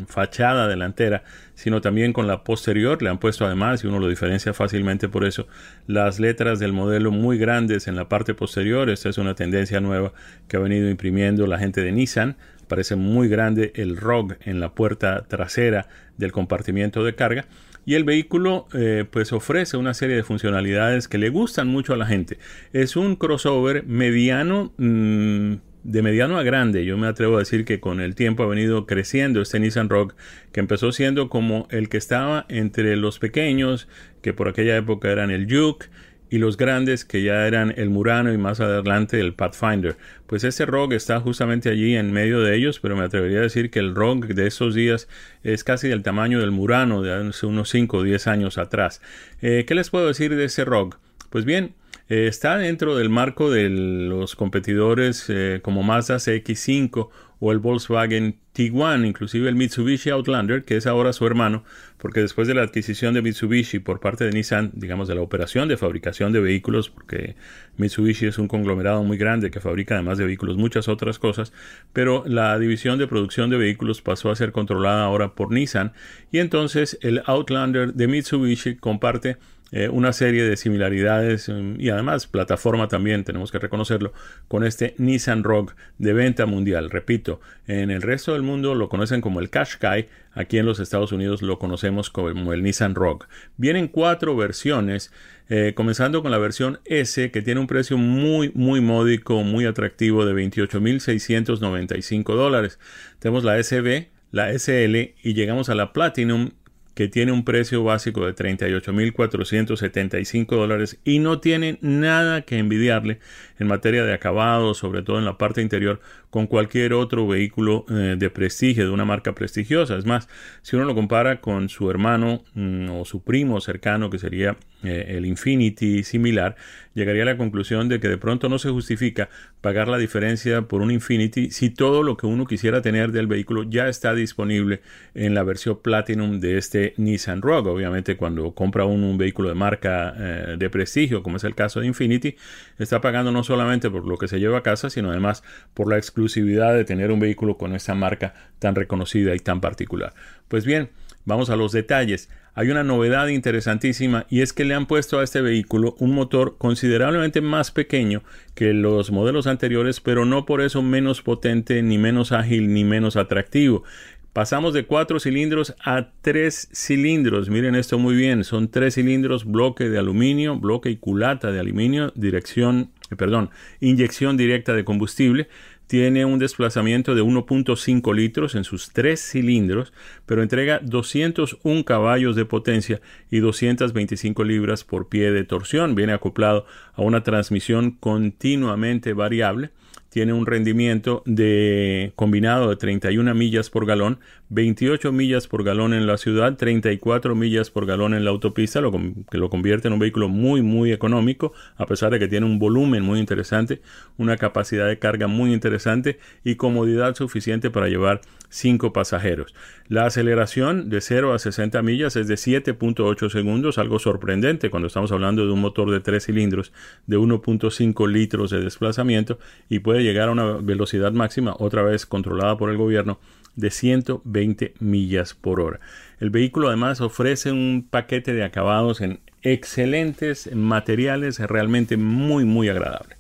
fachada 0.07 0.67
delantera, 0.67 1.24
sino 1.61 1.80
también 1.80 2.11
con 2.11 2.26
la 2.26 2.43
posterior. 2.43 3.01
Le 3.03 3.09
han 3.09 3.19
puesto 3.19 3.45
además, 3.45 3.84
y 3.84 3.88
uno 3.88 3.99
lo 3.99 4.07
diferencia 4.07 4.53
fácilmente 4.53 5.09
por 5.09 5.26
eso, 5.26 5.47
las 5.88 6.20
letras 6.20 6.59
del 6.59 6.74
modelo 6.74 7.12
muy 7.12 7.38
grandes 7.38 7.88
en 7.88 7.95
la 7.95 8.09
parte 8.09 8.34
posterior. 8.34 8.89
Esta 8.89 9.09
es 9.09 9.18
una 9.18 9.36
tendencia 9.36 9.82
nueva 9.82 10.14
que 10.47 10.57
ha 10.57 10.59
venido 10.59 10.89
imprimiendo 10.89 11.47
la 11.47 11.59
gente 11.59 11.82
de 11.82 11.91
Nissan. 11.91 12.38
Parece 12.68 12.95
muy 12.95 13.28
grande 13.28 13.74
el 13.76 13.97
ROG 13.97 14.38
en 14.41 14.59
la 14.59 14.74
puerta 14.74 15.26
trasera 15.28 15.88
del 16.18 16.32
compartimiento 16.32 17.03
de 17.03 17.16
carga 17.16 17.45
y 17.86 17.95
el 17.95 18.03
vehículo 18.03 18.68
eh, 18.74 19.05
pues 19.09 19.34
ofrece 19.34 19.78
una 19.78 19.93
serie 19.93 20.16
de 20.16 20.24
funcionalidades 20.24 21.07
que 21.07 21.18
le 21.18 21.30
gustan 21.30 21.68
mucho 21.68 21.93
a 21.93 21.97
la 21.97 22.05
gente. 22.05 22.38
Es 22.74 22.95
un 22.95 23.16
crossover 23.16 23.86
mediano 23.86 24.72
mm, 24.78 25.55
de 25.84 26.01
mediano 26.01 26.38
a 26.38 26.43
grande, 26.43 26.86
yo 26.86 26.97
me 26.97 27.07
atrevo 27.07 27.38
a 27.38 27.39
decir 27.39 27.65
que 27.65 27.79
con 27.79 27.99
el 28.01 28.15
tiempo 28.15 28.43
ha 28.43 28.47
venido 28.47 28.86
creciendo 28.86 29.41
este 29.41 29.59
Nissan 29.59 29.89
Rogue, 29.89 30.13
que 30.51 30.59
empezó 30.59 30.91
siendo 30.91 31.29
como 31.29 31.67
el 31.71 31.89
que 31.89 31.97
estaba 31.97 32.45
entre 32.49 32.95
los 32.95 33.19
pequeños, 33.19 33.88
que 34.21 34.34
por 34.34 34.47
aquella 34.47 34.77
época 34.77 35.11
eran 35.11 35.32
el 35.32 35.47
Juke, 35.51 35.89
y 36.32 36.38
los 36.38 36.55
grandes 36.55 37.03
que 37.03 37.23
ya 37.23 37.45
eran 37.45 37.73
el 37.75 37.89
Murano 37.89 38.32
y 38.32 38.38
más 38.38 38.61
adelante 38.61 39.19
el 39.19 39.34
Pathfinder. 39.34 39.97
Pues 40.27 40.45
este 40.45 40.65
Rogue 40.65 40.95
está 40.95 41.19
justamente 41.19 41.69
allí 41.69 41.97
en 41.97 42.13
medio 42.13 42.39
de 42.39 42.55
ellos, 42.55 42.79
pero 42.79 42.95
me 42.95 43.03
atrevería 43.03 43.39
a 43.39 43.43
decir 43.43 43.69
que 43.69 43.79
el 43.79 43.93
Rogue 43.93 44.34
de 44.34 44.47
esos 44.47 44.73
días 44.73 45.09
es 45.43 45.65
casi 45.65 45.89
del 45.89 46.03
tamaño 46.03 46.39
del 46.39 46.51
Murano 46.51 47.01
de 47.01 47.13
hace 47.13 47.45
unos 47.45 47.69
5 47.69 47.97
o 47.97 48.03
10 48.03 48.27
años 48.27 48.57
atrás. 48.57 49.01
Eh, 49.41 49.65
¿Qué 49.67 49.75
les 49.75 49.89
puedo 49.89 50.07
decir 50.07 50.34
de 50.34 50.45
ese 50.45 50.63
Rogue? 50.63 50.95
Pues 51.29 51.43
bien, 51.43 51.73
eh, 52.12 52.28
está 52.28 52.57
dentro 52.57 52.97
del 52.97 53.07
marco 53.07 53.49
de 53.49 53.70
los 53.70 54.36
competidores 54.36 55.28
eh, 55.30 55.62
como 55.64 55.82
Mazda 55.82 56.18
CX5 56.18 57.07
o 57.39 57.51
el 57.53 57.59
Volkswagen 57.59 58.36
Tiguan, 58.51 59.05
inclusive 59.05 59.47
el 59.47 59.55
Mitsubishi 59.55 60.09
Outlander, 60.09 60.66
que 60.66 60.76
es 60.76 60.88
ahora 60.88 61.14
su 61.14 61.26
hermano, 61.26 61.64
porque 61.97 62.20
después 62.20 62.49
de 62.49 62.53
la 62.53 62.64
adquisición 62.64 63.14
de 63.14 63.22
Mitsubishi 63.22 63.80
por 63.80 64.01
parte 64.01 64.26
de 64.26 64.32
Nissan, 64.32 64.72
digamos 64.74 65.07
de 65.07 65.16
la 65.16 65.22
operación 65.22 65.70
de 65.70 65.78
fabricación 65.78 66.34
de 66.34 66.41
vehículos, 66.41 66.89
porque 66.89 67.38
Mitsubishi 67.78 68.26
es 68.26 68.38
un 68.38 68.49
conglomerado 68.49 69.05
muy 69.05 69.16
grande 69.16 69.49
que 69.49 69.62
fabrica 69.62 69.93
además 69.95 70.18
de 70.18 70.26
vehículos 70.26 70.57
muchas 70.57 70.89
otras 70.89 71.18
cosas, 71.18 71.53
pero 71.93 72.26
la 72.28 72.59
división 72.59 72.99
de 72.99 73.07
producción 73.07 73.49
de 73.49 73.55
vehículos 73.55 74.01
pasó 74.01 74.32
a 74.32 74.36
ser 74.36 74.51
controlada 74.51 75.05
ahora 75.05 75.34
por 75.34 75.53
Nissan 75.53 75.93
y 76.30 76.39
entonces 76.39 76.99
el 77.01 77.24
Outlander 77.26 77.93
de 77.93 78.07
Mitsubishi 78.09 78.76
comparte 78.76 79.38
eh, 79.72 79.88
una 79.88 80.11
serie 80.11 80.43
de 80.43 80.57
similaridades 80.57 81.47
mm, 81.47 81.80
y 81.80 81.89
además 81.89 82.28
plataforma 82.28 82.89
también, 82.89 83.24
tenemos 83.24 83.51
que 83.51 83.59
reconocerlo, 83.59 84.11
con 84.47 84.65
este 84.65 84.95
Nissan 84.97 85.43
Rogue 85.43 85.74
de 85.97 86.13
venta 86.13 86.45
mundial. 86.45 86.89
Repito, 86.89 87.39
en 87.67 87.89
el 87.89 88.01
resto 88.01 88.34
del 88.34 88.41
mundo 88.41 88.76
lo 88.76 88.89
conocen 88.89 89.22
como 89.22 89.39
el 89.39 89.49
Qashqai, 89.49 90.09
aquí 90.34 90.57
en 90.57 90.65
los 90.65 90.80
Estados 90.80 91.13
Unidos 91.13 91.41
lo 91.41 91.57
conocemos 91.57 92.09
como 92.09 92.51
el 92.51 92.63
Nissan 92.63 92.95
Rogue. 92.95 93.28
Vienen 93.55 93.88
cuatro 93.88 94.36
versiones, 94.36 95.13
eh, 95.47 95.72
comenzando 95.74 96.22
con 96.22 96.32
la 96.32 96.38
versión 96.38 96.82
S 96.86 97.32
que 97.32 97.41
tiene 97.41 97.61
un 97.61 97.67
precio 97.67 97.97
muy 97.97 98.51
muy 98.53 98.82
módico, 98.82 99.41
muy 99.43 99.65
atractivo 99.65 100.26
de 100.26 100.34
28.695 100.34 102.36
dólares. 102.36 102.78
Tenemos 103.19 103.45
la 103.45 103.61
SB, 103.61 104.09
la 104.32 104.51
SL 104.51 105.15
y 105.24 105.34
llegamos 105.34 105.69
a 105.69 105.76
la 105.76 105.93
Platinum 105.93 106.51
que 106.93 107.07
tiene 107.07 107.31
un 107.31 107.45
precio 107.45 107.83
básico 107.83 108.25
de 108.25 108.35
38.475 108.35 110.47
dólares 110.47 110.99
y 111.03 111.19
no 111.19 111.39
tiene 111.39 111.77
nada 111.81 112.41
que 112.41 112.57
envidiarle 112.57 113.19
en 113.62 113.68
materia 113.68 114.03
de 114.03 114.14
acabado, 114.14 114.74
sobre 114.74 115.03
todo 115.03 115.20
en 115.20 115.26
la 115.26 115.38
parte 115.38 115.62
interior, 115.62 115.99
con 116.32 116.47
cualquier 116.47 116.93
otro 116.93 117.28
vehículo 117.28 117.86
eh, 117.89 118.16
de 118.18 118.30
prestigio, 118.32 118.86
de 118.86 118.89
una 118.89 119.05
marca 119.05 119.36
prestigiosa. 119.36 119.97
Es 119.97 120.05
más, 120.05 120.28
si 120.64 120.76
uno 120.76 120.86
lo 120.86 120.95
compara 120.95 121.41
con 121.41 121.70
su 121.70 121.89
hermano 121.91 122.43
mm, 122.55 122.89
o 122.89 123.05
su 123.05 123.24
primo 123.24 123.62
cercano, 123.62 124.09
que 124.09 124.18
sería 124.18 124.57
eh, 124.84 125.16
el 125.18 125.28
Infinity 125.28 126.03
similar, 126.03 126.55
llegaría 126.95 127.22
a 127.22 127.28
la 127.28 127.38
conclusión 127.38 127.88
de 127.88 127.99
que 127.99 128.07
de 128.07 128.18
pronto 128.18 128.49
no 128.49 128.57
se 128.57 128.72
justifica 128.72 129.30
pagar 129.62 129.88
la 129.88 129.99
diferencia 129.99 130.64
por 130.64 130.82
un 130.82 130.89
Infinity 130.89 131.51
si 131.51 131.70
todo 131.70 132.01
lo 132.01 132.18
que 132.18 132.26
uno 132.26 132.45
quisiera 132.45 132.82
tener 132.82 133.12
del 133.12 133.28
vehículo 133.28 133.64
ya 133.64 133.88
está 133.88 134.16
disponible 134.16 134.82
en 135.14 135.36
la 135.36 135.43
versión 135.43 135.80
Platinum 135.82 136.39
de 136.39 136.57
este 136.57 136.95
Nissan 136.97 137.43
Rogue. 137.43 137.70
Obviamente 137.70 138.18
cuando 138.18 138.55
compra 138.55 138.86
uno 138.86 139.07
un 139.07 139.20
vehículo 139.20 139.49
de 139.49 139.55
marca 139.55 140.16
eh, 140.18 140.55
de 140.57 140.70
prestigio, 140.72 141.22
como 141.22 141.38
es 141.38 141.43
el 141.43 141.53
caso 141.53 141.80
de 141.80 141.88
Infinity, 141.88 142.36
está 142.80 143.01
pagando 143.01 143.32
no 143.32 143.43
solamente 143.52 143.89
por 143.89 144.08
lo 144.08 144.18
que 144.18 144.30
se 144.30 144.39
lleva 144.39 144.60
a 144.60 144.64
casa, 144.64 144.89
sino 144.89 145.12
además 145.12 145.43
por 145.74 145.89
la 145.89 145.97
exclusividad 145.97 146.74
de 146.74 146.86
tener 146.86 147.12
un 147.12 147.20
vehículo 147.20 147.58
con 147.58 147.76
esa 147.76 147.95
marca 147.95 148.34
tan 148.60 148.76
reconocida 148.76 149.36
y 149.36 149.39
tan 149.39 149.60
particular. 149.60 150.14
Pues 150.47 150.66
bien, 150.66 150.89
vamos 151.26 151.49
a 151.49 151.58
los 151.58 151.74
detalles. 151.74 152.30
Hay 152.54 152.70
una 152.70 152.86
novedad 152.86 153.28
interesantísima 153.28 154.26
y 154.30 154.39
es 154.39 154.54
que 154.54 154.64
le 154.64 154.74
han 154.74 154.86
puesto 154.86 155.20
a 155.20 155.24
este 155.26 155.41
vehículo 155.41 155.97
un 155.99 156.14
motor 156.14 156.56
considerablemente 156.58 157.41
más 157.41 157.72
pequeño 157.72 158.24
que 158.56 158.72
los 158.72 159.12
modelos 159.12 159.47
anteriores, 159.47 159.99
pero 159.99 160.24
no 160.24 160.45
por 160.45 160.62
eso 160.62 160.82
menos 160.82 161.22
potente, 161.22 161.84
ni 161.84 161.97
menos 161.97 162.32
ágil, 162.32 162.74
ni 162.74 162.86
menos 162.86 163.18
atractivo. 163.18 163.84
Pasamos 164.32 164.74
de 164.74 164.86
cuatro 164.86 165.20
cilindros 165.20 165.76
a 165.84 166.08
tres 166.22 166.70
cilindros. 166.72 167.49
Miren 167.49 167.76
esto 167.76 167.99
muy 167.99 168.16
bien. 168.16 168.45
Son 168.45 168.70
tres 168.70 168.95
cilindros, 168.95 169.43
bloque 169.43 169.89
de 169.89 169.99
aluminio, 169.99 170.58
bloque 170.58 170.89
y 170.89 170.95
culata 170.95 171.52
de 171.52 171.60
aluminio, 171.60 172.14
dirección, 172.16 172.91
perdón, 173.16 173.49
inyección 173.80 174.38
directa 174.38 174.74
de 174.74 174.84
combustible 174.84 175.47
tiene 175.91 176.24
un 176.24 176.39
desplazamiento 176.39 177.16
de 177.16 177.22
1.5 177.22 178.16
litros 178.16 178.55
en 178.55 178.64
sus 178.64 178.93
tres 178.93 179.20
cilindros, 179.20 179.91
pero 180.26 180.41
entrega 180.41 180.80
201 180.80 181.84
caballos 181.84 182.38
de 182.38 182.45
potencia 182.45 183.01
y 183.30 183.39
225 183.39 184.45
libras 184.45 184.86
por 184.86 185.09
pie 185.09 185.32
de 185.32 185.43
torsión. 185.43 185.93
Viene 185.93 186.14
acoplado 186.14 186.66
a 186.93 187.01
una 187.01 187.24
transmisión 187.24 187.91
continuamente 187.91 189.12
variable 189.12 189.72
tiene 190.12 190.34
un 190.34 190.45
rendimiento 190.45 191.24
de 191.26 192.12
combinado 192.18 192.70
de 192.70 192.76
31 192.76 193.34
millas 193.34 193.70
por 193.70 193.86
galón, 193.86 194.20
28 194.49 195.14
millas 195.14 195.47
por 195.47 195.64
galón 195.64 195.93
en 195.93 196.05
la 196.05 196.18
ciudad, 196.18 196.57
34 196.57 197.34
millas 197.34 197.70
por 197.70 197.86
galón 197.86 198.14
en 198.14 198.26
la 198.26 198.32
autopista, 198.32 198.82
lo 198.82 198.91
que 198.91 199.38
lo 199.38 199.49
convierte 199.49 199.88
en 199.88 199.93
un 199.93 199.99
vehículo 199.99 200.28
muy 200.28 200.62
muy 200.62 200.91
económico, 200.91 201.53
a 201.78 201.86
pesar 201.86 202.12
de 202.12 202.20
que 202.20 202.28
tiene 202.28 202.45
un 202.45 202.59
volumen 202.59 203.03
muy 203.03 203.20
interesante, 203.20 203.82
una 204.18 204.36
capacidad 204.36 204.86
de 204.86 204.99
carga 204.99 205.28
muy 205.28 205.53
interesante 205.53 206.20
y 206.43 206.55
comodidad 206.55 207.16
suficiente 207.16 207.70
para 207.70 207.88
llevar 207.88 208.20
5 208.49 208.91
pasajeros. 208.91 209.55
La 209.88 210.05
aceleración 210.05 210.89
de 210.89 210.99
0 210.99 211.34
a 211.34 211.39
60 211.39 211.82
millas 211.84 212.18
es 212.18 212.28
de 212.28 212.36
7.8 212.36 213.30
segundos, 213.30 213.78
algo 213.78 213.97
sorprendente 213.97 214.70
cuando 214.70 214.88
estamos 214.88 215.14
hablando 215.14 215.45
de 215.45 215.53
un 215.53 215.62
motor 215.62 215.89
de 215.89 216.01
3 216.01 216.26
cilindros 216.26 216.74
de 217.07 217.18
1.5 217.18 218.09
litros 218.09 218.51
de 218.51 218.59
desplazamiento 218.59 219.39
y 219.70 219.80
puede 219.80 220.01
llegar 220.02 220.30
a 220.30 220.32
una 220.32 220.58
velocidad 220.58 221.12
máxima, 221.12 221.56
otra 221.58 221.82
vez 221.84 222.06
controlada 222.06 222.58
por 222.58 222.70
el 222.70 222.78
gobierno, 222.78 223.20
de 223.56 223.72
120 223.72 224.74
millas 224.80 225.34
por 225.34 225.60
hora. 225.60 225.80
El 226.20 226.30
vehículo 226.30 226.68
además 226.68 227.02
ofrece 227.02 227.52
un 227.52 227.88
paquete 227.89 228.34
de 228.34 228.43
acabados 228.43 229.02
en 229.02 229.20
excelentes 229.41 230.54
materiales, 230.54 231.39
realmente 231.39 231.97
muy 231.97 232.45
muy 232.45 232.70
agradable. 232.70 233.18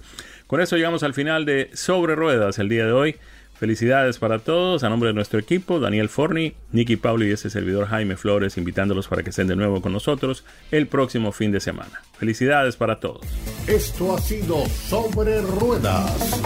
Con 0.47 0.61
eso 0.61 0.75
llegamos 0.75 1.03
al 1.03 1.13
final 1.13 1.45
de 1.45 1.69
Sobre 1.73 2.15
Ruedas 2.15 2.59
el 2.59 2.69
día 2.69 2.85
de 2.85 2.91
hoy. 2.91 3.15
Felicidades 3.61 4.17
para 4.17 4.39
todos. 4.39 4.83
A 4.83 4.89
nombre 4.89 5.09
de 5.09 5.13
nuestro 5.13 5.39
equipo, 5.39 5.79
Daniel 5.79 6.09
Forni, 6.09 6.53
Nicky 6.71 6.95
Pauli 6.95 7.27
y 7.27 7.31
ese 7.31 7.51
servidor 7.51 7.85
Jaime 7.85 8.17
Flores, 8.17 8.57
invitándolos 8.57 9.07
para 9.07 9.21
que 9.21 9.29
estén 9.29 9.45
de 9.45 9.55
nuevo 9.55 9.81
con 9.81 9.93
nosotros 9.93 10.43
el 10.71 10.87
próximo 10.87 11.31
fin 11.31 11.51
de 11.51 11.59
semana. 11.59 12.01
Felicidades 12.17 12.75
para 12.75 12.99
todos. 12.99 13.21
Esto 13.67 14.15
ha 14.15 14.19
sido 14.19 14.65
Sobre 14.65 15.41
Ruedas, 15.41 16.41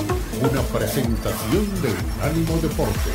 una 0.51 0.61
presentación 0.61 1.81
de 1.81 1.89
Unánimo 2.17 2.57
Deportes. 2.61 3.13